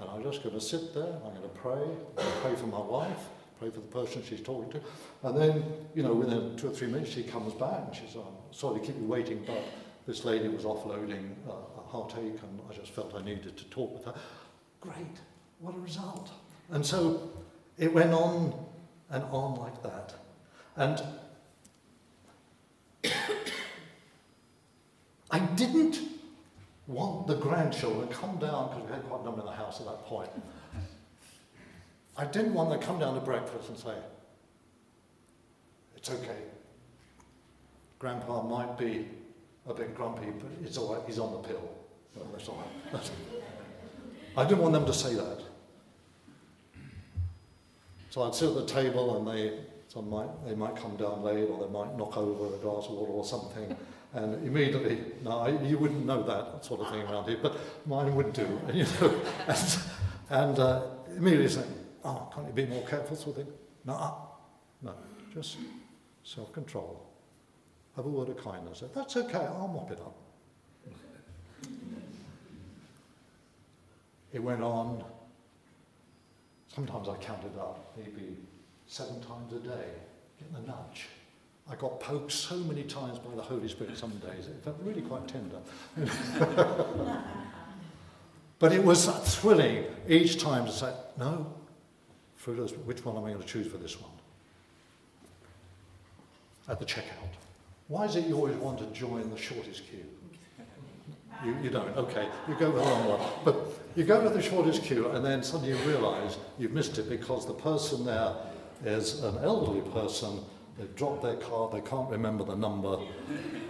and 0.00 0.10
I'm 0.10 0.22
just 0.22 0.42
going 0.42 0.54
to 0.54 0.60
sit 0.60 0.92
there, 0.94 1.14
I'm 1.24 1.30
going 1.30 1.42
to 1.42 1.48
pray, 1.48 1.82
I 2.18 2.22
pray 2.42 2.54
for 2.56 2.66
my 2.66 2.80
wife, 2.80 3.28
pray 3.62 3.70
for 3.70 3.80
the 3.80 3.86
person 3.86 4.22
she's 4.28 4.40
talking 4.40 4.68
to, 4.72 4.80
and 5.22 5.40
then, 5.40 5.62
you 5.94 6.02
know, 6.02 6.12
within 6.12 6.56
two 6.56 6.66
or 6.66 6.72
three 6.72 6.88
minutes 6.88 7.12
she 7.12 7.22
comes 7.22 7.54
back 7.54 7.84
and 7.86 7.94
she 7.94 8.02
says, 8.06 8.16
oh, 8.16 8.26
sorry 8.50 8.80
to 8.80 8.86
keep 8.86 8.96
you 8.96 9.06
waiting, 9.06 9.40
but 9.46 9.62
this 10.04 10.24
lady 10.24 10.48
was 10.48 10.64
offloading 10.64 11.30
uh, 11.48 11.52
a 11.78 11.82
heartache 11.86 12.42
and 12.42 12.60
I 12.68 12.74
just 12.74 12.90
felt 12.92 13.14
I 13.14 13.22
needed 13.22 13.56
to 13.56 13.64
talk 13.66 13.94
with 13.94 14.04
her. 14.06 14.14
Great, 14.80 15.20
what 15.60 15.76
a 15.76 15.78
result. 15.78 16.32
And 16.70 16.84
so 16.84 17.30
it 17.78 17.94
went 17.94 18.12
on 18.12 18.52
and 19.10 19.22
on 19.30 19.54
like 19.60 19.80
that. 19.84 20.14
And 20.74 21.00
I 25.30 25.38
didn't 25.38 26.00
want 26.88 27.28
the 27.28 27.36
grandchildren 27.36 28.08
to 28.08 28.14
come 28.14 28.38
down, 28.38 28.70
because 28.70 28.86
we 28.86 28.92
had 28.92 29.04
quite 29.04 29.20
a 29.20 29.24
number 29.24 29.40
in 29.40 29.46
the 29.46 29.52
house 29.52 29.78
at 29.78 29.86
that 29.86 30.04
point. 30.06 30.30
I 32.16 32.24
didn't 32.26 32.54
want 32.54 32.70
them 32.70 32.80
to 32.80 32.86
come 32.86 32.98
down 32.98 33.14
to 33.14 33.20
breakfast 33.20 33.68
and 33.68 33.78
say, 33.78 33.94
it's 35.96 36.10
okay. 36.10 36.42
Grandpa 37.98 38.42
might 38.42 38.76
be 38.76 39.08
a 39.68 39.72
bit 39.72 39.94
grumpy, 39.94 40.26
but 40.26 40.50
it's 40.64 40.76
all 40.76 40.94
right, 40.94 41.02
he's 41.06 41.18
on 41.18 41.32
the 41.32 41.48
pill. 41.48 41.70
That's 42.32 42.48
all 42.48 42.62
right. 42.92 43.10
I 44.36 44.44
didn't 44.44 44.60
want 44.60 44.74
them 44.74 44.86
to 44.86 44.92
say 44.92 45.14
that. 45.14 45.40
So 48.10 48.22
I'd 48.22 48.34
sit 48.34 48.48
at 48.48 48.54
the 48.54 48.66
table 48.66 49.16
and 49.16 49.26
they, 49.28 49.60
some 49.88 50.10
might, 50.10 50.28
they 50.44 50.54
might 50.54 50.76
come 50.76 50.96
down 50.96 51.22
late 51.22 51.48
or 51.48 51.64
they 51.64 51.72
might 51.72 51.96
knock 51.96 52.16
over 52.16 52.54
a 52.54 52.58
glass 52.58 52.86
of 52.86 52.92
water 52.92 53.12
or 53.12 53.24
something. 53.24 53.74
And 54.14 54.46
immediately, 54.46 54.98
no, 55.24 55.38
I, 55.38 55.62
you 55.62 55.78
wouldn't 55.78 56.04
know 56.04 56.22
that 56.24 56.64
sort 56.64 56.80
of 56.80 56.90
thing 56.90 57.02
around 57.02 57.28
here, 57.28 57.38
but 57.40 57.56
mine 57.86 58.14
would 58.14 58.32
do. 58.34 58.60
You 58.74 58.84
know, 59.00 59.14
and, 59.48 59.78
and 60.28 60.58
uh, 60.58 60.82
immediately 61.16 61.48
saying, 61.48 61.81
oh, 62.04 62.30
can't 62.34 62.46
you 62.46 62.52
be 62.52 62.66
more 62.66 62.86
careful 62.86 63.16
sort 63.16 63.38
of 63.38 63.44
thing? 63.44 63.54
No, 63.84 63.94
ah, 63.98 64.28
no, 64.82 64.94
just 65.32 65.56
self-control. 66.24 67.08
Have 67.96 68.06
a 68.06 68.08
word 68.08 68.28
of 68.28 68.38
kindness. 68.38 68.82
That's 68.94 69.16
okay, 69.16 69.38
I'll 69.38 69.68
mop 69.68 69.90
it 69.90 70.00
up. 70.00 70.16
It 74.32 74.42
went 74.42 74.62
on. 74.62 75.04
Sometimes 76.74 77.08
I 77.08 77.16
counted 77.16 77.58
up, 77.58 77.92
maybe 77.98 78.36
seven 78.86 79.20
times 79.20 79.52
a 79.52 79.58
day, 79.58 79.88
getting 80.38 80.56
a 80.56 80.66
nudge. 80.66 81.08
I 81.70 81.76
got 81.76 82.00
poked 82.00 82.32
so 82.32 82.56
many 82.56 82.82
times 82.82 83.18
by 83.18 83.34
the 83.36 83.42
Holy 83.42 83.68
Spirit 83.68 83.96
some 83.96 84.10
days, 84.18 84.46
it 84.46 84.64
felt 84.64 84.76
really 84.82 85.02
quite 85.02 85.28
tender. 85.28 85.58
but 88.58 88.72
it 88.72 88.82
was 88.82 89.06
thrilling 89.06 89.84
each 90.08 90.42
time 90.42 90.64
to 90.66 90.72
say, 90.72 90.92
no, 91.18 91.52
which 92.46 93.04
one 93.04 93.16
am 93.16 93.24
I 93.24 93.28
going 93.30 93.42
to 93.42 93.46
choose 93.46 93.66
for 93.66 93.78
this 93.78 94.00
one? 94.00 94.10
At 96.68 96.78
the 96.78 96.84
checkout. 96.84 97.32
Why 97.88 98.04
is 98.04 98.16
it 98.16 98.26
you 98.26 98.36
always 98.36 98.56
want 98.56 98.78
to 98.78 98.86
join 98.86 99.30
the 99.30 99.36
shortest 99.36 99.82
queue? 99.88 100.04
You, 101.44 101.56
you 101.62 101.70
don't, 101.70 101.96
okay, 101.96 102.28
you 102.48 102.54
go 102.54 102.70
with 102.70 102.82
the 102.82 102.88
long 102.88 103.08
one. 103.08 103.30
But 103.44 103.56
you 103.96 104.04
go 104.04 104.22
with 104.22 104.34
the 104.34 104.42
shortest 104.42 104.84
queue 104.84 105.10
and 105.10 105.24
then 105.24 105.42
suddenly 105.42 105.76
you 105.76 105.88
realise 105.88 106.38
you've 106.58 106.72
missed 106.72 106.98
it 106.98 107.08
because 107.08 107.46
the 107.46 107.54
person 107.54 108.04
there 108.04 108.34
is 108.84 109.22
an 109.22 109.38
elderly 109.38 109.80
person 109.90 110.40
they've 110.78 110.94
dropped 110.96 111.22
their 111.22 111.36
card, 111.36 111.72
they 111.72 111.80
can't 111.80 112.08
remember 112.10 112.44
the 112.44 112.54
number, 112.54 112.98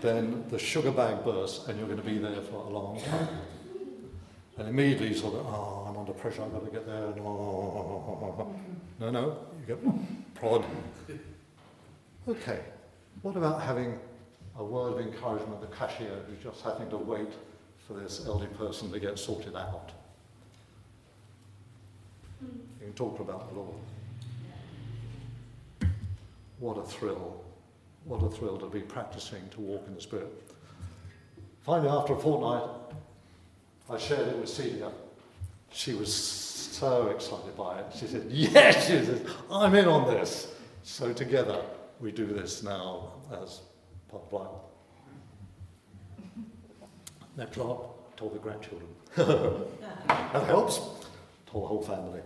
then 0.00 0.44
the 0.48 0.58
sugar 0.58 0.90
bag 0.92 1.24
bursts 1.24 1.66
and 1.66 1.78
you're 1.78 1.88
going 1.88 2.00
to 2.00 2.04
be 2.04 2.18
there 2.18 2.40
for 2.42 2.56
a 2.56 2.68
long 2.68 3.00
time. 3.02 3.28
And 4.58 4.68
immediately 4.68 5.14
sort 5.14 5.34
of, 5.34 5.46
oh, 5.46 5.81
under 6.02 6.12
pressure, 6.14 6.42
I've 6.42 6.52
got 6.52 6.64
to 6.64 6.70
get 6.72 6.84
there. 6.84 7.14
No, 8.98 9.10
no, 9.10 9.38
you 9.60 9.66
get 9.68 9.78
prod. 10.34 10.64
Okay, 12.28 12.58
what 13.22 13.36
about 13.36 13.62
having 13.62 14.00
a 14.58 14.64
word 14.64 14.94
of 14.94 15.00
encouragement, 15.00 15.60
the 15.60 15.68
cashier 15.68 16.10
who's 16.26 16.42
just 16.42 16.60
having 16.62 16.90
to 16.90 16.96
wait 16.96 17.28
for 17.86 17.94
this 17.94 18.26
elderly 18.26 18.52
person 18.54 18.90
to 18.90 18.98
get 18.98 19.16
sorted 19.16 19.54
out? 19.54 19.92
You 22.40 22.48
can 22.80 22.92
talk 22.94 23.20
about 23.20 23.48
the 23.48 23.60
Lord. 23.60 23.76
What 26.58 26.78
a 26.78 26.82
thrill. 26.82 27.44
What 28.06 28.24
a 28.24 28.28
thrill 28.28 28.58
to 28.58 28.66
be 28.66 28.80
practicing 28.80 29.48
to 29.50 29.60
walk 29.60 29.84
in 29.86 29.94
the 29.94 30.00
Spirit. 30.00 30.52
Finally, 31.64 31.90
after 31.90 32.14
a 32.14 32.18
fortnight, 32.18 32.68
I 33.88 33.98
shared 33.98 34.26
it 34.26 34.36
with 34.36 34.48
Celia. 34.48 34.90
She 35.72 35.94
was 35.94 36.12
so 36.12 37.08
excited 37.08 37.56
by 37.56 37.80
it. 37.80 37.86
She 37.98 38.06
said, 38.06 38.26
Yes, 38.28 38.86
she 38.86 39.04
said, 39.04 39.26
I'm 39.50 39.74
in 39.74 39.86
on 39.86 40.06
this. 40.12 40.52
So 40.82 41.12
together, 41.12 41.62
we 42.00 42.12
do 42.12 42.26
this 42.26 42.62
now 42.62 43.12
as 43.42 43.60
part 44.08 44.24
of 44.24 44.32
life. 44.32 44.48
Next 47.36 47.58
up, 47.58 48.16
told 48.16 48.34
the 48.34 48.38
grandchildren. 48.38 48.88
that 49.16 50.44
helps. 50.46 50.78
Told 51.46 51.64
the 51.64 51.68
whole 51.68 51.82
family. 51.82 52.20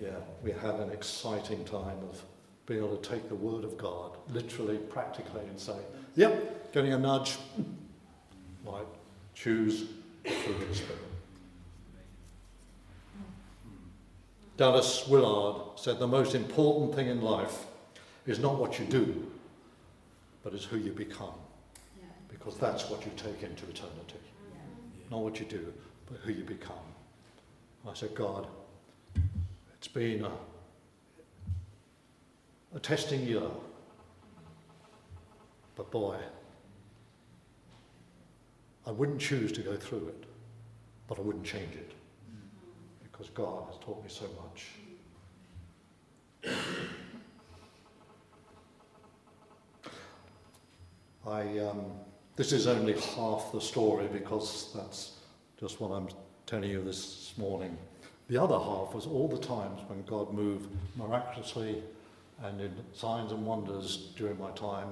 Yeah, 0.00 0.10
we 0.42 0.50
had 0.50 0.74
an 0.76 0.90
exciting 0.90 1.64
time 1.64 1.98
of 2.08 2.22
being 2.66 2.80
able 2.80 2.96
to 2.96 3.08
take 3.08 3.28
the 3.28 3.34
word 3.34 3.64
of 3.64 3.76
God 3.76 4.16
literally, 4.28 4.78
practically, 4.78 5.42
and 5.42 5.58
say, 5.58 5.76
yep, 6.16 6.72
getting 6.72 6.94
a 6.94 6.98
nudge, 6.98 7.36
right, 8.64 8.86
choose 9.34 9.88
through 10.24 10.66
the 10.66 10.74
Spirit. 10.74 11.13
Dallas 14.56 15.08
Willard 15.08 15.78
said 15.78 15.98
the 15.98 16.06
most 16.06 16.34
important 16.34 16.94
thing 16.94 17.08
in 17.08 17.22
life 17.22 17.66
is 18.26 18.38
not 18.38 18.58
what 18.58 18.78
you 18.78 18.84
do, 18.84 19.30
but 20.44 20.54
is 20.54 20.64
who 20.64 20.78
you 20.78 20.92
become. 20.92 21.34
Because 22.28 22.56
that's 22.58 22.88
what 22.88 23.04
you 23.04 23.10
take 23.16 23.42
into 23.42 23.64
eternity. 23.64 24.20
Not 25.10 25.20
what 25.20 25.40
you 25.40 25.46
do, 25.46 25.72
but 26.06 26.18
who 26.18 26.32
you 26.32 26.44
become. 26.44 26.76
I 27.88 27.94
said, 27.94 28.14
God, 28.14 28.46
it's 29.76 29.88
been 29.88 30.24
a 30.24 30.30
a 32.74 32.80
testing 32.80 33.22
year. 33.22 33.42
But 35.76 35.90
boy, 35.90 36.16
I 38.86 38.90
wouldn't 38.90 39.20
choose 39.20 39.52
to 39.52 39.60
go 39.60 39.76
through 39.76 40.08
it, 40.08 40.24
but 41.08 41.18
I 41.18 41.22
wouldn't 41.22 41.44
change 41.44 41.74
it 41.74 41.92
because 43.24 43.30
God 43.34 43.64
has 43.70 43.78
taught 43.78 44.02
me 44.02 44.08
so 44.08 44.26
much. 44.42 44.70
I, 51.26 51.58
um, 51.60 51.86
this 52.36 52.52
is 52.52 52.66
only 52.66 52.92
half 53.16 53.50
the 53.52 53.60
story 53.60 54.08
because 54.12 54.72
that's 54.74 55.12
just 55.58 55.80
what 55.80 55.90
I'm 55.90 56.08
telling 56.46 56.70
you 56.70 56.82
this 56.84 57.32
morning. 57.38 57.78
The 58.28 58.36
other 58.36 58.58
half 58.58 58.94
was 58.94 59.06
all 59.06 59.28
the 59.28 59.38
times 59.38 59.80
when 59.88 60.02
God 60.04 60.32
moved 60.32 60.70
miraculously 60.96 61.82
and 62.42 62.60
in 62.60 62.72
signs 62.92 63.32
and 63.32 63.46
wonders 63.46 64.12
during 64.16 64.38
my 64.38 64.50
time 64.50 64.88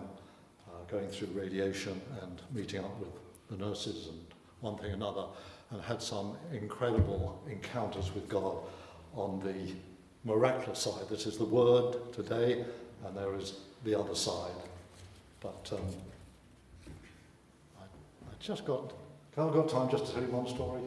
uh, 0.69 0.91
going 0.91 1.09
through 1.09 1.29
radiation 1.29 2.01
and 2.23 2.41
meeting 2.53 2.85
up 2.85 2.99
with 2.99 3.11
the 3.51 3.57
nurses 3.63 4.09
and 4.09 4.19
one 4.61 4.79
thing 4.79 4.93
another, 4.93 5.25
and 5.73 5.81
had 5.83 6.03
some 6.03 6.37
incredible 6.53 7.43
encounters 7.51 8.15
with 8.15 8.29
God 8.29 8.57
on 9.15 9.41
the 9.41 9.75
miraculous 10.25 10.79
side. 10.79 11.09
This 11.09 11.27
is 11.27 11.39
the 11.39 11.45
word 11.45 12.13
today, 12.13 12.65
and 13.05 13.17
there 13.17 13.35
is 13.35 13.55
the 13.85 13.99
other 13.99 14.15
side. 14.15 14.53
But 15.41 15.71
um, 15.73 15.87
I, 17.81 17.85
I 17.85 18.35
just 18.39 18.65
got, 18.67 18.93
have 19.37 19.49
I 19.49 19.53
got 19.53 19.69
time 19.69 19.91
just 19.91 20.07
to 20.07 20.13
tell 20.13 20.23
you 20.23 20.29
one 20.29 20.47
story? 20.47 20.83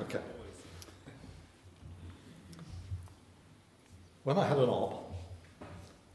Okay. 0.00 0.20
When 4.24 4.38
I 4.38 4.46
had 4.46 4.58
an 4.58 4.70
op, 4.70 5.14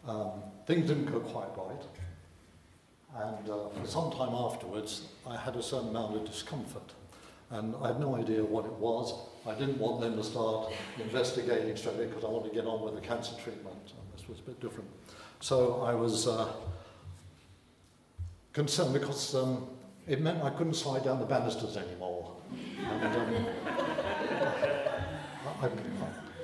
um, 0.07 0.31
things 0.65 0.87
didn't 0.87 1.05
go 1.05 1.19
quite 1.19 1.47
right. 1.55 1.81
And 3.23 3.49
uh, 3.49 3.69
for 3.69 3.87
some 3.87 4.11
time 4.11 4.33
afterwards, 4.33 5.07
I 5.27 5.37
had 5.37 5.55
a 5.55 5.63
certain 5.63 5.89
amount 5.89 6.15
of 6.15 6.25
discomfort. 6.25 6.91
And 7.51 7.75
I 7.81 7.87
had 7.87 7.99
no 7.99 8.15
idea 8.15 8.43
what 8.43 8.65
it 8.65 8.71
was. 8.73 9.13
I 9.45 9.53
didn't 9.55 9.77
want 9.77 9.99
them 9.99 10.15
to 10.15 10.23
start 10.23 10.71
investigating 10.97 11.75
straight 11.75 11.95
away 11.95 12.05
because 12.05 12.23
I 12.23 12.29
wanted 12.29 12.49
to 12.49 12.55
get 12.55 12.65
on 12.65 12.81
with 12.81 12.95
the 12.95 13.01
cancer 13.01 13.33
treatment. 13.43 13.75
And 13.75 14.17
this 14.17 14.29
was 14.29 14.39
a 14.39 14.43
bit 14.43 14.61
different. 14.61 14.89
So 15.41 15.81
I 15.81 15.93
was 15.93 16.27
uh, 16.27 16.47
concerned 18.53 18.93
because 18.93 19.35
um, 19.35 19.67
it 20.07 20.21
meant 20.21 20.41
I 20.43 20.49
couldn't 20.51 20.75
slide 20.75 21.03
down 21.03 21.19
the 21.19 21.25
banisters 21.25 21.75
anymore. 21.75 22.37
And, 22.79 23.15
um, 23.15 23.45
I, 25.61 25.65
I, 25.65 25.69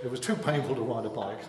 it 0.04 0.12
was 0.12 0.20
too 0.20 0.36
painful 0.36 0.76
to 0.76 0.82
ride 0.82 1.06
a 1.06 1.10
bike. 1.10 1.40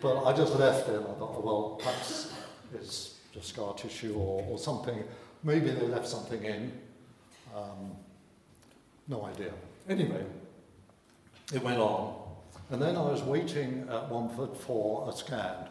But 0.00 0.24
I 0.24 0.32
just 0.32 0.54
left 0.54 0.88
it 0.88 0.94
I 0.94 1.18
thought, 1.18 1.44
well, 1.44 1.78
perhaps 1.78 2.32
it's 2.72 3.16
just 3.32 3.48
scar 3.48 3.74
tissue 3.74 4.14
or, 4.14 4.44
or 4.48 4.58
something. 4.58 5.02
Maybe 5.42 5.70
they 5.70 5.86
left 5.86 6.06
something 6.06 6.42
in. 6.44 6.72
Um, 7.54 7.96
no 9.10 9.24
idea. 9.26 9.52
Anyway, 9.88 10.24
it 11.52 11.62
went 11.62 11.78
on. 11.78 12.14
And 12.70 12.80
then 12.80 12.96
I 12.96 13.02
was 13.02 13.22
waiting 13.22 13.88
at 13.90 14.08
Romford 14.08 14.56
for 14.56 15.08
a 15.08 15.12
scan. 15.12 15.66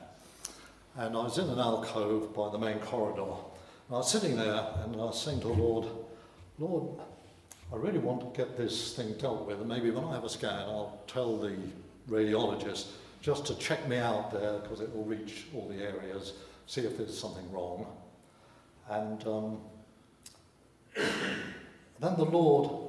And 0.97 1.15
I 1.15 1.23
was 1.23 1.37
in 1.37 1.47
an 1.47 1.57
alcove 1.57 2.35
by 2.35 2.49
the 2.49 2.57
main 2.57 2.79
corridor. 2.79 3.21
And 3.21 3.95
I 3.95 3.99
was 3.99 4.11
sitting 4.11 4.35
there 4.35 4.67
and 4.83 4.93
I 4.95 5.05
was 5.05 5.21
saying 5.21 5.39
to 5.41 5.47
the 5.47 5.53
Lord, 5.53 5.87
Lord, 6.59 6.99
I 7.71 7.77
really 7.77 7.99
want 7.99 8.21
to 8.21 8.37
get 8.37 8.57
this 8.57 8.93
thing 8.95 9.13
dealt 9.13 9.47
with. 9.47 9.59
And 9.59 9.69
maybe 9.69 9.89
when 9.89 10.03
I 10.03 10.13
have 10.13 10.25
a 10.25 10.29
scan, 10.29 10.51
I'll 10.51 10.99
tell 11.07 11.37
the 11.37 11.55
radiologist 12.09 12.87
just 13.21 13.45
to 13.45 13.55
check 13.55 13.87
me 13.87 13.97
out 13.97 14.31
there 14.31 14.59
because 14.59 14.81
it 14.81 14.93
will 14.93 15.05
reach 15.05 15.45
all 15.55 15.69
the 15.69 15.81
areas, 15.81 16.33
see 16.67 16.81
if 16.81 16.97
there's 16.97 17.17
something 17.17 17.49
wrong. 17.53 17.87
And 18.89 19.25
um, 19.25 19.61
then 22.01 22.15
the 22.17 22.25
Lord 22.25 22.88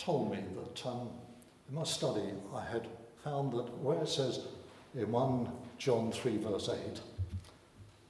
told 0.00 0.30
me 0.30 0.38
that 0.56 0.86
um, 0.86 1.10
in 1.68 1.74
my 1.74 1.84
study 1.84 2.32
I 2.54 2.64
had 2.64 2.86
found 3.22 3.52
that 3.52 3.68
where 3.78 4.00
it 4.00 4.08
says 4.08 4.40
in 4.94 5.12
1 5.12 5.52
John 5.78 6.10
3, 6.10 6.38
verse 6.38 6.70
8, 6.70 7.00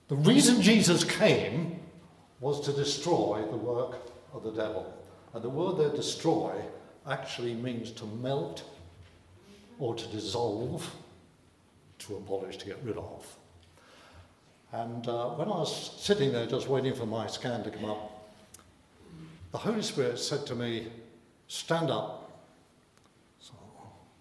the 0.08 0.16
reason 0.16 0.62
Jesus 0.62 1.04
came 1.04 1.80
was 2.40 2.60
to 2.62 2.72
destroy 2.72 3.44
the 3.50 3.56
work 3.56 3.96
of 4.32 4.44
the 4.44 4.52
devil. 4.52 4.94
And 5.34 5.42
the 5.42 5.48
word 5.48 5.78
there, 5.78 5.94
destroy, 5.94 6.54
actually 7.08 7.54
means 7.54 7.90
to 7.92 8.06
melt 8.06 8.62
or 9.78 9.94
to 9.94 10.06
dissolve, 10.08 10.88
to 12.00 12.16
abolish, 12.16 12.56
to 12.58 12.66
get 12.66 12.78
rid 12.84 12.96
of. 12.96 13.36
And 14.72 15.06
uh, 15.08 15.28
when 15.30 15.48
I 15.48 15.58
was 15.58 16.00
sitting 16.00 16.32
there 16.32 16.46
just 16.46 16.68
waiting 16.68 16.94
for 16.94 17.06
my 17.06 17.26
scan 17.26 17.64
to 17.64 17.70
come 17.70 17.86
up, 17.86 18.32
the 19.52 19.58
Holy 19.58 19.82
Spirit 19.82 20.18
said 20.18 20.46
to 20.46 20.54
me, 20.54 20.86
Stand 21.50 21.90
up. 21.90 22.30
So, 23.40 23.54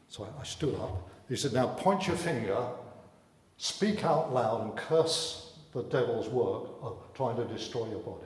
so 0.07 0.27
I, 0.41 0.43
stood 0.43 0.73
up. 0.80 1.11
He 1.30 1.36
said, 1.36 1.53
Now 1.53 1.67
point 1.67 2.07
your 2.07 2.15
finger, 2.15 2.57
speak 3.57 4.03
out 4.03 4.34
loud, 4.34 4.63
and 4.63 4.75
curse 4.75 5.53
the 5.71 5.84
devil's 5.84 6.27
work 6.30 6.71
of 6.82 6.97
trying 7.13 7.36
to 7.36 7.45
destroy 7.45 7.88
your 7.88 7.99
body. 7.99 8.25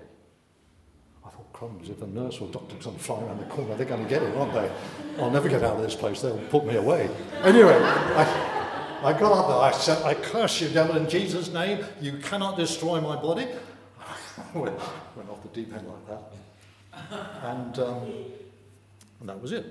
I 1.26 1.30
thought, 1.32 1.52
crumbs, 1.52 1.90
if 1.90 2.02
a 2.02 2.08
nurse 2.08 2.40
or 2.40 2.48
doctor 2.48 2.78
comes 2.78 3.02
flying 3.02 3.26
around 3.26 3.40
the 3.40 3.46
corner, 3.48 3.76
they're 3.76 3.86
going 3.86 4.04
to 4.04 4.10
get 4.10 4.24
it, 4.24 4.38
aren't 4.38 4.54
they? 4.54 4.72
I'll 5.22 5.30
never 5.30 5.50
get 5.50 5.64
out 5.64 5.76
of 5.76 5.82
this 5.82 5.96
place, 5.96 6.22
they'll 6.22 6.38
put 6.48 6.66
me 6.66 6.78
away. 6.78 7.10
Anyway, 7.42 7.76
I, 7.76 9.02
I 9.04 9.20
got 9.20 9.34
up 9.34 9.48
there, 9.50 9.58
I 9.58 9.72
said, 9.74 10.02
I 10.04 10.14
curse 10.14 10.62
you, 10.62 10.70
devil, 10.70 10.96
in 10.96 11.10
Jesus' 11.10 11.52
name, 11.52 11.86
you 12.00 12.20
cannot 12.20 12.56
destroy 12.56 13.02
my 13.02 13.18
body. 13.18 13.48
went, 14.54 14.80
went 15.18 15.30
off 15.30 15.44
the 15.44 15.50
deep 15.50 15.74
end 15.74 15.90
like 15.90 16.08
that. 16.08 17.20
And, 17.44 17.80
um, 17.80 18.14
and 19.24 19.30
that 19.30 19.42
was 19.42 19.54
it. 19.54 19.66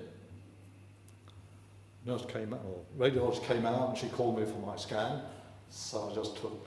Nurse 2.06 2.24
came 2.24 2.54
out, 2.54 2.62
or 2.64 2.80
radiologist 2.98 3.44
came 3.44 3.66
out, 3.66 3.90
and 3.90 3.98
she 3.98 4.08
called 4.08 4.38
me 4.38 4.46
for 4.46 4.58
my 4.66 4.76
scan. 4.76 5.20
So 5.68 6.08
I 6.10 6.14
just 6.14 6.38
took 6.38 6.66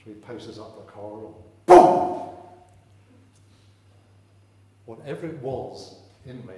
three 0.00 0.14
paces 0.14 0.60
up 0.60 0.76
the 0.76 0.92
corridor. 0.92 1.34
Boom! 1.66 2.28
Whatever 4.86 5.26
it 5.26 5.38
was 5.38 5.96
in 6.24 6.36
me 6.46 6.54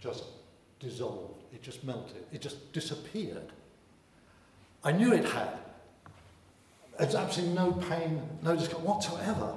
just 0.00 0.24
dissolved. 0.80 1.40
It 1.54 1.62
just 1.62 1.84
melted. 1.84 2.24
It 2.32 2.40
just 2.40 2.72
disappeared. 2.72 3.52
I 4.82 4.90
knew 4.90 5.12
it 5.12 5.24
had. 5.24 5.56
There's 6.98 7.14
absolutely 7.14 7.54
no 7.54 7.72
pain, 7.72 8.22
no 8.42 8.56
discomfort 8.56 8.84
whatsoever. 8.84 9.54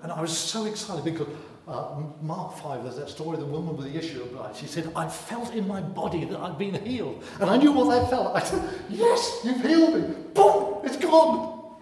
And 0.00 0.12
I 0.12 0.20
was 0.20 0.36
so 0.36 0.64
excited 0.66 1.04
because 1.04 1.26
uh, 1.68 2.02
Mark 2.20 2.58
5, 2.58 2.82
there's 2.82 2.96
that 2.96 3.08
story 3.08 3.34
of 3.34 3.40
the 3.40 3.46
woman 3.46 3.76
with 3.76 3.92
the 3.92 3.98
issue 3.98 4.20
of 4.22 4.32
blood. 4.32 4.56
She 4.56 4.66
said, 4.66 4.90
I 4.96 5.08
felt 5.08 5.54
in 5.54 5.66
my 5.68 5.80
body 5.80 6.24
that 6.24 6.38
I'd 6.38 6.58
been 6.58 6.74
healed. 6.84 7.22
And 7.40 7.48
I 7.48 7.56
knew 7.56 7.72
what 7.72 7.90
that 7.90 8.10
felt. 8.10 8.34
I 8.34 8.40
said, 8.40 8.62
Yes, 8.88 9.40
you've 9.44 9.60
healed 9.60 9.94
me. 9.94 10.14
Boom, 10.34 10.80
it's 10.84 10.96
gone. 10.96 11.78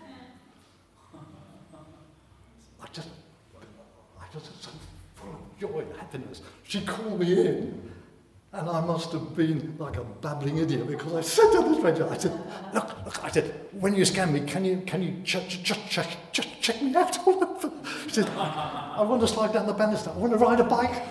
I 2.81 2.87
just, 2.93 3.09
I 4.21 4.25
just 4.33 4.51
was 4.51 4.59
so 4.61 4.71
full 5.15 5.31
of 5.31 5.59
joy 5.59 5.81
and 5.81 5.97
happiness. 5.97 6.43
She 6.65 6.83
called 6.83 7.19
me 7.19 7.47
in. 7.47 7.90
And 8.53 8.69
I 8.69 8.81
must 8.81 9.13
have 9.13 9.37
been 9.37 9.77
like 9.79 9.97
a 9.97 10.03
babbling 10.03 10.59
idiot 10.59 10.89
because 10.89 11.15
I 11.15 11.21
said 11.21 11.53
to 11.53 11.69
the 11.69 11.75
stranger, 11.77 12.11
I 12.11 12.19
said, 12.19 12.33
look, 12.75 13.05
look, 13.05 13.25
I 13.25 13.31
said, 13.31 13.45
when 13.71 13.95
you 13.95 14.05
scan 14.05 14.33
me, 14.33 14.41
can 14.41 14.65
you, 14.65 14.83
can 14.85 15.05
you 15.05 15.13
just, 15.23 15.63
just, 15.63 15.89
just, 15.89 16.09
just 16.33 16.61
check 16.61 16.83
me 16.83 16.95
out? 16.97 17.17
She 18.07 18.17
said, 18.23 18.29
I 18.31 19.03
want 19.03 19.21
to 19.21 19.29
slide 19.29 19.53
down 19.53 19.69
the 19.69 19.73
banister. 19.73 20.11
I 20.11 20.15
want 20.15 20.33
to 20.33 20.39
ride 20.39 20.59
a 20.59 20.65
bike. 20.65 21.07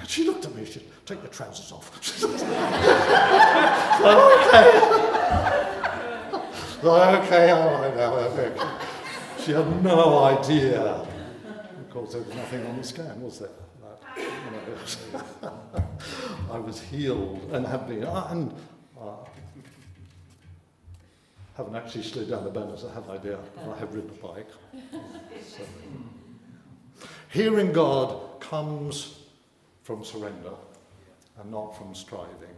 And 0.00 0.08
she 0.08 0.24
looked 0.24 0.46
at 0.46 0.54
me, 0.54 0.64
she 0.64 0.72
said, 0.72 0.84
take 1.04 1.20
your 1.20 1.28
trousers 1.28 1.70
off. 1.72 1.94
okay. 2.24 2.38
okay, 6.84 7.50
all 7.50 7.82
right 7.82 7.96
now, 7.96 8.14
okay. 8.14 8.50
She 9.44 9.52
had 9.52 9.84
no 9.84 10.24
idea. 10.24 10.80
Of 10.80 11.90
course, 11.90 12.12
there 12.12 12.22
was 12.22 12.34
nothing 12.34 12.66
on 12.66 12.78
the 12.78 12.84
scan, 12.84 13.20
was 13.20 13.40
there? 13.40 13.50
I 16.50 16.58
was 16.58 16.80
healed 16.80 17.50
and 17.52 17.66
have 17.66 17.88
been, 17.88 18.04
and 18.04 18.54
uh, 19.00 19.16
haven't 21.56 21.76
actually 21.76 22.04
slid 22.04 22.30
down 22.30 22.44
the 22.44 22.50
banners, 22.50 22.84
I 22.84 22.92
have 22.94 23.08
idea. 23.08 23.38
I 23.58 23.78
have 23.78 23.94
ridden 23.94 24.10
a 24.10 24.26
bike. 24.26 24.48
So. 25.44 25.64
Hearing 27.30 27.72
God 27.72 28.40
comes 28.40 29.18
from 29.82 30.04
surrender 30.04 30.52
and 31.40 31.50
not 31.50 31.76
from 31.76 31.94
striving. 31.94 32.56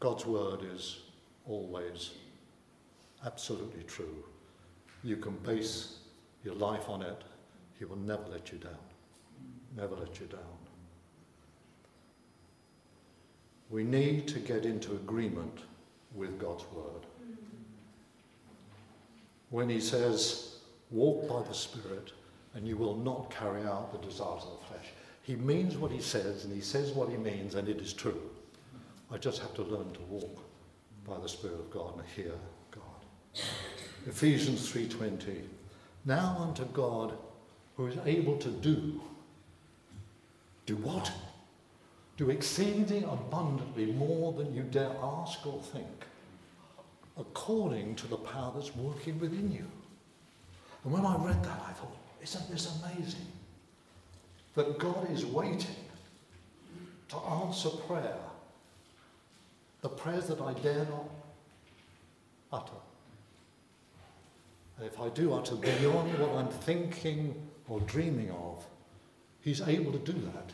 God's 0.00 0.24
word 0.24 0.60
is 0.72 1.00
always 1.46 2.12
absolutely 3.26 3.82
true. 3.82 4.24
You 5.02 5.16
can 5.16 5.36
base 5.38 5.98
your 6.44 6.54
life 6.54 6.88
on 6.88 7.02
it. 7.02 7.22
He 7.78 7.84
will 7.84 7.96
never 7.96 8.24
let 8.30 8.50
you 8.50 8.58
down 8.58 8.78
never 9.76 9.96
let 9.96 10.18
you 10.20 10.26
down. 10.26 10.40
We 13.70 13.84
need 13.84 14.28
to 14.28 14.38
get 14.38 14.64
into 14.64 14.92
agreement 14.92 15.60
with 16.14 16.38
God's 16.38 16.64
word. 16.72 17.06
When 19.50 19.68
he 19.68 19.80
says, 19.80 20.56
walk 20.90 21.28
by 21.28 21.42
the 21.42 21.54
Spirit 21.54 22.12
and 22.54 22.66
you 22.66 22.76
will 22.76 22.96
not 22.96 23.30
carry 23.30 23.62
out 23.62 23.92
the 23.92 24.06
desires 24.06 24.44
of 24.44 24.58
the 24.58 24.66
flesh, 24.66 24.86
he 25.22 25.36
means 25.36 25.76
what 25.76 25.90
he 25.90 26.00
says 26.00 26.44
and 26.44 26.54
he 26.54 26.60
says 26.60 26.92
what 26.92 27.08
he 27.08 27.16
means 27.16 27.54
and 27.54 27.68
it 27.68 27.78
is 27.78 27.92
true. 27.92 28.20
I 29.10 29.18
just 29.18 29.40
have 29.40 29.54
to 29.54 29.62
learn 29.62 29.92
to 29.92 30.00
walk 30.02 30.38
by 31.06 31.18
the 31.18 31.28
Spirit 31.28 31.60
of 31.60 31.70
God 31.70 31.96
and 31.96 32.06
hear 32.14 32.32
God. 32.70 33.44
Ephesians 34.06 34.70
3:20 34.70 35.42
Now 36.04 36.36
unto 36.40 36.64
God 36.66 37.16
who 37.76 37.86
is 37.86 37.96
able 38.04 38.36
to 38.38 38.48
do 38.48 39.00
do 40.66 40.76
what? 40.76 41.12
Do 42.16 42.30
exceeding 42.30 43.04
abundantly 43.04 43.86
more 43.86 44.32
than 44.32 44.54
you 44.54 44.62
dare 44.62 44.94
ask 45.02 45.44
or 45.46 45.60
think, 45.60 46.06
according 47.18 47.96
to 47.96 48.06
the 48.06 48.16
power 48.16 48.52
that's 48.54 48.74
working 48.76 49.18
within 49.18 49.50
you. 49.50 49.66
And 50.84 50.92
when 50.92 51.04
I 51.04 51.16
read 51.16 51.42
that, 51.42 51.62
I 51.68 51.72
thought, 51.72 51.96
isn't 52.22 52.50
this 52.50 52.80
amazing? 52.82 53.26
That 54.54 54.78
God 54.78 55.10
is 55.10 55.26
waiting 55.26 55.74
to 57.08 57.16
answer 57.16 57.70
prayer, 57.70 58.18
the 59.80 59.88
prayers 59.88 60.28
that 60.28 60.40
I 60.40 60.52
dare 60.54 60.86
not 60.86 61.10
utter. 62.52 62.72
And 64.78 64.86
if 64.86 65.00
I 65.00 65.08
do 65.08 65.34
utter 65.34 65.56
beyond 65.56 66.18
what 66.18 66.30
I'm 66.32 66.48
thinking 66.48 67.34
or 67.68 67.80
dreaming 67.80 68.30
of, 68.30 68.64
He's 69.40 69.60
able 69.60 69.92
to 69.92 69.98
do 69.98 70.12
that. 70.12 70.52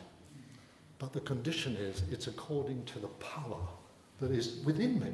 But 1.01 1.13
the 1.13 1.19
condition 1.21 1.75
is 1.77 2.03
it's 2.11 2.27
according 2.27 2.85
to 2.85 2.99
the 2.99 3.07
power 3.07 3.57
that 4.19 4.29
is 4.29 4.61
within 4.63 4.99
me. 4.99 5.11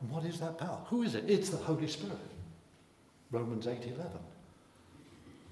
And 0.00 0.10
what 0.10 0.26
is 0.26 0.38
that 0.40 0.58
power? 0.58 0.80
Who 0.90 1.02
is 1.02 1.14
it? 1.14 1.24
It's 1.30 1.48
the 1.48 1.56
Holy 1.56 1.86
Spirit. 1.88 2.18
Romans 3.30 3.66
8:11. 3.66 4.20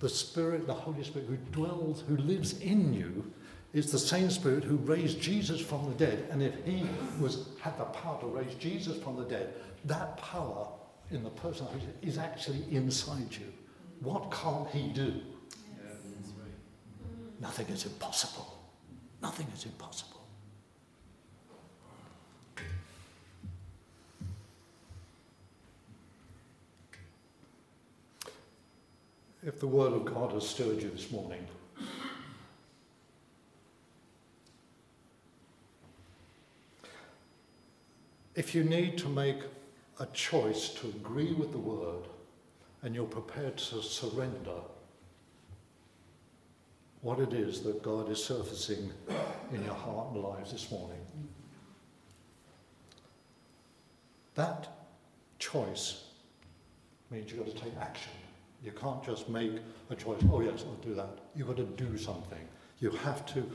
The 0.01 0.11
Spirit, 0.11 0.67
the 0.67 0.75
Holy 0.75 1.03
Spirit 1.05 1.27
who 1.27 1.39
dwells, 1.53 2.03
who 2.07 2.19
lives 2.19 2.61
in 2.61 2.93
you, 2.93 3.33
is 3.73 3.91
the 3.91 3.99
same 3.99 4.29
Spirit 4.29 4.63
who 4.63 4.77
raised 4.77 5.23
Jesus 5.23 5.59
from 5.59 5.89
the 5.89 5.95
dead. 5.95 6.29
And 6.31 6.43
if 6.43 6.63
he 6.67 6.87
was 7.19 7.49
had 7.61 7.79
the 7.79 7.85
power 7.85 8.21
to 8.21 8.27
raise 8.27 8.55
Jesus 8.57 9.03
from 9.03 9.17
the 9.17 9.25
dead, 9.25 9.55
that 9.87 10.19
power 10.19 10.69
in 11.11 11.23
the 11.23 11.31
person 11.31 11.67
is 12.03 12.19
actually 12.19 12.63
inside 12.71 13.33
you. 13.33 13.51
What 14.01 14.31
can't 14.31 14.69
he 14.69 14.89
do? 14.89 15.23
Nothing 17.41 17.69
is 17.69 17.87
impossible. 17.87 18.60
Nothing 19.23 19.47
is 19.55 19.65
impossible. 19.65 20.21
If 29.43 29.59
the 29.59 29.67
Word 29.67 29.93
of 29.95 30.05
God 30.05 30.33
has 30.33 30.47
stirred 30.47 30.83
you 30.83 30.91
this 30.91 31.11
morning, 31.11 31.47
if 38.35 38.55
you 38.55 38.65
need 38.65 38.99
to 38.99 39.09
make 39.09 39.41
a 39.99 40.07
choice 40.07 40.69
to 40.71 40.89
agree 40.89 41.33
with 41.33 41.53
the 41.53 41.59
Word 41.59 42.05
and 42.83 42.95
you're 42.95 43.05
prepared 43.07 43.57
to 43.59 43.83
surrender 43.83 44.61
what 47.03 47.19
it 47.19 47.33
is 47.33 47.63
that 47.63 47.83
God 47.83 48.11
is 48.11 48.23
surfacing 48.23 48.93
in 49.53 49.65
your 49.65 49.75
heart 49.75 50.13
and 50.13 50.23
lives 50.23 50.53
this 50.53 50.71
morning, 50.71 50.99
that 54.35 54.69
choice 55.39 56.05
means 57.11 57.33
you've 57.33 57.45
got 57.45 57.55
to 57.55 57.63
take 57.63 57.77
action. 57.81 58.13
You 58.63 58.73
can't 58.73 59.03
just 59.03 59.29
make 59.29 59.53
a 59.89 59.97
choice, 59.97 60.23
oh 60.31 60.41
yes, 60.41 60.65
I'll 60.67 60.75
do 60.77 60.95
that. 60.95 61.19
You've 61.35 61.49
got 61.49 61.57
to 61.57 61.65
do 61.65 61.97
something. 61.97 62.47
You 62.81 62.91
have 62.91 63.25
to 63.35 63.49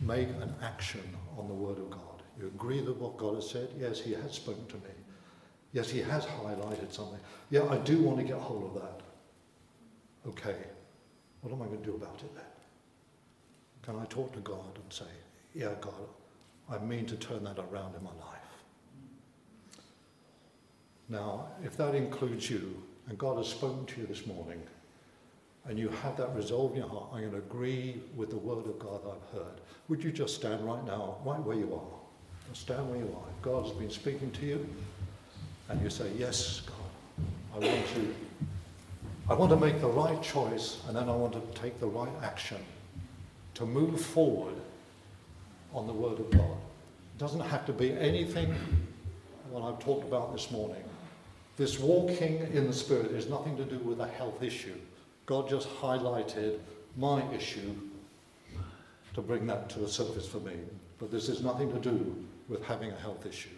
make 0.00 0.28
an 0.28 0.54
action 0.62 1.02
on 1.38 1.48
the 1.48 1.54
Word 1.54 1.78
of 1.78 1.90
God. 1.90 2.22
You 2.38 2.46
agree 2.48 2.80
with 2.80 2.96
what 2.96 3.16
God 3.16 3.36
has 3.36 3.48
said? 3.48 3.68
Yes, 3.78 4.00
He 4.00 4.12
has 4.12 4.32
spoken 4.32 4.66
to 4.66 4.74
me. 4.76 4.94
Yes, 5.72 5.90
He 5.90 6.00
has 6.00 6.24
highlighted 6.24 6.92
something. 6.92 7.20
Yeah, 7.50 7.64
I 7.64 7.78
do 7.78 8.02
want 8.02 8.18
to 8.18 8.24
get 8.24 8.36
hold 8.36 8.64
of 8.64 8.82
that. 8.82 9.00
Okay, 10.28 10.56
what 11.42 11.52
am 11.52 11.62
I 11.62 11.66
going 11.66 11.80
to 11.80 11.84
do 11.84 11.94
about 11.94 12.16
it 12.16 12.34
then? 12.34 12.44
Can 13.86 14.00
I 14.00 14.04
talk 14.06 14.32
to 14.32 14.40
God 14.40 14.74
and 14.74 14.92
say, 14.92 15.04
yeah, 15.54 15.70
God, 15.80 15.94
I 16.68 16.76
mean 16.78 17.06
to 17.06 17.14
turn 17.14 17.44
that 17.44 17.56
around 17.56 17.94
in 17.94 18.02
my 18.02 18.10
life? 18.10 19.80
Now, 21.08 21.46
if 21.64 21.76
that 21.76 21.94
includes 21.94 22.50
you, 22.50 22.82
and 23.08 23.16
God 23.16 23.38
has 23.38 23.46
spoken 23.46 23.86
to 23.86 24.00
you 24.00 24.06
this 24.08 24.26
morning, 24.26 24.60
and 25.66 25.78
you 25.78 25.88
have 26.02 26.16
that 26.16 26.34
resolve 26.34 26.72
in 26.72 26.78
your 26.78 26.88
heart, 26.88 27.10
I'm 27.12 27.20
going 27.20 27.30
to 27.30 27.38
agree 27.38 28.02
with 28.16 28.30
the 28.30 28.36
word 28.36 28.66
of 28.66 28.76
God 28.80 29.02
I've 29.06 29.38
heard, 29.38 29.60
would 29.86 30.02
you 30.02 30.10
just 30.10 30.34
stand 30.34 30.66
right 30.66 30.84
now, 30.84 31.18
right 31.24 31.40
where 31.40 31.56
you 31.56 31.72
are? 31.72 31.98
Just 32.48 32.62
stand 32.62 32.90
where 32.90 32.98
you 32.98 33.16
are. 33.16 33.30
If 33.36 33.42
God 33.42 33.66
has 33.66 33.72
been 33.72 33.90
speaking 33.90 34.32
to 34.32 34.46
you, 34.46 34.68
and 35.68 35.80
you 35.80 35.90
say, 35.90 36.10
Yes, 36.16 36.62
God, 36.66 37.24
I 37.54 37.68
want 37.68 37.86
to 37.94 38.14
I 39.28 39.34
want 39.34 39.50
to 39.50 39.56
make 39.56 39.80
the 39.80 39.88
right 39.88 40.20
choice, 40.22 40.78
and 40.88 40.96
then 40.96 41.08
I 41.08 41.14
want 41.14 41.32
to 41.34 41.60
take 41.60 41.78
the 41.78 41.86
right 41.86 42.12
action 42.22 42.58
to 43.56 43.64
move 43.64 44.00
forward 44.00 44.54
on 45.72 45.86
the 45.86 45.92
Word 45.92 46.20
of 46.20 46.30
God. 46.30 46.56
It 47.14 47.18
doesn't 47.18 47.40
have 47.40 47.64
to 47.66 47.72
be 47.72 47.92
anything 47.92 48.54
what 49.50 49.62
I've 49.62 49.78
talked 49.78 50.04
about 50.04 50.32
this 50.34 50.50
morning. 50.50 50.84
This 51.56 51.78
walking 51.78 52.38
in 52.52 52.66
the 52.66 52.72
Spirit 52.72 53.12
is 53.12 53.30
nothing 53.30 53.56
to 53.56 53.64
do 53.64 53.78
with 53.78 54.00
a 54.00 54.06
health 54.06 54.42
issue. 54.42 54.74
God 55.24 55.48
just 55.48 55.68
highlighted 55.68 56.58
my 56.96 57.22
issue 57.32 57.74
to 59.14 59.22
bring 59.22 59.46
that 59.46 59.70
to 59.70 59.78
the 59.78 59.88
surface 59.88 60.28
for 60.28 60.40
me. 60.40 60.56
But 60.98 61.10
this 61.10 61.30
is 61.30 61.42
nothing 61.42 61.72
to 61.72 61.78
do 61.78 62.14
with 62.48 62.62
having 62.62 62.90
a 62.90 62.96
health 62.96 63.24
issue. 63.24 63.48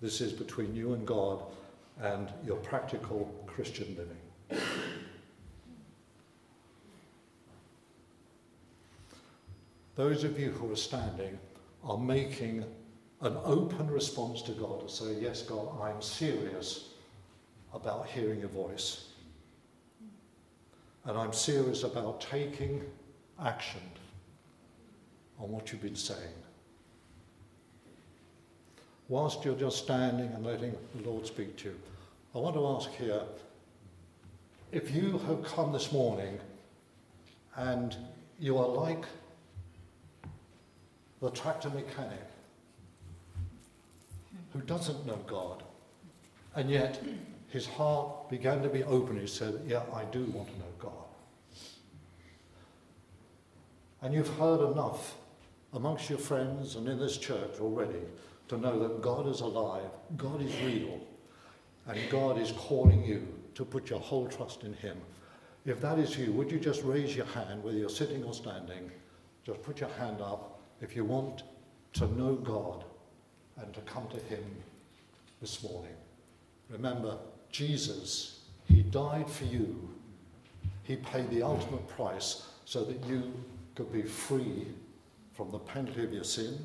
This 0.00 0.22
is 0.22 0.32
between 0.32 0.74
you 0.74 0.94
and 0.94 1.06
God 1.06 1.42
and 2.00 2.28
your 2.46 2.56
practical 2.56 3.30
Christian 3.46 3.94
living. 3.98 4.64
Those 10.00 10.24
of 10.24 10.40
you 10.40 10.48
who 10.52 10.72
are 10.72 10.76
standing 10.76 11.38
are 11.84 11.98
making 11.98 12.64
an 13.20 13.36
open 13.44 13.86
response 13.90 14.40
to 14.40 14.52
God 14.52 14.80
to 14.80 14.88
say, 14.88 15.20
Yes, 15.20 15.42
God, 15.42 15.78
I'm 15.78 16.00
serious 16.00 16.94
about 17.74 18.06
hearing 18.06 18.40
your 18.40 18.48
voice. 18.48 19.08
And 21.04 21.18
I'm 21.18 21.34
serious 21.34 21.82
about 21.82 22.22
taking 22.22 22.82
action 23.44 23.82
on 25.38 25.52
what 25.52 25.70
you've 25.70 25.82
been 25.82 25.94
saying. 25.94 26.40
Whilst 29.10 29.44
you're 29.44 29.54
just 29.54 29.84
standing 29.84 30.32
and 30.32 30.46
letting 30.46 30.74
the 30.94 31.10
Lord 31.10 31.26
speak 31.26 31.58
to 31.58 31.68
you, 31.68 31.76
I 32.34 32.38
want 32.38 32.54
to 32.54 32.66
ask 32.68 32.90
here 32.92 33.20
if 34.72 34.94
you 34.94 35.18
have 35.26 35.44
come 35.44 35.74
this 35.74 35.92
morning 35.92 36.40
and 37.54 37.94
you 38.38 38.56
are 38.56 38.66
like 38.66 39.04
the 41.20 41.30
tractor 41.30 41.70
mechanic 41.70 42.26
who 44.52 44.60
doesn't 44.60 45.06
know 45.06 45.18
God, 45.26 45.62
and 46.54 46.70
yet 46.70 47.02
his 47.48 47.66
heart 47.66 48.28
began 48.30 48.62
to 48.62 48.68
be 48.68 48.82
open. 48.84 49.18
He 49.18 49.26
said, 49.26 49.60
Yeah, 49.66 49.82
I 49.92 50.04
do 50.04 50.24
want 50.26 50.48
to 50.48 50.58
know 50.58 50.72
God. 50.78 50.92
And 54.02 54.14
you've 54.14 54.34
heard 54.38 54.72
enough 54.72 55.16
amongst 55.74 56.08
your 56.08 56.18
friends 56.18 56.76
and 56.76 56.88
in 56.88 56.98
this 56.98 57.16
church 57.18 57.60
already 57.60 58.00
to 58.48 58.56
know 58.56 58.78
that 58.80 59.02
God 59.02 59.28
is 59.28 59.40
alive, 59.40 59.90
God 60.16 60.42
is 60.42 60.52
real, 60.62 61.00
and 61.86 61.98
God 62.10 62.38
is 62.38 62.52
calling 62.52 63.04
you 63.04 63.26
to 63.54 63.64
put 63.64 63.90
your 63.90 64.00
whole 64.00 64.26
trust 64.26 64.64
in 64.64 64.74
Him. 64.74 64.96
If 65.66 65.80
that 65.82 65.98
is 65.98 66.16
you, 66.16 66.32
would 66.32 66.50
you 66.50 66.58
just 66.58 66.82
raise 66.82 67.14
your 67.14 67.26
hand, 67.26 67.62
whether 67.62 67.76
you're 67.76 67.88
sitting 67.90 68.24
or 68.24 68.32
standing? 68.32 68.90
Just 69.44 69.62
put 69.62 69.80
your 69.80 69.90
hand 69.90 70.20
up 70.20 70.59
if 70.80 70.96
you 70.96 71.04
want 71.04 71.42
to 71.94 72.06
know 72.18 72.34
God 72.34 72.84
and 73.56 73.72
to 73.74 73.80
come 73.82 74.06
to 74.08 74.16
Him 74.34 74.44
this 75.40 75.62
morning. 75.62 75.94
Remember, 76.70 77.16
Jesus, 77.50 78.40
He 78.66 78.82
died 78.82 79.28
for 79.28 79.44
you. 79.44 79.88
He 80.84 80.96
paid 80.96 81.30
the 81.30 81.42
ultimate 81.42 81.86
price 81.88 82.46
so 82.64 82.84
that 82.84 83.04
you 83.04 83.32
could 83.74 83.92
be 83.92 84.02
free 84.02 84.66
from 85.34 85.50
the 85.50 85.58
penalty 85.58 86.04
of 86.04 86.12
your 86.12 86.24
sin 86.24 86.58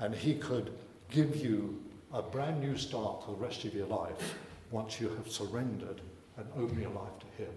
and 0.00 0.14
He 0.14 0.34
could 0.34 0.72
give 1.10 1.36
you 1.36 1.82
a 2.12 2.22
brand 2.22 2.60
new 2.60 2.76
start 2.76 3.24
for 3.24 3.32
the 3.32 3.36
rest 3.36 3.64
of 3.64 3.74
your 3.74 3.86
life 3.86 4.34
once 4.70 5.00
you 5.00 5.08
have 5.08 5.30
surrendered 5.30 6.00
and 6.36 6.46
opened 6.56 6.80
your 6.80 6.90
life 6.90 7.18
to 7.20 7.42
Him. 7.42 7.52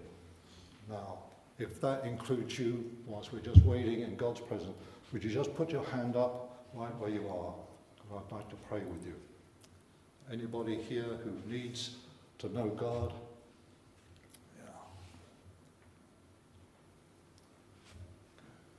Now, 0.88 1.18
if 1.58 1.80
that 1.80 2.04
includes 2.04 2.58
you, 2.58 2.90
whilst 3.06 3.32
we're 3.32 3.40
just 3.40 3.64
waiting 3.64 4.00
in 4.02 4.16
God's 4.16 4.40
presence, 4.40 4.76
would 5.12 5.22
you 5.22 5.30
just 5.30 5.54
put 5.54 5.70
your 5.70 5.84
hand 5.84 6.16
up 6.16 6.64
right 6.74 6.94
where 6.98 7.10
you 7.10 7.28
are? 7.28 7.54
I'd 8.14 8.32
like 8.32 8.48
to 8.50 8.56
pray 8.68 8.80
with 8.80 9.04
you. 9.04 9.14
Anybody 10.32 10.76
here 10.76 11.18
who 11.24 11.32
needs 11.50 11.96
to 12.38 12.52
know 12.52 12.68
God? 12.68 13.12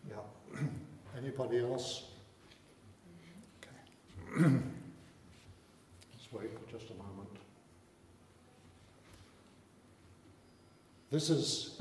Yeah. 0.10 0.16
Yeah. 0.54 0.60
Anybody 1.18 1.60
else? 1.60 2.04
Okay. 3.62 4.44
Let's 4.44 6.32
wait 6.32 6.50
for 6.54 6.72
just 6.72 6.92
a 6.92 6.96
moment. 6.96 7.30
This 11.10 11.30
is 11.30 11.80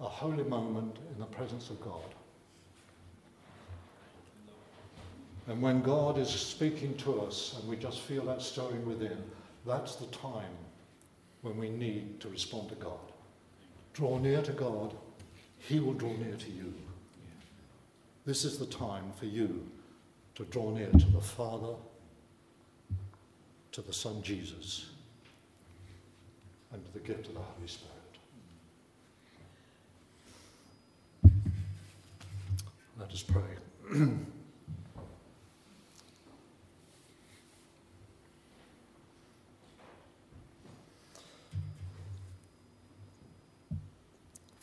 a 0.00 0.08
holy 0.08 0.42
moment 0.44 0.98
in 1.12 1.20
the 1.20 1.26
presence 1.26 1.70
of 1.70 1.80
God. 1.80 2.14
And 5.46 5.60
when 5.60 5.82
God 5.82 6.16
is 6.16 6.30
speaking 6.30 6.96
to 6.98 7.20
us 7.20 7.56
and 7.58 7.68
we 7.68 7.76
just 7.76 8.00
feel 8.00 8.24
that 8.26 8.40
stirring 8.40 8.86
within, 8.86 9.18
that's 9.66 9.96
the 9.96 10.06
time 10.06 10.52
when 11.42 11.58
we 11.58 11.68
need 11.68 12.20
to 12.20 12.28
respond 12.28 12.70
to 12.70 12.74
God. 12.76 12.98
Draw 13.92 14.18
near 14.18 14.40
to 14.42 14.52
God, 14.52 14.94
He 15.58 15.80
will 15.80 15.92
draw 15.92 16.12
near 16.16 16.36
to 16.36 16.50
you. 16.50 16.72
This 18.24 18.44
is 18.44 18.58
the 18.58 18.66
time 18.66 19.12
for 19.18 19.26
you 19.26 19.66
to 20.34 20.44
draw 20.44 20.70
near 20.70 20.90
to 20.90 21.10
the 21.10 21.20
Father, 21.20 21.74
to 23.72 23.82
the 23.82 23.92
Son 23.92 24.22
Jesus, 24.22 24.86
and 26.72 26.82
to 26.86 26.92
the 26.92 27.00
gift 27.00 27.28
of 27.28 27.34
the 27.34 27.40
Holy 27.40 27.68
Spirit. 27.68 27.92
Let 32.98 33.10
us 33.12 33.22
pray. 33.22 33.42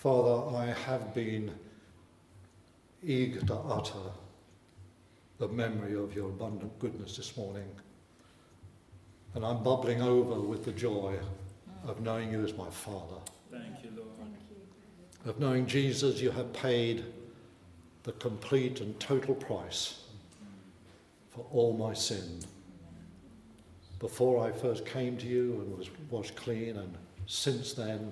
Father, 0.02 0.58
I 0.58 0.66
have 0.88 1.14
been 1.14 1.52
eager 3.04 3.40
to 3.42 3.54
utter 3.54 4.10
the 5.38 5.48
memory 5.48 5.94
of 5.94 6.16
your 6.16 6.30
abundant 6.30 6.80
goodness 6.80 7.18
this 7.18 7.38
morning. 7.38 7.68
And 9.36 9.46
I'm 9.46 9.62
bubbling 9.62 10.02
over 10.02 10.42
with 10.42 10.66
the 10.66 10.72
joy 10.72 11.20
of 11.86 12.02
knowing 12.02 12.32
you 12.32 12.44
as 12.44 12.58
my 12.58 12.68
Father. 12.72 13.18
Thank 13.52 13.84
you, 13.84 13.92
Lord. 13.96 14.10
Of 15.28 15.40
knowing 15.40 15.68
Jesus, 15.68 16.20
you 16.20 16.32
have 16.32 16.52
paid 16.52 17.06
the 18.02 18.14
complete 18.14 18.82
and 18.82 19.00
total 19.00 19.36
price 19.36 20.00
for 21.30 21.46
all 21.52 21.74
my 21.74 21.94
sin. 21.94 22.40
Before 24.00 24.44
I 24.44 24.52
first 24.52 24.84
came 24.84 25.16
to 25.18 25.28
you 25.28 25.62
and 25.62 25.78
was 25.78 25.92
washed 26.10 26.36
clean, 26.36 26.78
and 26.78 26.92
since 27.28 27.74
then, 27.74 28.12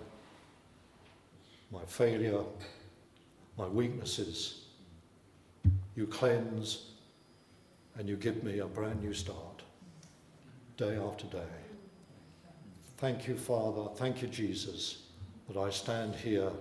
my 1.72 1.84
failure, 1.86 2.44
my 3.58 3.68
weaknesses. 3.68 4.66
You 5.96 6.08
cleanse 6.08 6.92
and 7.98 8.08
you 8.08 8.16
give 8.16 8.44
me 8.44 8.60
a 8.60 8.66
brand 8.66 9.02
new 9.02 9.14
start, 9.14 9.62
day 10.78 10.98
after 10.98 11.26
day. 11.28 11.44
Thank 12.98 13.28
you, 13.28 13.38
Father. 13.38 13.90
Thank 13.96 14.22
you, 14.22 14.28
Jesus, 14.28 15.04
that 15.48 15.58
I 15.60 15.70
stand 15.70 16.16
here 16.16 16.52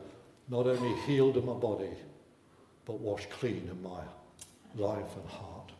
not 0.48 0.66
only 0.66 0.94
healed 1.02 1.36
in 1.36 1.46
my 1.46 1.54
body, 1.54 1.90
but 2.84 3.00
washed 3.00 3.30
clean 3.30 3.68
in 3.70 3.82
my 3.82 4.00
life 4.76 5.16
and 5.16 5.28
heart. 5.28 5.72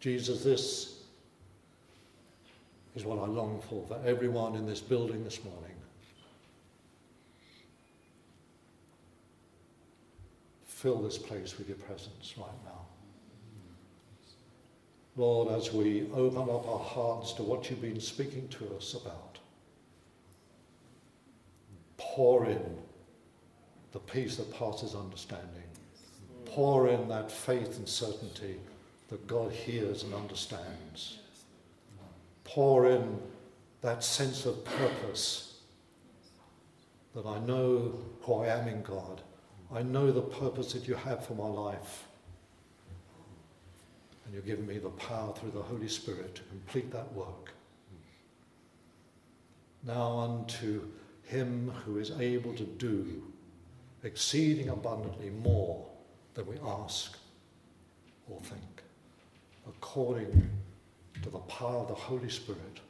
Jesus, 0.00 0.42
this 0.44 0.98
is 2.94 3.04
what 3.04 3.18
I 3.18 3.26
long 3.26 3.62
for 3.68 3.86
for 3.86 3.98
everyone 4.04 4.54
in 4.54 4.66
this 4.66 4.80
building 4.80 5.24
this 5.24 5.42
morning. 5.44 5.76
Fill 10.84 11.00
this 11.00 11.16
place 11.16 11.56
with 11.56 11.66
your 11.66 11.78
presence 11.78 12.34
right 12.36 12.64
now. 12.66 12.82
Lord, 15.16 15.50
as 15.58 15.72
we 15.72 16.10
open 16.12 16.42
up 16.42 16.68
our 16.68 16.78
hearts 16.78 17.32
to 17.34 17.42
what 17.42 17.70
you've 17.70 17.80
been 17.80 18.02
speaking 18.02 18.46
to 18.48 18.76
us 18.76 18.92
about, 18.92 19.38
pour 21.96 22.44
in 22.44 22.76
the 23.92 23.98
peace 23.98 24.36
that 24.36 24.52
passes 24.52 24.94
understanding. 24.94 25.48
Pour 26.44 26.86
in 26.90 27.08
that 27.08 27.32
faith 27.32 27.78
and 27.78 27.88
certainty 27.88 28.56
that 29.08 29.26
God 29.26 29.52
hears 29.52 30.02
and 30.02 30.12
understands. 30.12 31.16
Pour 32.44 32.90
in 32.90 33.20
that 33.80 34.04
sense 34.04 34.44
of 34.44 34.62
purpose 34.66 35.60
that 37.14 37.24
I 37.24 37.38
know 37.38 37.94
who 38.20 38.34
I 38.34 38.48
am 38.48 38.68
in 38.68 38.82
God. 38.82 39.22
I 39.74 39.82
know 39.82 40.12
the 40.12 40.22
purpose 40.22 40.72
that 40.72 40.86
you 40.86 40.94
have 40.94 41.26
for 41.26 41.34
my 41.34 41.48
life. 41.48 42.04
And 44.24 44.34
you've 44.34 44.46
given 44.46 44.66
me 44.66 44.78
the 44.78 44.90
power 44.90 45.34
through 45.34 45.50
the 45.50 45.62
Holy 45.62 45.88
Spirit 45.88 46.36
to 46.36 46.42
complete 46.42 46.92
that 46.92 47.12
work. 47.12 47.52
Now 49.84 50.18
unto 50.18 50.86
him 51.24 51.72
who 51.84 51.98
is 51.98 52.12
able 52.12 52.54
to 52.54 52.62
do 52.62 53.22
exceeding 54.04 54.68
abundantly 54.68 55.30
more 55.30 55.84
than 56.34 56.46
we 56.46 56.56
ask 56.64 57.18
or 58.28 58.40
think, 58.40 58.82
according 59.66 60.50
to 61.22 61.30
the 61.30 61.38
power 61.38 61.78
of 61.78 61.88
the 61.88 61.94
Holy 61.94 62.30
Spirit 62.30 62.80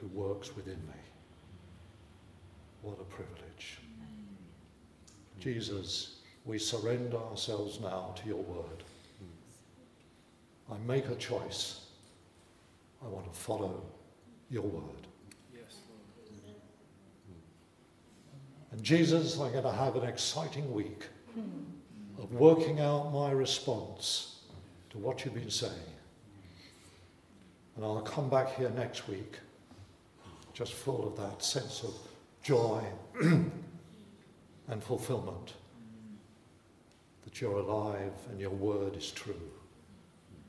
who 0.00 0.06
works 0.08 0.56
within 0.56 0.78
me. 0.86 1.00
What 2.82 2.98
a 3.00 3.04
privilege. 3.04 3.51
Jesus, 5.42 6.20
we 6.44 6.56
surrender 6.56 7.16
ourselves 7.16 7.80
now 7.80 8.14
to 8.14 8.28
your 8.28 8.42
word. 8.42 8.84
I 10.70 10.76
make 10.86 11.08
a 11.08 11.16
choice. 11.16 11.86
I 13.04 13.08
want 13.08 13.24
to 13.32 13.36
follow 13.36 13.82
your 14.50 14.62
word. 14.62 15.08
Yes, 15.52 15.78
Lord. 15.88 16.60
And 18.70 18.84
Jesus, 18.84 19.36
I'm 19.40 19.50
going 19.50 19.64
to 19.64 19.72
have 19.72 19.96
an 19.96 20.04
exciting 20.04 20.72
week 20.72 21.08
of 22.20 22.32
working 22.32 22.78
out 22.78 23.12
my 23.12 23.32
response 23.32 24.42
to 24.90 24.98
what 24.98 25.24
you've 25.24 25.34
been 25.34 25.50
saying. 25.50 25.72
And 27.74 27.84
I'll 27.84 28.00
come 28.02 28.30
back 28.30 28.54
here 28.54 28.70
next 28.70 29.08
week 29.08 29.40
just 30.52 30.74
full 30.74 31.08
of 31.08 31.16
that 31.16 31.42
sense 31.42 31.82
of 31.82 31.94
joy 32.44 32.84
and 34.68 34.82
fulfillment 34.82 35.54
that 37.24 37.40
you're 37.40 37.58
alive 37.58 38.12
and 38.30 38.40
your 38.40 38.50
word 38.50 38.96
is 38.96 39.10
true. 39.10 39.50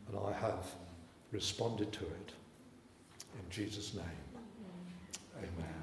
And 0.07 0.17
I 0.17 0.33
have 0.33 0.65
responded 1.31 1.91
to 1.93 2.01
it. 2.03 2.33
In 3.35 3.49
Jesus' 3.49 3.93
name, 3.93 4.03
amen. 5.37 5.82